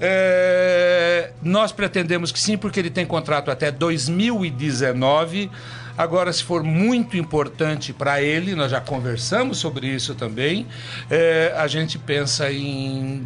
É, 0.00 1.30
nós 1.42 1.72
pretendemos 1.72 2.32
que 2.32 2.38
sim, 2.38 2.56
porque 2.56 2.80
ele 2.80 2.90
tem 2.90 3.06
contrato 3.06 3.50
até 3.50 3.70
2019. 3.70 5.50
Agora, 5.96 6.32
se 6.32 6.42
for 6.42 6.64
muito 6.64 7.16
importante 7.16 7.92
para 7.92 8.20
ele, 8.20 8.54
nós 8.54 8.70
já 8.70 8.80
conversamos 8.80 9.58
sobre 9.58 9.86
isso 9.86 10.14
também, 10.14 10.66
é, 11.08 11.54
a 11.56 11.68
gente 11.68 11.98
pensa 11.98 12.50
em 12.50 13.24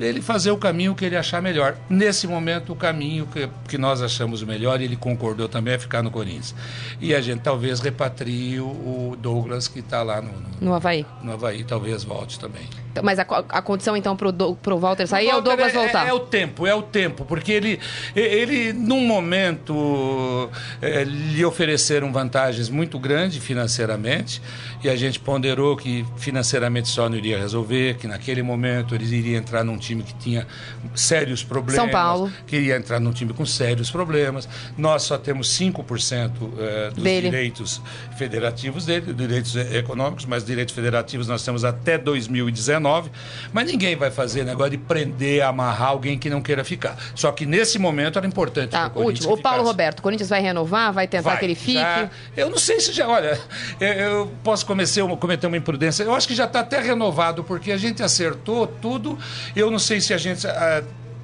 ele 0.00 0.20
fazer 0.22 0.50
o 0.50 0.56
caminho 0.56 0.94
que 0.94 1.04
ele 1.04 1.16
achar 1.16 1.40
melhor. 1.42 1.76
Nesse 1.88 2.26
momento, 2.26 2.72
o 2.72 2.76
caminho 2.76 3.26
que, 3.26 3.48
que 3.68 3.78
nós 3.78 4.02
achamos 4.02 4.42
melhor, 4.42 4.80
ele 4.80 4.96
concordou 4.96 5.48
também, 5.48 5.74
é 5.74 5.78
ficar 5.78 6.02
no 6.02 6.10
Corinthians. 6.10 6.54
E 7.00 7.14
a 7.14 7.20
gente 7.20 7.40
talvez 7.40 7.80
repatrie 7.80 8.60
o, 8.60 8.66
o 8.66 9.16
Douglas, 9.20 9.68
que 9.68 9.80
está 9.80 10.02
lá 10.02 10.20
no, 10.20 10.32
no, 10.32 10.48
No 10.60 10.74
Havaí. 10.74 11.04
no 11.22 11.32
Havaí, 11.32 11.64
talvez 11.64 12.04
volte 12.04 12.38
também. 12.38 12.62
Então, 12.92 13.02
Mas 13.04 13.18
a, 13.18 13.22
a 13.48 13.62
condição, 13.62 13.96
então, 13.96 14.14
Do, 14.16 14.54
pro 14.56 14.78
Walter 14.78 15.06
sair 15.06 15.26
é 15.28 15.30
o 15.30 15.34
Walter 15.34 15.50
Douglas 15.50 15.74
é- 15.74 15.78
voltar. 15.78 16.06
É, 16.08 16.12
o 16.12 16.20
tempo, 16.20 16.66
é 16.66 16.74
o 16.74 16.82
tempo, 16.82 17.24
porque 17.24 17.52
ele, 17.52 17.78
ele 18.14 18.72
num 18.72 19.06
momento, 19.06 20.50
é, 20.80 21.04
lhe 21.04 21.44
ofereceram 21.44 22.12
vantagens 22.12 22.68
muito 22.68 22.98
grandes 22.98 23.38
financeiramente, 23.42 24.40
e 24.82 24.88
a 24.88 24.96
gente 24.96 25.18
ponderou 25.20 25.76
que 25.76 26.04
financeiramente 26.16 26.88
só 26.88 27.08
não 27.08 27.16
iria 27.16 27.38
resolver, 27.38 27.96
que 27.96 28.06
naquele 28.06 28.42
momento 28.42 28.94
ele 28.94 29.04
iria 29.14 29.36
entrar 29.38 29.64
num 29.64 29.76
time 29.76 29.87
que 29.96 30.14
tinha 30.14 30.46
sérios 30.94 31.42
problemas. 31.42 31.82
São 31.82 31.90
Paulo. 31.90 32.32
Que 32.46 32.56
iria 32.56 32.76
entrar 32.76 33.00
num 33.00 33.12
time 33.12 33.32
com 33.32 33.44
sérios 33.44 33.90
problemas. 33.90 34.48
Nós 34.76 35.02
só 35.02 35.18
temos 35.18 35.48
5% 35.58 36.30
é, 36.58 36.90
dos 36.90 37.02
Dele. 37.02 37.30
direitos 37.30 37.80
federativos 38.18 38.84
dele, 38.84 39.12
direitos 39.14 39.54
econômicos, 39.56 40.24
mas 40.26 40.44
direitos 40.44 40.74
federativos 40.74 41.28
nós 41.28 41.42
temos 41.44 41.64
até 41.64 41.96
2019. 41.96 43.10
Mas 43.52 43.66
ninguém 43.66 43.96
vai 43.96 44.10
fazer 44.10 44.44
negócio 44.44 44.72
de 44.72 44.78
prender, 44.78 45.42
amarrar 45.42 45.88
alguém 45.90 46.18
que 46.18 46.28
não 46.28 46.42
queira 46.42 46.64
ficar. 46.64 46.96
Só 47.14 47.30
que 47.32 47.46
nesse 47.46 47.78
momento 47.78 48.18
era 48.18 48.26
importante. 48.26 48.70
Tá, 48.70 48.90
último. 48.94 49.32
O 49.32 49.38
Paulo. 49.40 49.62
Roberto, 49.62 50.00
o 50.00 50.02
Corinthians 50.02 50.28
vai 50.28 50.40
renovar? 50.40 50.92
Vai 50.92 51.06
tentar 51.06 51.30
Vai, 51.30 51.38
que 51.38 51.44
ele 51.46 51.54
fique? 51.54 51.74
já- 51.74 52.10
eu 52.36 52.50
não 52.50 52.58
sei 52.58 52.80
se 52.80 52.92
já. 52.92 53.06
Olha, 53.08 53.38
eu, 53.80 53.88
eu 53.88 54.32
posso 54.42 54.66
cometer 54.66 55.02
uma, 55.02 55.16
cometer 55.16 55.46
uma 55.46 55.56
imprudência. 55.56 56.02
Eu 56.02 56.14
acho 56.14 56.26
que 56.26 56.34
já 56.34 56.44
está 56.44 56.60
até 56.60 56.80
renovado, 56.80 57.44
porque 57.44 57.70
a 57.70 57.76
gente 57.76 58.02
acertou 58.02 58.66
tudo. 58.66 59.18
Eu 59.54 59.70
não 59.70 59.78
sei 59.78 60.00
se 60.00 60.12
a 60.12 60.18
gente. 60.18 60.46
ah, 60.46 60.82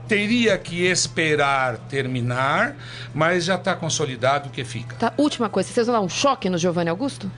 Teria 0.08 0.58
que 0.58 0.84
esperar 0.84 1.78
terminar, 1.88 2.76
mas 3.14 3.44
já 3.44 3.54
está 3.54 3.74
consolidado 3.74 4.50
que 4.50 4.64
fica. 4.64 4.96
Tá, 4.96 5.12
última 5.16 5.48
coisa. 5.48 5.68
Vocês 5.70 5.86
vão 5.86 5.94
dar 5.96 6.02
um 6.02 6.08
choque 6.08 6.50
no 6.50 6.58
Giovanni 6.58 6.90
Augusto? 6.90 7.30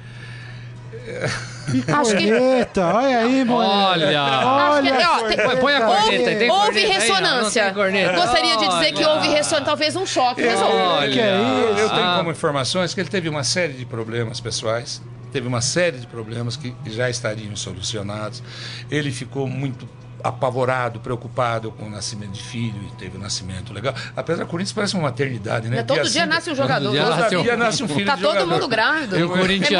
Que 1.84 1.90
Acho 1.92 2.16
que- 2.16 2.28
corneta, 2.30 2.86
olha 2.86 3.18
aí, 3.18 3.44
mano. 3.44 3.58
Olha. 3.58 4.22
Acho 4.22 4.82
que- 4.82 4.90
Olha, 4.92 5.10
ó, 5.10 5.28
tem- 5.28 5.60
Põe, 5.60 5.74
a 5.74 5.80
corneta 5.86 6.30
aí. 6.30 6.36
Tem 6.36 6.50
houve 6.50 6.66
corneta 6.66 6.80
aí? 6.80 6.88
Não 6.88 7.16
ressonância. 7.16 7.64
tem 7.64 7.74
corneta. 7.74 8.12
Gostaria 8.12 8.56
de 8.56 8.68
dizer 8.68 8.92
que 8.92 9.04
houve 9.04 9.28
ressonância. 9.28 9.60
Talvez 9.64 9.96
um 9.96 10.06
choque. 10.06 10.42
resolve. 10.42 10.74
Olha. 10.76 11.12
Que 11.12 11.20
é 11.20 11.36
isso? 11.72 11.80
Eu 11.80 11.88
tenho 11.90 12.02
Ah. 12.02 12.16
como 12.18 12.30
informações 12.30 12.94
que 12.94 13.00
ele 13.00 13.08
teve 13.08 13.28
uma 13.28 13.44
série 13.44 13.74
de 13.74 13.84
problemas 13.84 14.40
pessoais, 14.40 15.00
teve 15.32 15.46
uma 15.46 15.60
série 15.60 15.98
de 15.98 16.06
problemas 16.06 16.56
que 16.56 16.74
já 16.86 17.08
estariam 17.10 17.54
solucionados. 17.54 18.42
Ele 18.90 19.12
ficou 19.12 19.46
muito 19.46 19.88
apavorado, 20.28 21.00
preocupado 21.00 21.70
com 21.72 21.86
o 21.86 21.90
nascimento 21.90 22.32
de 22.32 22.42
filho, 22.42 22.80
e 22.82 22.96
teve 22.96 23.16
um 23.16 23.20
nascimento 23.20 23.72
legal. 23.72 23.94
Apesar 24.16 24.42
que 24.42 24.48
o 24.48 24.50
Corinthians 24.50 24.72
parece 24.72 24.94
uma 24.94 25.04
maternidade, 25.04 25.68
né? 25.68 25.82
Todo 25.82 26.02
dia 26.02 26.08
cinco- 26.22 26.26
nasce 26.26 26.50
um 26.50 26.54
jogador. 26.54 26.84
Todo 26.84 26.92
dia 26.92 27.04
Todo- 27.04 27.16
nasce 27.20 27.36
um- 27.36 27.42
dia 27.42 27.56
nasce 27.56 27.82
um 27.84 27.88
filho 27.88 28.06
Tá 28.06 28.14
de 28.16 28.22
todo 28.22 28.32
jogador. 28.34 28.52
mundo 28.52 28.68
grávido. 28.68 29.16
Um 29.16 29.18
É 29.18 29.24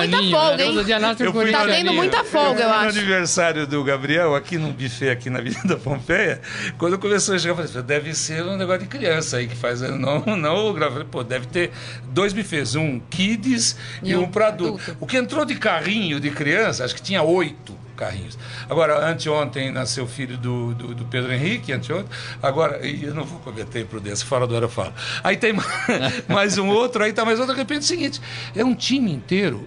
muita 0.07 0.23
folga, 0.23 0.57
né? 0.57 0.65
hein? 0.65 0.75
Todo 0.75 0.85
dia 0.85 0.99
nasce 0.99 1.23
um 1.23 1.27
Eu 1.27 1.33
fui 1.33 1.45
no- 1.47 1.53
Tá 1.53 1.67
tendo 1.67 1.93
muita 1.93 2.25
folga, 2.25 2.63
eu 2.63 2.69
no 2.69 2.75
acho. 2.75 2.99
aniversário 2.99 3.67
do 3.67 3.83
Gabriel, 3.85 4.35
aqui 4.35 4.59
num 4.59 4.73
buffet 4.73 5.11
aqui 5.11 5.31
na 5.31 5.39
Avenida 5.39 5.77
Pompeia, 5.83 6.41
quando 6.79 6.99
começou 6.99 7.35
a 7.35 7.39
chegar, 7.39 7.53
eu 7.53 7.57
falei, 7.57 7.71
assim, 7.71 7.83
deve 7.87 8.15
ser 8.15 8.43
um 8.45 8.57
negócio 8.57 8.83
de 8.83 8.87
criança 8.89 9.39
aí 9.39 9.47
que 9.49 9.57
faz. 9.57 9.81
Não, 9.81 10.21
não, 10.37 10.67
eu 10.69 10.75
falei, 10.91 11.07
pô, 11.11 11.23
deve 11.25 11.47
ter 11.47 11.71
dois 12.11 12.33
buffets, 12.33 12.75
um 12.75 13.01
kids 13.11 13.77
e, 14.03 14.11
E 14.11 14.17
um 14.17 14.23
um 14.23 14.29
para 14.29 14.49
adulto. 14.49 14.81
adulto. 14.83 14.97
O 15.01 15.07
que 15.07 15.17
entrou 15.17 15.45
de 15.45 15.55
carrinho 15.57 16.19
de 16.21 16.31
criança, 16.31 16.85
acho 16.85 16.95
que 16.95 17.03
tinha 17.03 17.23
oito. 17.23 17.75
Carrinhos. 17.97 18.39
Agora, 18.69 19.11
anteontem 19.11 19.73
nasceu 19.73 20.07
filho 20.07 20.37
do, 20.37 20.75
do, 20.75 20.95
do 20.95 21.05
Pedro 21.07 21.33
Henrique, 21.33 21.73
anteontem. 21.73 22.11
Agora, 22.43 22.87
eu 22.87 23.15
não 23.15 23.25
vou 23.25 23.41
cometer 23.41 23.81
imprudência, 23.81 24.27
fora 24.27 24.47
do 24.47 24.55
hora 24.55 24.67
eu 24.67 24.71
falo. 24.71 24.93
Aí 25.25 25.37
tem 25.37 25.55
mais 26.29 26.59
um 26.59 26.69
outro, 26.69 27.03
aí 27.03 27.13
tá 27.13 27.25
mais 27.25 27.41
outro. 27.41 27.55
De 27.55 27.61
repente 27.61 27.79
é 27.79 27.85
o 27.85 27.87
seguinte: 27.87 28.21
é 28.55 28.65
um 28.65 28.75
time 28.75 29.13
inteiro, 29.13 29.67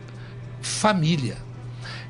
família. 0.62 1.50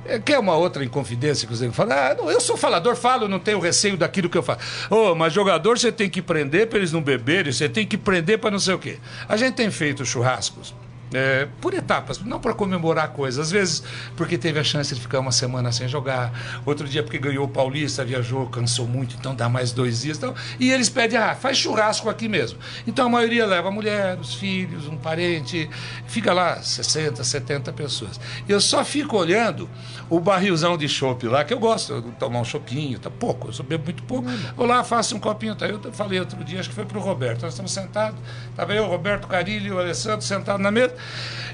É, 0.05 0.17
Quer 0.17 0.39
uma 0.39 0.55
outra 0.55 0.83
inconfidência 0.83 1.47
que 1.47 1.55
você 1.55 1.69
fala? 1.71 2.11
Ah, 2.11 2.15
não, 2.15 2.31
eu 2.31 2.41
sou 2.41 2.57
falador, 2.57 2.95
falo, 2.95 3.27
não 3.27 3.39
tenho 3.39 3.59
receio 3.59 3.95
daquilo 3.95 4.29
que 4.29 4.37
eu 4.37 4.43
falo. 4.43 4.59
Ô, 4.89 5.13
mas 5.13 5.31
jogador 5.33 5.77
você 5.77 5.91
tem 5.91 6.09
que 6.09 6.21
prender 6.21 6.67
para 6.67 6.79
eles 6.79 6.91
não 6.91 7.01
beberem, 7.01 7.51
você 7.51 7.69
tem 7.69 7.85
que 7.85 7.97
prender 7.97 8.39
para 8.39 8.51
não 8.51 8.59
sei 8.59 8.73
o 8.73 8.79
quê. 8.79 8.97
A 9.27 9.37
gente 9.37 9.55
tem 9.55 9.69
feito 9.69 10.05
churrascos. 10.05 10.73
É, 11.13 11.47
por 11.59 11.73
etapas, 11.73 12.19
não 12.19 12.39
para 12.39 12.53
comemorar 12.53 13.09
coisas. 13.09 13.47
Às 13.47 13.51
vezes, 13.51 13.83
porque 14.15 14.37
teve 14.37 14.59
a 14.59 14.63
chance 14.63 14.93
de 14.93 15.01
ficar 15.01 15.19
uma 15.19 15.31
semana 15.31 15.71
sem 15.71 15.87
jogar. 15.87 16.31
Outro 16.65 16.87
dia, 16.87 17.03
porque 17.03 17.17
ganhou 17.17 17.45
o 17.45 17.47
Paulista, 17.47 18.03
viajou, 18.05 18.47
cansou 18.47 18.87
muito, 18.87 19.15
então 19.17 19.35
dá 19.35 19.49
mais 19.49 19.71
dois 19.71 20.01
dias. 20.01 20.17
Então, 20.17 20.33
e 20.59 20.71
eles 20.71 20.89
pedem, 20.89 21.17
ah, 21.17 21.35
faz 21.35 21.57
churrasco 21.57 22.09
aqui 22.09 22.27
mesmo. 22.27 22.59
Então 22.85 23.07
a 23.07 23.09
maioria 23.09 23.45
leva 23.45 23.69
a 23.69 23.71
mulher, 23.71 24.17
os 24.19 24.35
filhos, 24.35 24.87
um 24.87 24.97
parente. 24.97 25.69
Fica 26.07 26.33
lá 26.33 26.61
60, 26.61 27.23
70 27.23 27.73
pessoas. 27.73 28.19
Eu 28.47 28.61
só 28.61 28.83
fico 28.83 29.17
olhando 29.17 29.69
o 30.09 30.19
barrilzão 30.19 30.77
de 30.77 30.87
chopp 30.87 31.27
lá, 31.27 31.43
que 31.43 31.53
eu 31.53 31.59
gosto 31.59 32.01
de 32.01 32.11
tomar 32.11 32.39
um 32.39 32.45
chopinho, 32.45 32.99
tá 32.99 33.09
pouco, 33.09 33.49
eu 33.57 33.63
bebo 33.63 33.85
muito 33.85 34.03
pouco. 34.03 34.27
Vou 34.55 34.65
lá, 34.65 34.83
faço 34.83 35.15
um 35.15 35.19
copinho. 35.19 35.55
Tá? 35.55 35.67
Eu 35.67 35.79
falei 35.93 36.19
outro 36.19 36.43
dia, 36.43 36.59
acho 36.59 36.69
que 36.69 36.75
foi 36.75 36.85
pro 36.85 36.99
Roberto. 36.99 37.41
Nós 37.41 37.53
estamos 37.53 37.71
sentados, 37.71 38.19
estava 38.49 38.73
eu, 38.73 38.83
o 38.83 38.87
Roberto 38.87 39.27
Carilho, 39.27 39.75
o 39.75 39.79
Alessandro 39.79 40.21
sentado 40.21 40.59
na 40.59 40.71
mesa. 40.71 40.95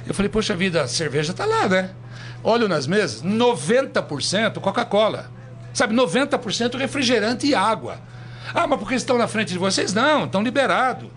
Eu 0.06 0.14
falei, 0.14 0.30
poxa 0.30 0.56
vida, 0.56 0.84
a 0.84 0.88
cerveja 0.88 1.34
tá 1.34 1.46
lá, 1.46 1.68
né? 1.68 1.92
Olho 2.44 2.68
nas 2.68 2.86
mesas, 2.86 3.24
90% 3.24 4.60
Coca-Cola. 4.60 5.32
Sabe, 5.74 5.94
90% 5.94 6.78
refrigerante 6.78 7.48
e 7.48 7.56
água. 7.56 7.98
Ah, 8.54 8.68
mas 8.68 8.80
porque 8.80 8.96
estão 8.96 9.18
na 9.18 9.28
frente 9.28 9.52
de 9.52 9.58
vocês? 9.58 9.94
Não, 9.94 10.26
estão 10.26 10.42
liberados. 10.42 11.10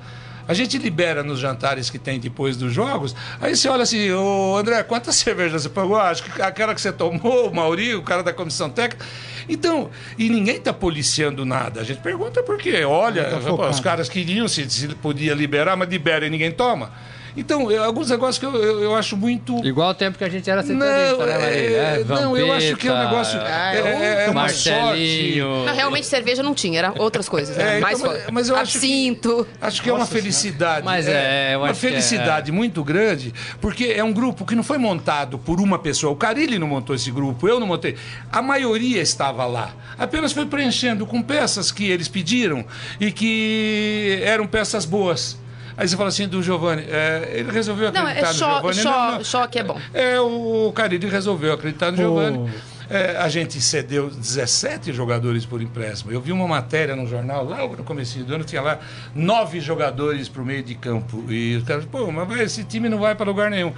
A 0.48 0.54
gente 0.54 0.78
libera 0.78 1.22
nos 1.22 1.38
jantares 1.38 1.90
que 1.90 1.98
tem 1.98 2.18
depois 2.18 2.56
dos 2.56 2.72
jogos. 2.72 3.14
Aí 3.38 3.54
você 3.54 3.68
olha 3.68 3.82
assim, 3.82 4.10
ô 4.12 4.56
André, 4.56 4.82
quantas 4.82 5.14
cervejas 5.16 5.62
você 5.62 5.68
pagou? 5.68 5.96
Ah, 5.96 6.08
acho 6.08 6.22
que 6.24 6.40
aquela 6.40 6.74
que 6.74 6.80
você 6.80 6.90
tomou, 6.90 7.50
o 7.50 7.54
Mauri, 7.54 7.94
o 7.94 8.02
cara 8.02 8.22
da 8.22 8.32
comissão 8.32 8.70
técnica. 8.70 9.04
Então, 9.46 9.90
e 10.16 10.30
ninguém 10.30 10.56
está 10.56 10.72
policiando 10.72 11.44
nada. 11.44 11.82
A 11.82 11.84
gente 11.84 12.00
pergunta 12.00 12.42
por 12.42 12.56
quê. 12.56 12.82
Olha, 12.84 13.24
Tá 13.24 13.68
os 13.68 13.78
caras 13.80 14.08
queriam 14.08 14.48
se, 14.48 14.68
se 14.70 14.88
podia 14.88 15.34
liberar, 15.34 15.76
mas 15.76 15.88
libera 15.90 16.26
e 16.26 16.30
ninguém 16.30 16.50
toma. 16.50 16.92
Então, 17.38 17.70
eu- 17.70 17.84
alguns 17.84 18.10
negócios 18.10 18.38
que 18.38 18.44
eu, 18.44 18.54
eu, 18.56 18.82
eu 18.82 18.94
acho 18.96 19.16
muito. 19.16 19.64
Igual 19.64 19.90
o 19.90 19.94
tempo 19.94 20.18
que 20.18 20.24
a 20.24 20.28
gente 20.28 20.50
era 20.50 20.62
setorista, 20.62 21.16
Não, 21.16 21.26
né, 21.26 21.38
Marília? 21.38 21.76
é, 21.78 22.00
É, 22.00 22.04
não, 22.04 22.36
eu 22.36 22.52
acho 22.52 22.76
que 22.76 22.88
é 22.88 22.92
um 22.92 22.98
negócio. 22.98 23.40
Ah, 23.40 23.74
é, 23.74 23.78
é, 23.78 24.24
é 24.26 24.30
uma 24.30 24.42
Marcelinho. 24.42 25.64
Não, 25.66 25.74
realmente 25.74 26.06
cerveja 26.06 26.42
não 26.42 26.54
tinha, 26.54 26.78
era 26.78 26.92
outras 26.98 27.28
coisas. 27.28 27.56
É, 27.56 27.62
Né? 27.62 27.68
então, 27.78 27.80
Mais 27.82 28.00
mas- 28.02 28.10
fora. 28.10 28.24
mas 28.32 28.48
eu 28.48 28.56
acho 28.56 28.72
que- 28.72 28.78
Absinto. 28.78 29.46
Acho 29.60 29.82
que 29.82 29.88
é 29.90 29.92
uma 29.92 30.06
felicidade. 30.06 30.84
Mas 30.84 31.06
é, 31.06 31.54
eu 31.54 31.60
uma 31.60 31.70
acho 31.70 31.80
que 31.80 31.86
é- 31.86 31.90
felicidade 31.90 32.50
muito 32.52 32.82
grande, 32.82 33.32
porque 33.60 33.84
é 33.96 34.02
um 34.02 34.12
grupo 34.12 34.44
que 34.44 34.54
não 34.54 34.62
foi 34.62 34.78
montado 34.78 35.38
por 35.38 35.60
uma 35.60 35.78
pessoa. 35.78 36.12
O 36.12 36.16
Carilli 36.16 36.58
não 36.58 36.66
montou 36.66 36.94
esse 36.94 37.10
grupo, 37.10 37.46
eu 37.48 37.60
não 37.60 37.66
montei. 37.66 37.96
A 38.32 38.42
maioria 38.42 39.00
estava 39.00 39.46
lá. 39.46 39.70
Apenas 39.98 40.32
foi 40.32 40.46
preenchendo 40.46 41.06
com 41.06 41.22
peças 41.22 41.70
que 41.70 41.88
eles 41.88 42.08
pediram 42.08 42.64
e 43.00 43.12
que 43.12 44.20
eram 44.24 44.46
peças 44.46 44.84
boas. 44.84 45.38
Aí 45.78 45.86
você 45.88 45.96
fala 45.96 46.08
assim 46.08 46.26
do 46.26 46.42
Giovanni, 46.42 46.82
é, 46.88 47.34
ele 47.34 47.52
resolveu 47.52 47.92
Não, 47.92 48.00
acreditar 48.02 48.30
é 48.30 48.32
no 48.32 48.38
Giovanni. 48.38 48.74
só, 48.74 48.90
não, 48.90 49.12
não. 49.18 49.24
só 49.24 49.46
que 49.46 49.60
é 49.60 49.62
bom. 49.62 49.80
É, 49.94 50.20
o 50.20 50.72
Carilli 50.74 51.06
resolveu 51.08 51.52
acreditar 51.52 51.92
no 51.92 51.98
Ô. 51.98 52.00
Giovanni. 52.00 52.52
É, 52.90 53.16
a 53.18 53.28
gente 53.28 53.60
cedeu 53.60 54.10
17 54.10 54.92
jogadores 54.92 55.46
por 55.46 55.62
empréstimo. 55.62 56.10
Eu 56.10 56.20
vi 56.20 56.32
uma 56.32 56.48
matéria 56.48 56.96
no 56.96 57.06
jornal, 57.06 57.44
lá 57.44 57.58
no 57.58 57.84
começo 57.84 58.18
do 58.24 58.34
ano, 58.34 58.42
tinha 58.42 58.60
lá 58.60 58.80
nove 59.14 59.60
jogadores 59.60 60.28
para 60.28 60.42
o 60.42 60.44
meio 60.44 60.64
de 60.64 60.74
campo. 60.74 61.24
E 61.30 61.56
os 61.56 61.62
caras, 61.64 61.84
pô, 61.84 62.10
mas 62.10 62.26
vai, 62.26 62.42
esse 62.42 62.64
time 62.64 62.88
não 62.88 62.98
vai 62.98 63.14
para 63.14 63.26
lugar 63.26 63.48
nenhum. 63.48 63.72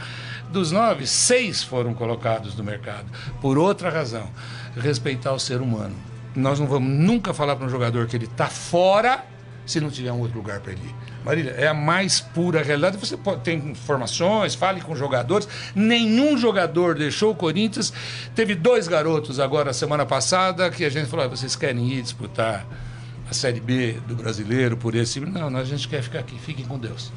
Dos 0.51 0.73
nove, 0.73 1.07
seis 1.07 1.63
foram 1.63 1.93
colocados 1.93 2.57
no 2.57 2.65
mercado. 2.65 3.05
Por 3.43 3.59
outra 3.59 3.91
razão, 3.91 4.27
respeitar 4.75 5.33
o 5.33 5.39
ser 5.39 5.61
humano. 5.61 5.95
Nós 6.35 6.59
não 6.59 6.67
vamos 6.67 6.89
nunca 6.91 7.35
falar 7.35 7.57
para 7.57 7.67
um 7.67 7.71
jogador 7.71 8.07
que 8.07 8.17
ele 8.17 8.25
está 8.25 8.47
fora 8.47 9.25
se 9.67 9.81
não 9.81 9.91
tiver 9.91 10.13
um 10.13 10.21
outro 10.21 10.37
lugar 10.37 10.61
para 10.61 10.73
ele 10.73 10.83
ir. 10.83 10.95
Marília, 11.25 11.51
é 11.53 11.67
a 11.67 11.75
mais 11.75 12.21
pura 12.21 12.63
realidade. 12.63 12.97
Você 12.97 13.17
pode, 13.17 13.43
tem 13.43 13.59
informações, 13.71 14.55
fale 14.55 14.81
com 14.81 14.97
jogadores. 14.97 15.49
Nenhum 15.75 16.37
jogador 16.37 16.95
deixou 16.95 17.33
o 17.33 17.35
Corinthians. 17.35 17.93
Teve 18.35 18.55
dois 18.55 18.89
garotos 18.89 19.39
agora, 19.39 19.73
semana 19.73 20.07
passada, 20.07 20.71
que 20.71 20.85
a 20.85 20.91
gente 20.91 21.09
falou: 21.09 21.27
ah, 21.27 21.29
vocês 21.29 21.55
querem 21.55 21.89
ir 21.93 22.03
disputar 22.03 22.67
a 23.29 23.35
Série 23.35 23.61
B 23.61 23.99
do 24.07 24.17
brasileiro 24.17 24.77
por 24.77 24.95
esse. 24.95 25.21
Não, 25.21 25.51
não, 25.51 25.61
a 25.61 25.65
gente 25.65 25.87
quer 25.89 26.03
ficar 26.03 26.21
aqui, 26.21 26.39
fiquem 26.39 26.65
com 26.65 26.79
Deus. 26.79 27.13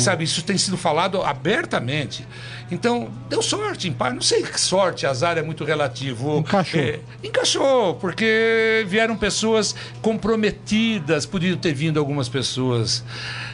Sabe, 0.00 0.24
isso 0.24 0.42
tem 0.42 0.58
sido 0.58 0.76
falado 0.76 1.22
abertamente. 1.22 2.26
Então, 2.70 3.08
deu 3.28 3.42
sorte, 3.42 3.88
em 3.88 3.92
par. 3.92 4.12
Não 4.14 4.22
sei 4.22 4.42
que 4.42 4.58
sorte, 4.60 5.06
azar 5.06 5.36
é 5.38 5.42
muito 5.42 5.64
relativo. 5.64 6.38
Encaixou. 6.38 6.80
É, 6.80 7.00
encaixou, 7.22 7.94
porque 7.96 8.84
vieram 8.88 9.16
pessoas 9.16 9.74
comprometidas, 10.00 11.26
podiam 11.26 11.56
ter 11.56 11.72
vindo 11.74 11.98
algumas 11.98 12.28
pessoas 12.28 13.04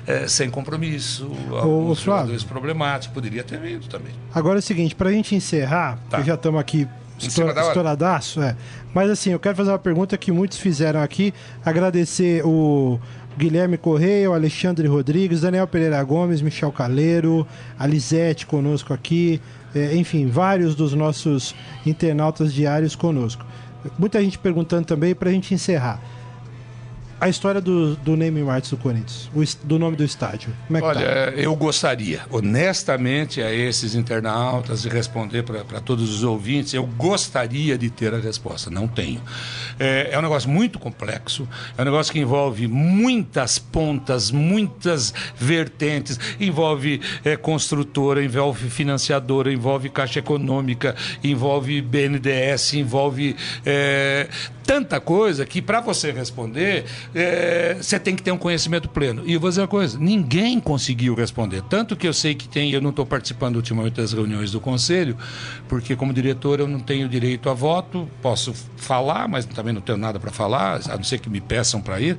eh, 0.06 0.26
sem 0.28 0.48
compromisso, 0.50 1.30
alguns 1.52 2.00
jogadores 2.00 2.44
problemáticos, 2.44 3.12
poderia 3.14 3.42
ter 3.44 3.58
vindo 3.58 3.86
também. 3.88 4.12
Agora 4.34 4.58
é 4.58 4.60
o 4.60 4.62
seguinte, 4.62 4.94
pra 4.94 5.10
gente 5.10 5.34
encerrar, 5.34 5.98
Tá. 6.08 6.22
já 6.22 6.34
estamos 6.34 6.60
aqui 6.60 6.86
estoura- 7.18 7.60
estouradaço, 7.60 8.40
é. 8.40 8.56
Mas 8.94 9.10
assim, 9.10 9.30
eu 9.30 9.38
quero 9.40 9.56
fazer 9.56 9.70
uma 9.70 9.78
pergunta 9.78 10.16
que 10.16 10.32
muitos 10.32 10.58
fizeram 10.58 11.00
aqui. 11.02 11.34
Agradecer 11.64 12.42
o 12.44 12.98
Guilherme 13.38 13.78
Correia, 13.78 14.28
Alexandre 14.28 14.88
Rodrigues, 14.88 15.42
Daniel 15.42 15.68
Pereira 15.68 16.02
Gomes, 16.02 16.42
Michel 16.42 16.72
Caleiro, 16.72 17.46
a 17.78 17.86
Lisete 17.86 18.44
conosco 18.44 18.92
aqui, 18.92 19.40
é, 19.72 19.94
enfim, 19.94 20.26
vários 20.26 20.74
dos 20.74 20.92
nossos 20.92 21.54
internautas 21.86 22.52
diários 22.52 22.96
conosco. 22.96 23.46
Muita 23.96 24.20
gente 24.20 24.38
perguntando 24.38 24.86
também 24.86 25.14
pra 25.14 25.30
gente 25.30 25.54
encerrar. 25.54 26.02
A 27.20 27.28
história 27.28 27.60
do, 27.60 27.96
do 27.96 28.14
rights 28.44 28.70
do 28.70 28.76
Corinthians, 28.76 29.28
o 29.34 29.42
do 29.66 29.78
nome 29.78 29.96
do 29.96 30.04
estádio. 30.04 30.54
Como 30.68 30.76
é 30.76 30.80
que 30.80 30.86
Olha, 30.86 31.00
tá? 31.00 31.30
eu 31.32 31.54
gostaria, 31.56 32.22
honestamente, 32.30 33.42
a 33.42 33.52
esses 33.52 33.96
internautas, 33.96 34.82
de 34.82 34.88
responder 34.88 35.42
para 35.42 35.80
todos 35.80 36.14
os 36.14 36.22
ouvintes, 36.22 36.74
eu 36.74 36.86
gostaria 36.86 37.76
de 37.76 37.90
ter 37.90 38.14
a 38.14 38.18
resposta. 38.18 38.70
Não 38.70 38.86
tenho. 38.86 39.20
É, 39.80 40.10
é 40.12 40.18
um 40.18 40.22
negócio 40.22 40.48
muito 40.48 40.78
complexo, 40.78 41.48
é 41.76 41.82
um 41.82 41.84
negócio 41.84 42.12
que 42.12 42.20
envolve 42.20 42.68
muitas 42.68 43.58
pontas, 43.58 44.30
muitas 44.30 45.12
vertentes, 45.36 46.20
envolve 46.38 47.00
é, 47.24 47.36
construtora, 47.36 48.22
envolve 48.24 48.70
financiadora, 48.70 49.52
envolve 49.52 49.88
caixa 49.88 50.20
econômica, 50.20 50.94
envolve 51.24 51.82
BNDES, 51.82 52.74
envolve 52.74 53.34
é, 53.66 54.28
tanta 54.68 55.00
coisa 55.00 55.46
que, 55.46 55.62
para 55.62 55.80
você 55.80 56.12
responder, 56.12 56.84
é, 57.14 57.78
você 57.80 57.98
tem 57.98 58.14
que 58.14 58.22
ter 58.22 58.32
um 58.32 58.36
conhecimento 58.36 58.86
pleno. 58.86 59.22
E 59.24 59.32
eu 59.32 59.40
vou 59.40 59.48
dizer 59.48 59.62
uma 59.62 59.66
coisa: 59.66 59.98
ninguém 59.98 60.60
conseguiu 60.60 61.14
responder. 61.14 61.62
Tanto 61.62 61.96
que 61.96 62.06
eu 62.06 62.12
sei 62.12 62.34
que 62.34 62.46
tem, 62.46 62.70
eu 62.70 62.82
não 62.82 62.90
estou 62.90 63.06
participando 63.06 63.56
ultimamente 63.56 63.94
das 63.94 64.12
reuniões 64.12 64.52
do 64.52 64.60
conselho, 64.60 65.16
porque, 65.70 65.96
como 65.96 66.12
diretor, 66.12 66.60
eu 66.60 66.68
não 66.68 66.80
tenho 66.80 67.08
direito 67.08 67.48
a 67.48 67.54
voto, 67.54 68.06
posso 68.20 68.52
falar, 68.76 69.26
mas 69.26 69.46
também 69.46 69.72
não 69.72 69.80
tenho 69.80 69.96
nada 69.96 70.20
para 70.20 70.30
falar, 70.30 70.82
a 70.90 70.96
não 70.96 71.04
ser 71.04 71.18
que 71.18 71.30
me 71.30 71.40
peçam 71.40 71.80
para 71.80 71.98
ir. 71.98 72.18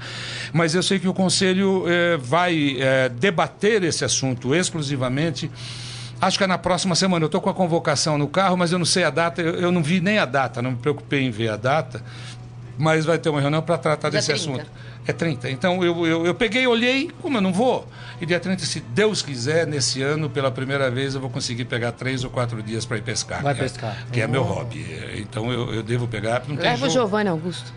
Mas 0.51 0.73
eu 0.73 0.81
sei 0.81 0.97
que 0.97 1.07
o 1.07 1.13
conselho 1.13 1.83
é, 1.87 2.17
vai 2.17 2.77
é, 2.79 3.09
debater 3.09 3.83
esse 3.83 4.03
assunto 4.03 4.55
exclusivamente. 4.55 5.51
Acho 6.21 6.37
que 6.37 6.43
é 6.43 6.47
na 6.47 6.57
próxima 6.57 6.95
semana. 6.95 7.23
Eu 7.23 7.27
estou 7.27 7.39
com 7.39 7.49
a 7.49 7.53
convocação 7.53 8.17
no 8.17 8.27
carro, 8.27 8.57
mas 8.57 8.71
eu 8.71 8.79
não 8.79 8.85
sei 8.85 9.03
a 9.03 9.09
data. 9.09 9.41
Eu, 9.41 9.53
eu 9.55 9.71
não 9.71 9.81
vi 9.81 10.01
nem 10.01 10.17
a 10.17 10.25
data, 10.25 10.61
não 10.61 10.71
me 10.71 10.77
preocupei 10.77 11.21
em 11.21 11.29
ver 11.29 11.49
a 11.49 11.55
data. 11.55 12.03
Mas 12.81 13.03
vai 13.03 13.17
ter 13.19 13.27
uma 13.29 13.41
reunião 13.41 13.61
para 13.61 13.77
tratar 13.77 14.09
Dia 14.09 14.19
desse 14.21 14.31
30. 14.33 14.41
assunto. 14.61 14.71
É 15.05 15.11
30. 15.11 15.49
Então 15.51 15.83
eu, 15.83 16.07
eu, 16.07 16.25
eu 16.25 16.33
peguei, 16.33 16.65
olhei, 16.65 17.11
como 17.21 17.35
eu 17.37 17.41
não 17.41 17.51
vou. 17.51 17.85
E 18.21 18.25
dia 18.25 18.39
30, 18.39 18.63
se 18.65 18.79
Deus 18.79 19.21
quiser, 19.21 19.67
nesse 19.67 20.01
ano, 20.01 20.29
pela 20.29 20.49
primeira 20.49 20.89
vez, 20.89 21.13
eu 21.13 21.19
vou 21.19 21.29
conseguir 21.29 21.65
pegar 21.65 21.91
três 21.91 22.23
ou 22.23 22.29
quatro 22.29 22.63
dias 22.63 22.85
para 22.85 22.95
ir 22.97 23.01
pescar. 23.01 23.43
Vai 23.43 23.53
que 23.53 23.59
é- 23.59 23.63
pescar. 23.63 23.97
que 24.13 24.21
é 24.21 24.27
meu 24.27 24.43
hobby. 24.43 24.85
É, 24.89 25.19
Então 25.19 25.51
eu, 25.51 25.73
eu 25.73 25.83
devo 25.83 26.07
pegar. 26.07 26.41
Não 26.47 26.55
tem 26.55 26.69
Leva 26.69 26.87
o. 26.87 26.89
Giovanni 26.89 27.29
Augusto. 27.29 27.73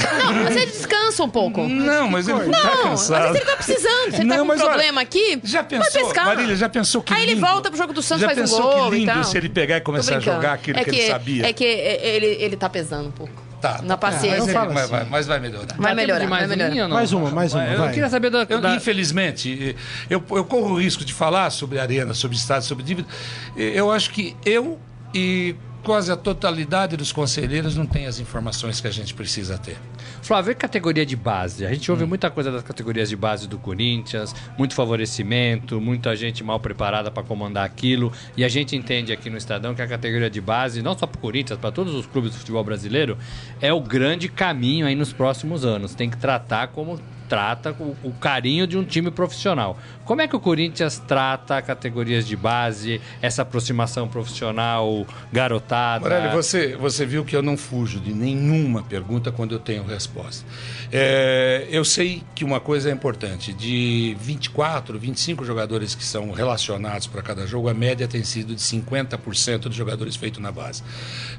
Não, 0.00 0.32
mas 0.44 0.56
ele 0.56 0.66
descansa 0.66 1.24
um 1.24 1.28
pouco. 1.28 1.68
Não, 1.68 2.08
mas 2.08 2.26
ele 2.28 2.38
não 2.38 2.50
está 2.50 2.64
Não, 2.64 2.72
às 2.72 2.82
cansado. 2.84 3.20
vezes 3.24 3.36
ele 3.36 3.44
tá 3.44 3.56
precisando. 3.56 4.10
Se 4.12 4.16
ele 4.16 4.24
Não, 4.24 4.28
tá 4.30 4.36
com 4.36 4.42
um 4.42 4.46
mas 4.46 4.60
olha, 4.60 4.68
problema 4.70 5.00
aqui, 5.02 5.40
Já 5.42 5.60
vai 5.60 5.68
pensou, 5.70 6.04
pescar. 6.04 6.24
Marília, 6.26 6.56
já 6.56 6.68
pensou 6.68 7.02
que 7.02 7.12
Aí 7.12 7.22
ele 7.24 7.34
lindo? 7.34 7.46
volta 7.46 7.68
pro 7.68 7.76
jogo 7.76 7.92
do 7.92 8.00
Santos, 8.02 8.20
Já 8.22 8.28
faz 8.28 8.38
um 8.38 8.42
pensou 8.42 8.62
gol 8.62 8.90
que 8.90 8.96
e 8.96 8.98
lindo 9.00 9.12
tal. 9.12 9.24
se 9.24 9.36
ele 9.36 9.48
pegar 9.48 9.76
e 9.76 9.80
começar 9.80 10.16
a 10.16 10.20
jogar 10.20 10.52
aquilo 10.54 10.78
é 10.78 10.84
que, 10.84 10.90
que, 10.90 10.96
ele 10.96 11.06
sabia? 11.08 11.46
É 11.48 11.52
que 11.52 11.64
ele, 11.64 12.26
ele 12.26 12.56
tá 12.56 12.68
pesando 12.70 13.08
um 13.08 13.12
pouco. 13.12 13.47
Tá, 13.60 13.80
Na 13.82 13.96
tá. 13.96 13.96
paciência. 13.96 14.38
Mas, 14.68 14.78
assim. 14.78 14.90
vai, 14.90 15.04
mas 15.04 15.26
vai 15.26 15.40
melhorar. 15.40 15.76
Vai 15.76 15.94
melhorar, 15.94 16.26
vai 16.28 16.46
melhorar. 16.46 16.70
ou 16.82 16.88
não? 16.88 16.96
Mais 16.96 17.12
uma, 17.12 17.30
mais 17.30 17.52
uma, 17.54 17.64
Eu 17.66 17.78
vai. 17.78 17.92
queria 17.92 18.08
saber 18.08 18.30
da, 18.30 18.46
Eu, 18.48 18.60
da- 18.60 18.74
Infelizmente, 18.76 19.74
eu, 20.08 20.22
eu 20.30 20.44
corro 20.44 20.74
o 20.74 20.80
risco 20.80 21.04
de 21.04 21.12
falar 21.12 21.50
sobre 21.50 21.78
arena, 21.80 22.14
sobre 22.14 22.36
estado, 22.36 22.62
sobre 22.62 22.84
dívida. 22.84 23.08
Eu 23.56 23.90
acho 23.90 24.10
que 24.10 24.36
eu 24.44 24.78
e 25.14 25.56
quase 25.88 26.12
a 26.12 26.16
totalidade 26.16 26.98
dos 26.98 27.12
conselheiros 27.12 27.74
não 27.74 27.86
tem 27.86 28.04
as 28.04 28.20
informações 28.20 28.78
que 28.78 28.86
a 28.86 28.90
gente 28.90 29.14
precisa 29.14 29.56
ter. 29.56 29.78
Flávio, 30.20 30.52
e 30.52 30.54
categoria 30.54 31.06
de 31.06 31.16
base? 31.16 31.64
A 31.64 31.72
gente 31.72 31.90
ouve 31.90 32.04
Hum. 32.04 32.08
muita 32.08 32.30
coisa 32.30 32.52
das 32.52 32.62
categorias 32.62 33.08
de 33.08 33.16
base 33.16 33.48
do 33.48 33.56
Corinthians, 33.56 34.34
muito 34.58 34.74
favorecimento, 34.74 35.80
muita 35.80 36.14
gente 36.14 36.44
mal 36.44 36.60
preparada 36.60 37.10
para 37.10 37.22
comandar 37.22 37.64
aquilo. 37.64 38.12
E 38.36 38.44
a 38.44 38.50
gente 38.50 38.76
entende 38.76 39.14
aqui 39.14 39.30
no 39.30 39.38
Estadão 39.38 39.74
que 39.74 39.80
a 39.80 39.86
categoria 39.88 40.28
de 40.28 40.42
base, 40.42 40.82
não 40.82 40.92
só 40.92 41.06
para 41.06 41.16
o 41.16 41.22
Corinthians, 41.22 41.58
para 41.58 41.72
todos 41.72 41.94
os 41.94 42.04
clubes 42.04 42.32
do 42.32 42.36
futebol 42.36 42.62
brasileiro, 42.62 43.16
é 43.58 43.72
o 43.72 43.80
grande 43.80 44.28
caminho 44.28 44.86
aí 44.86 44.94
nos 44.94 45.14
próximos 45.14 45.64
anos. 45.64 45.94
Tem 45.94 46.10
que 46.10 46.18
tratar 46.18 46.68
como 46.68 47.00
trata 47.28 47.74
o, 47.78 47.96
o 48.02 48.12
carinho 48.12 48.66
de 48.66 48.76
um 48.76 48.84
time 48.84 49.10
profissional. 49.10 49.78
Como 50.04 50.22
é 50.22 50.26
que 50.26 50.34
o 50.34 50.40
Corinthians 50.40 50.98
trata 51.06 51.60
categorias 51.60 52.26
de 52.26 52.34
base, 52.34 52.98
essa 53.20 53.42
aproximação 53.42 54.08
profissional, 54.08 55.06
garotada? 55.30 56.08
Morelli, 56.08 56.34
você, 56.34 56.76
você 56.76 57.04
viu 57.04 57.26
que 57.26 57.36
eu 57.36 57.42
não 57.42 57.58
fujo 57.58 58.00
de 58.00 58.14
nenhuma 58.14 58.82
pergunta 58.82 59.30
quando 59.30 59.52
eu 59.52 59.58
tenho 59.58 59.84
resposta. 59.84 60.46
É, 60.90 61.66
eu 61.70 61.84
sei 61.84 62.22
que 62.34 62.42
uma 62.42 62.58
coisa 62.58 62.88
é 62.88 62.92
importante: 62.92 63.52
de 63.52 64.16
24, 64.18 64.98
25 64.98 65.44
jogadores 65.44 65.94
que 65.94 66.04
são 66.04 66.32
relacionados 66.32 67.06
para 67.06 67.20
cada 67.20 67.46
jogo, 67.46 67.68
a 67.68 67.74
média 67.74 68.08
tem 68.08 68.24
sido 68.24 68.54
de 68.54 68.62
50% 68.62 69.58
dos 69.58 69.76
jogadores 69.76 70.16
feitos 70.16 70.40
na 70.40 70.50
base. 70.50 70.82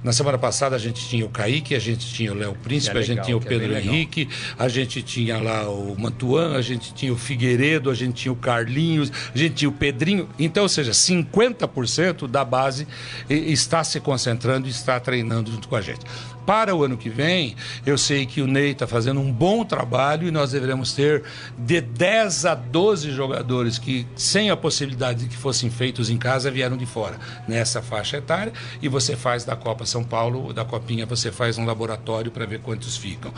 Na 0.03 0.13
semana 0.13 0.37
passada 0.37 0.75
a 0.75 0.79
gente 0.79 1.07
tinha 1.07 1.25
o 1.25 1.29
Kaique, 1.29 1.73
a 1.73 1.79
gente 1.79 2.05
tinha 2.13 2.31
o 2.31 2.35
Léo 2.35 2.53
Príncipe, 2.53 2.95
é 2.95 2.99
a 2.99 3.01
gente 3.01 3.09
legal, 3.11 3.25
tinha 3.25 3.37
o 3.37 3.41
é 3.41 3.45
Pedro 3.45 3.73
legal. 3.73 3.93
Henrique, 3.95 4.29
a 4.59 4.67
gente 4.67 5.01
tinha 5.01 5.41
lá 5.41 5.67
o 5.67 5.78
Mantuan, 5.97 6.55
a 6.55 6.61
gente 6.61 6.93
tinha 6.93 7.13
o 7.13 7.17
Figueiredo, 7.17 7.89
a 7.89 7.93
gente 7.93 8.13
tinha 8.13 8.31
o 8.31 8.35
Carlinhos, 8.35 9.11
a 9.33 9.37
gente 9.37 9.55
tinha 9.55 9.69
o 9.69 9.73
Pedrinho. 9.73 10.29
Então, 10.37 10.63
ou 10.63 10.69
seja, 10.69 10.91
50% 10.91 12.27
da 12.27 12.43
base 12.43 12.87
está 13.29 13.83
se 13.83 13.99
concentrando 13.99 14.67
e 14.67 14.71
está 14.71 14.99
treinando 14.99 15.51
junto 15.51 15.67
com 15.67 15.75
a 15.75 15.81
gente. 15.81 16.01
Para 16.49 16.73
o 16.73 16.83
ano 16.83 16.97
que 16.97 17.09
vem, 17.09 17.55
eu 17.85 17.95
sei 17.95 18.25
que 18.25 18.41
o 18.41 18.47
Ney 18.47 18.71
está 18.71 18.87
fazendo 18.87 19.19
um 19.19 19.31
bom 19.31 19.63
trabalho 19.63 20.27
e 20.27 20.31
nós 20.31 20.51
deveremos 20.51 20.93
ter 20.93 21.23
de 21.55 21.79
10 21.79 22.45
a 22.47 22.55
12 22.55 23.11
jogadores 23.11 23.77
que, 23.77 24.07
sem 24.15 24.49
a 24.49 24.57
possibilidade 24.57 25.19
de 25.19 25.27
que 25.27 25.37
fossem 25.37 25.69
feitos 25.69 26.09
em 26.09 26.17
casa, 26.17 26.49
vieram 26.49 26.75
de 26.75 26.87
fora 26.87 27.19
nessa 27.47 27.83
faixa 27.83 28.17
etária. 28.17 28.51
E 28.81 28.87
você 28.87 29.15
faz 29.15 29.45
da 29.45 29.55
Copa 29.55 29.85
São 29.85 30.03
Paulo, 30.03 30.51
da 30.51 30.65
Copinha, 30.65 31.05
você 31.05 31.31
faz 31.31 31.59
um 31.59 31.65
laboratório 31.65 32.31
para 32.31 32.47
ver 32.47 32.61
quantos 32.61 32.97
ficam. 32.97 33.31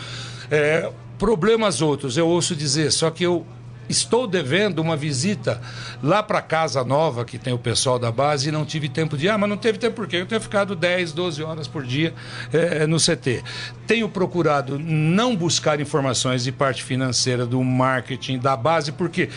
É, 0.49 0.89
problemas 1.21 1.83
outros, 1.83 2.17
eu 2.17 2.27
ouço 2.27 2.55
dizer, 2.55 2.91
só 2.91 3.11
que 3.11 3.23
eu 3.23 3.45
Estou 3.89 4.25
devendo 4.25 4.79
uma 4.79 4.95
visita 4.95 5.59
lá 6.01 6.23
para 6.23 6.41
Casa 6.41 6.81
Nova, 6.81 7.25
que 7.25 7.37
tem 7.37 7.51
o 7.51 7.57
pessoal 7.57 7.99
da 7.99 8.09
base, 8.09 8.47
e 8.47 8.51
não 8.51 8.63
tive 8.63 8.87
tempo 8.87 9.17
de. 9.17 9.27
Ah, 9.27 9.37
mas 9.37 9.49
não 9.49 9.57
teve 9.57 9.77
tempo 9.77 9.97
por 9.97 10.07
quê? 10.07 10.17
Eu 10.17 10.25
tenho 10.25 10.39
ficado 10.39 10.77
10, 10.77 11.11
12 11.11 11.43
horas 11.43 11.67
por 11.67 11.83
dia 11.83 12.13
eh, 12.53 12.87
no 12.87 12.95
CT. 12.95 13.43
Tenho 13.85 14.07
procurado 14.07 14.79
não 14.79 15.35
buscar 15.35 15.81
informações 15.81 16.45
de 16.45 16.53
parte 16.53 16.83
financeira 16.83 17.45
do 17.45 17.61
marketing 17.61 18.39
da 18.39 18.55
base, 18.55 18.93
porque 18.93 19.27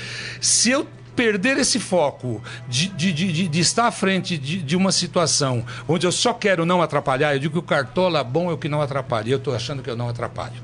se 0.40 0.70
eu 0.70 0.86
perder 1.16 1.56
esse 1.58 1.78
foco 1.78 2.42
de, 2.68 2.88
de, 2.88 3.12
de, 3.12 3.48
de- 3.48 3.60
estar 3.60 3.86
à 3.86 3.90
frente 3.92 4.36
de, 4.36 4.60
de 4.62 4.76
uma 4.76 4.92
situação 4.92 5.64
onde 5.88 6.06
eu 6.06 6.12
só 6.12 6.32
quero 6.32 6.66
não 6.66 6.82
atrapalhar, 6.82 7.34
eu 7.34 7.38
digo 7.38 7.52
que 7.54 7.58
o 7.58 7.62
cartola 7.62 8.22
bom 8.24 8.50
é 8.50 8.54
o 8.54 8.58
que 8.58 8.68
não 8.68 8.82
atrapalha, 8.82 9.30
eu 9.30 9.38
estou 9.38 9.54
achando 9.54 9.82
que 9.82 9.88
eu 9.90 9.96
não 9.96 10.08
atrapalho. 10.08 10.54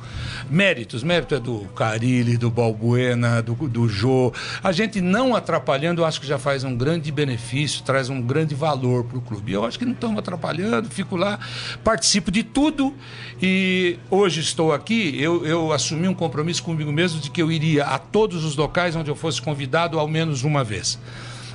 Méritos, 0.51 1.03
mérito 1.05 1.34
é 1.34 1.38
do 1.40 1.61
Carilli, 1.76 2.36
do 2.36 2.51
Balbuena, 2.51 3.40
do, 3.42 3.55
do 3.55 3.88
Jô. 3.88 4.32
A 4.62 4.72
gente 4.72 5.01
não 5.01 5.34
atrapalhando, 5.36 6.03
eu 6.03 6.07
acho 6.07 6.20
que 6.20 6.26
já 6.26 6.38
faz 6.38 6.64
um 6.64 6.76
grande 6.76 7.12
benefício, 7.12 7.82
traz 7.84 8.09
um 8.09 8.20
grande 8.20 8.55
valor 8.55 9.05
para 9.05 9.18
o 9.18 9.20
clube. 9.20 9.53
Eu 9.53 9.64
acho 9.64 9.78
que 9.78 9.84
não 9.84 9.92
estamos 9.92 10.18
atrapalhando, 10.18 10.88
fico 10.90 11.14
lá, 11.16 11.38
participo 11.84 12.30
de 12.30 12.42
tudo 12.42 12.94
e 13.40 13.98
hoje 14.11 14.40
estou 14.40 14.72
aqui, 14.72 15.20
eu, 15.20 15.46
eu 15.46 15.72
assumi 15.72 16.09
um 16.09 16.14
compromisso 16.14 16.62
comigo 16.62 16.90
mesmo 16.92 17.20
de 17.20 17.30
que 17.30 17.40
eu 17.40 17.51
iria 17.53 17.84
a 17.84 17.98
todos 17.98 18.44
os 18.44 18.57
locais 18.57 18.96
onde 18.96 19.11
eu 19.11 19.14
fosse 19.16 19.40
convidado 19.40 19.98
ao 19.98 20.09
menos 20.09 20.39
uma 20.43 20.64
vez. 20.64 20.99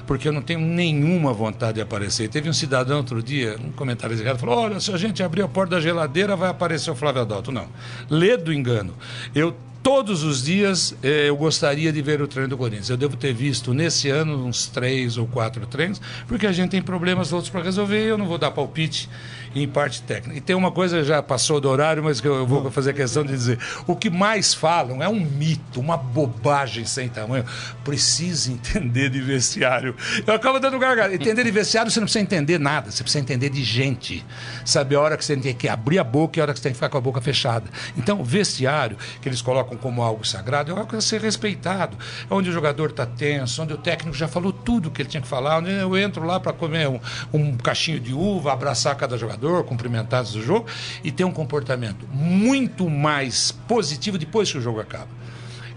Porque 0.06 0.28
eu 0.28 0.32
não 0.32 0.42
tenho 0.42 0.60
nenhuma 0.60 1.34
vontade 1.34 1.76
de 1.76 1.82
aparecer. 1.82 2.30
Teve 2.30 2.48
um 2.48 2.54
cidadão 2.54 2.98
outro 2.98 3.24
dia, 3.24 3.58
um 3.64 3.72
comentário 3.72 4.20
errado, 4.20 4.38
falou: 4.38 4.58
Olha, 4.58 4.80
se 4.80 4.92
a 4.92 4.98
gente 4.98 5.24
abrir 5.24 5.42
a 5.42 5.48
porta 5.48 5.76
da 5.76 5.82
geladeira, 5.82 6.36
vai 6.36 6.50
aparecer 6.50 6.92
o 6.92 6.96
Flávio 6.96 7.22
Adalto. 7.22 7.52
Não. 7.52 7.68
Lê 8.10 8.38
do 8.38 8.54
engano. 8.54 8.94
Eu 9.34 9.56
todos 9.86 10.24
os 10.24 10.44
dias 10.44 10.96
eh, 11.04 11.30
eu 11.30 11.38
gostaria 11.38 11.94
de 11.94 12.02
ver 12.02 12.20
o 12.20 12.28
treino 12.28 12.50
do 12.50 12.58
Corinthians. 12.58 12.90
Eu 12.90 12.98
devo 12.98 13.16
ter 13.16 13.32
visto 13.34 13.72
nesse 13.72 14.10
ano 14.10 14.44
uns 14.48 14.66
três 14.66 15.16
ou 15.16 15.28
quatro 15.28 15.64
treinos, 15.68 16.02
porque 16.28 16.48
a 16.48 16.52
gente 16.52 16.72
tem 16.72 16.82
problemas 16.82 17.32
outros 17.32 17.52
para 17.52 17.62
resolver 17.62 18.04
e 18.04 18.08
eu 18.08 18.18
não 18.18 18.26
vou 18.26 18.40
dar 18.40 18.50
palpite 18.50 19.08
em 19.56 19.68
parte 19.68 20.02
técnica. 20.02 20.38
E 20.38 20.42
tem 20.42 20.56
uma 20.56 20.70
coisa, 20.70 21.04
já 21.04 21.24
passou 21.24 21.62
do 21.62 21.70
horário, 21.70 22.04
mas 22.04 22.20
que 22.20 22.28
eu 22.28 22.46
vou 22.46 22.70
fazer 22.70 22.94
questão 22.94 23.24
de 23.24 23.32
dizer. 23.32 23.58
O 23.88 23.96
que 23.96 24.10
mais 24.10 24.54
falam 24.54 25.02
é 25.02 25.08
um 25.08 25.20
mito, 25.20 25.80
uma 25.80 25.96
bobagem 25.96 26.86
sem 26.86 27.08
tamanho. 27.08 27.46
Precisa 27.84 28.52
entender 28.52 29.10
de 29.10 29.22
vestiário. 29.22 29.96
Eu 30.28 30.34
acabo 30.34 30.60
dando 30.60 30.78
gargalo. 30.78 31.14
Entender 31.14 31.44
de 31.44 31.52
vestiário, 31.52 31.90
você 31.90 32.00
não 32.00 32.06
precisa 32.06 32.24
entender 32.24 32.60
nada, 32.60 32.92
você 32.92 33.02
precisa 33.02 33.22
entender 33.22 33.50
de 33.50 33.64
gente. 33.64 34.26
Sabe 34.66 34.96
a 34.96 35.00
hora 35.00 35.16
que 35.16 35.24
você 35.24 35.38
tem 35.38 35.54
que 35.54 35.70
abrir 35.70 36.00
a 36.00 36.04
boca 36.04 36.38
e 36.38 36.42
a 36.42 36.44
hora 36.44 36.54
que 36.54 36.60
você 36.60 36.64
tem 36.64 36.72
que 36.72 36.78
ficar 36.78 36.90
com 36.90 36.98
a 36.98 37.02
boca 37.02 37.22
fechada. 37.22 37.70
Então, 37.98 38.24
vestiário, 38.24 38.98
que 39.22 39.30
eles 39.30 39.42
colocam 39.42 39.78
como 39.78 40.02
algo 40.02 40.28
sagrado, 40.28 40.72
é 40.72 40.78
algo 40.78 40.96
a 40.98 41.02
ser 41.02 41.22
respeitado. 41.22 41.98
É 42.30 42.34
onde 42.34 42.50
o 42.50 42.54
jogador 42.54 42.90
está 42.90 43.06
tenso, 43.06 43.64
onde 43.64 43.74
o 43.74 43.78
técnico 43.78 44.18
já 44.18 44.28
falou 44.28 44.52
tudo 44.52 44.92
que 44.92 45.02
ele 45.02 45.10
tinha 45.10 45.22
que 45.22 45.28
falar, 45.28 45.60
onde 45.60 45.72
eu 45.72 45.98
entro 45.98 46.26
lá 46.26 46.40
para 46.40 46.52
comer 46.52 46.90
um, 46.90 47.00
um 47.34 47.56
cachinho 47.56 48.00
de 48.00 48.14
uva, 48.14 48.52
abraçar 48.52 48.96
cada 48.96 49.18
jogador, 49.18 49.45
cumprimentar 49.64 50.22
antes 50.22 50.34
do 50.34 50.42
jogo 50.42 50.68
e 51.04 51.12
ter 51.12 51.24
um 51.24 51.32
comportamento 51.32 52.08
muito 52.12 52.90
mais 52.90 53.52
positivo 53.52 54.18
depois 54.18 54.52
que 54.52 54.58
o 54.58 54.62
jogo 54.62 54.80
acaba. 54.80 55.10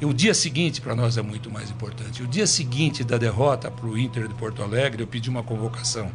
E 0.01 0.07
o 0.07 0.15
dia 0.15 0.33
seguinte 0.33 0.81
para 0.81 0.95
nós 0.95 1.17
é 1.17 1.23
muito 1.23 1.51
mais 1.51 1.71
importante. 1.71 2.23
O 2.23 2.27
dia 2.27 2.47
seguinte 2.47 3.03
da 3.03 3.19
derrota 3.19 3.71
para 3.71 3.87
o 3.87 3.99
Inter 3.99 4.29
de 4.29 4.35
Porto 4.35 4.63
Alegre, 4.63 5.03
eu 5.03 5.07
pedi 5.07 5.29
uma 5.29 5.43
convocação 5.43 6.11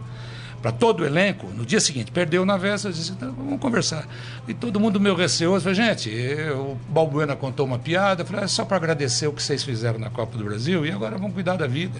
para 0.62 0.72
todo 0.72 1.02
o 1.02 1.06
elenco. 1.06 1.48
No 1.48 1.66
dia 1.66 1.82
seguinte, 1.82 2.10
perdeu 2.10 2.46
na 2.46 2.56
véspera, 2.56 2.94
eu 2.94 2.98
disse, 2.98 3.12
então, 3.12 3.34
vamos 3.34 3.60
conversar. 3.60 4.08
E 4.48 4.54
todo 4.54 4.80
mundo 4.80 4.98
meio 5.02 5.14
receoso, 5.14 5.66
falei, 5.66 5.76
gente, 5.76 6.10
o 6.56 6.78
Balbuena 6.88 7.36
contou 7.36 7.66
uma 7.66 7.78
piada, 7.78 8.24
falei, 8.24 8.46
é 8.46 8.48
só 8.48 8.64
para 8.64 8.78
agradecer 8.78 9.28
o 9.28 9.34
que 9.34 9.44
vocês 9.44 9.62
fizeram 9.62 10.00
na 10.00 10.10
Copa 10.10 10.38
do 10.38 10.46
Brasil 10.46 10.86
e 10.86 10.92
agora 10.92 11.18
vamos 11.18 11.34
cuidar 11.34 11.58
da 11.58 11.68
vida. 11.68 12.00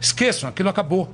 Esqueçam, 0.00 0.48
aquilo 0.48 0.68
acabou. 0.68 1.08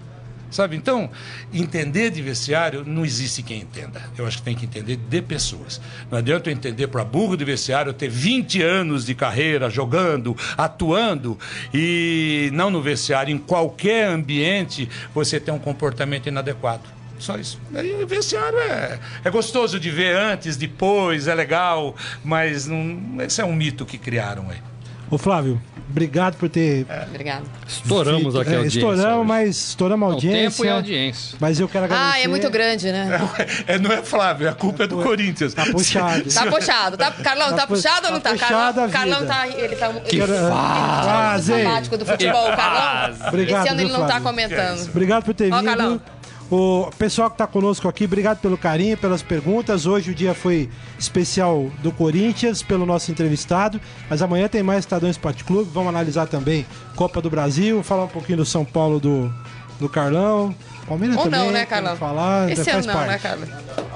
Sabe? 0.51 0.77
Então, 0.77 1.11
entender 1.53 2.11
de 2.11 2.21
vestiário 2.21 2.85
não 2.85 3.05
existe 3.05 3.43
quem 3.43 3.61
entenda. 3.61 4.03
Eu 4.19 4.27
acho 4.27 4.39
que 4.39 4.43
tem 4.43 4.57
que 4.57 4.65
entender 4.65 4.97
de 4.97 5.23
pessoas. 5.23 5.81
Não 6.11 6.19
adianta 6.19 6.51
eu 6.51 6.53
entender 6.53 6.89
para 6.89 7.05
burro 7.05 7.37
de 7.37 7.45
vestiário 7.45 7.93
ter 7.93 8.09
20 8.09 8.63
anos 8.63 9.07
de 9.07 9.15
carreira 9.15 9.71
jogando, 9.71 10.37
atuando 10.57 11.39
e 11.73 12.51
não 12.53 12.71
no 12.71 12.83
vestiário, 12.83 13.33
em 13.33 13.39
qualquer 13.39 14.09
ambiente 14.09 14.89
você 15.15 15.39
tem 15.39 15.55
um 15.55 15.59
comportamento 15.59 16.27
inadequado. 16.27 17.01
Só 17.19 17.37
isso. 17.37 17.61
Aí 17.75 18.03
o 18.03 18.07
vestiário 18.07 18.59
é, 18.59 18.99
é 19.23 19.31
gostoso 19.31 19.79
de 19.79 19.91
ver 19.91 20.17
antes, 20.17 20.57
depois, 20.57 21.29
é 21.29 21.35
legal, 21.35 21.95
mas 22.25 22.67
não, 22.67 23.19
esse 23.21 23.41
é 23.43 23.45
um 23.45 23.55
mito 23.55 23.85
que 23.85 23.99
criaram 23.99 24.49
aí. 24.49 24.70
Ô 25.11 25.19
Flávio, 25.19 25.61
obrigado 25.91 26.37
por 26.37 26.49
ter. 26.49 26.87
Obrigada. 27.09 27.43
Estouramos 27.67 28.37
aqui 28.37 28.51
a 28.51 28.53
É, 28.53 28.57
audiência. 28.59 28.79
estouramos, 28.79 29.27
mas 29.27 29.57
estouramos 29.57 30.09
a 30.09 30.13
audiência. 30.13 30.51
tempo 30.51 30.65
e 30.65 30.69
audiência. 30.69 31.37
Mas 31.41 31.59
eu 31.59 31.69
quero 31.69 31.87
agradecer. 31.87 32.11
Ah, 32.13 32.21
é 32.21 32.29
muito 32.29 32.49
grande, 32.49 32.93
né? 32.93 33.09
É, 33.67 33.77
não 33.79 33.91
é 33.91 34.01
Flávio, 34.03 34.49
a 34.49 34.53
culpa 34.53 34.85
é 34.85 34.87
do 34.87 35.03
Corinthians. 35.03 35.53
Tá 35.53 35.67
puxado. 35.67 36.33
Tá 36.33 36.47
puxado. 36.47 36.97
Tá, 36.97 37.11
Carlão, 37.11 37.51
tá, 37.51 37.57
Tá 37.57 37.67
pu- 37.67 37.75
puxado 37.75 38.07
ou 38.07 38.13
não 38.13 38.21
tá 38.21 38.31
tá? 38.31 38.37
puxada 38.37 38.85
a 38.85 38.89
Carlão, 38.89 39.21
vida. 39.21 39.33
Carlão 39.35 39.51
tá. 39.53 39.59
Ele 39.65 39.77
tá. 39.77 39.89
Ele 39.91 40.01
Quero- 40.05 40.33
tá 40.33 41.33
Ah, 41.33 41.39
Zé. 41.39 41.65
fanático 41.65 41.97
do 41.99 42.07
futebol, 42.07 42.47
Carlão. 42.57 43.17
Obrigado, 43.29 43.65
Esse 43.67 43.73
ano 43.73 43.81
ele 43.81 43.93
não 43.93 44.07
tá 44.07 44.21
comentando. 44.21 44.89
Obrigado 44.89 45.25
por 45.25 45.35
ter 45.35 45.53
Ó, 45.53 45.59
vindo. 45.61 46.03
O 46.51 46.91
pessoal 46.99 47.31
que 47.31 47.35
está 47.35 47.47
conosco 47.47 47.87
aqui, 47.89 48.07
obrigado 48.07 48.39
pelo 48.41 48.59
carinho, 48.59 48.97
pelas 48.97 49.23
perguntas. 49.23 49.87
Hoje 49.87 50.11
o 50.11 50.15
dia 50.15 50.35
foi 50.35 50.69
especial 50.99 51.71
do 51.81 51.93
Corinthians, 51.93 52.61
pelo 52.61 52.85
nosso 52.85 53.11
entrevistado. 53.13 53.81
Mas 54.09 54.21
amanhã 54.21 54.49
tem 54.49 54.61
mais 54.61 54.81
Estadão 54.81 55.09
Esporte 55.09 55.45
Clube. 55.45 55.71
Vamos 55.73 55.91
analisar 55.91 56.27
também 56.27 56.67
Copa 56.97 57.23
do 57.23 57.31
Brasil, 57.31 57.85
falar 57.85 58.05
um 58.05 58.09
pouquinho 58.09 58.39
do 58.39 58.45
São 58.45 58.65
Paulo 58.65 58.99
do, 58.99 59.33
do 59.79 59.89
Carlão. 59.89 60.53
Palmeiras 60.89 61.17
Ou 61.19 61.23
também. 61.25 61.39
não, 61.39 61.51
né, 61.53 61.65
Carlão? 61.67 61.97
Falar, 61.97 62.51
Esse 62.51 62.65
faz 62.65 62.79
ano 62.79 62.87
não, 62.89 62.95
parte. 62.95 63.09
né, 63.11 63.19
Carlão? 63.19 63.49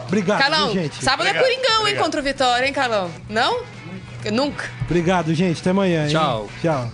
Obrigado, 0.07 0.39
Carlão, 0.39 0.73
viu, 0.73 0.83
gente. 0.83 1.05
sábado 1.05 1.29
é 1.29 1.35
Coringão, 1.35 1.89
hein, 1.89 1.97
contra 1.97 2.21
o 2.21 2.23
Vitória, 2.23 2.67
hein, 2.67 2.73
Carlão? 2.73 3.11
Não? 3.29 3.63
Nunca. 4.33 4.71
Obrigado, 4.83 5.35
gente. 5.35 5.61
Até 5.61 5.71
amanhã. 5.71 6.05
hein? 6.05 6.11
Tchau. 6.13 6.49
Tchau. 6.63 6.89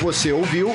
Você 0.00 0.32
ouviu 0.32 0.74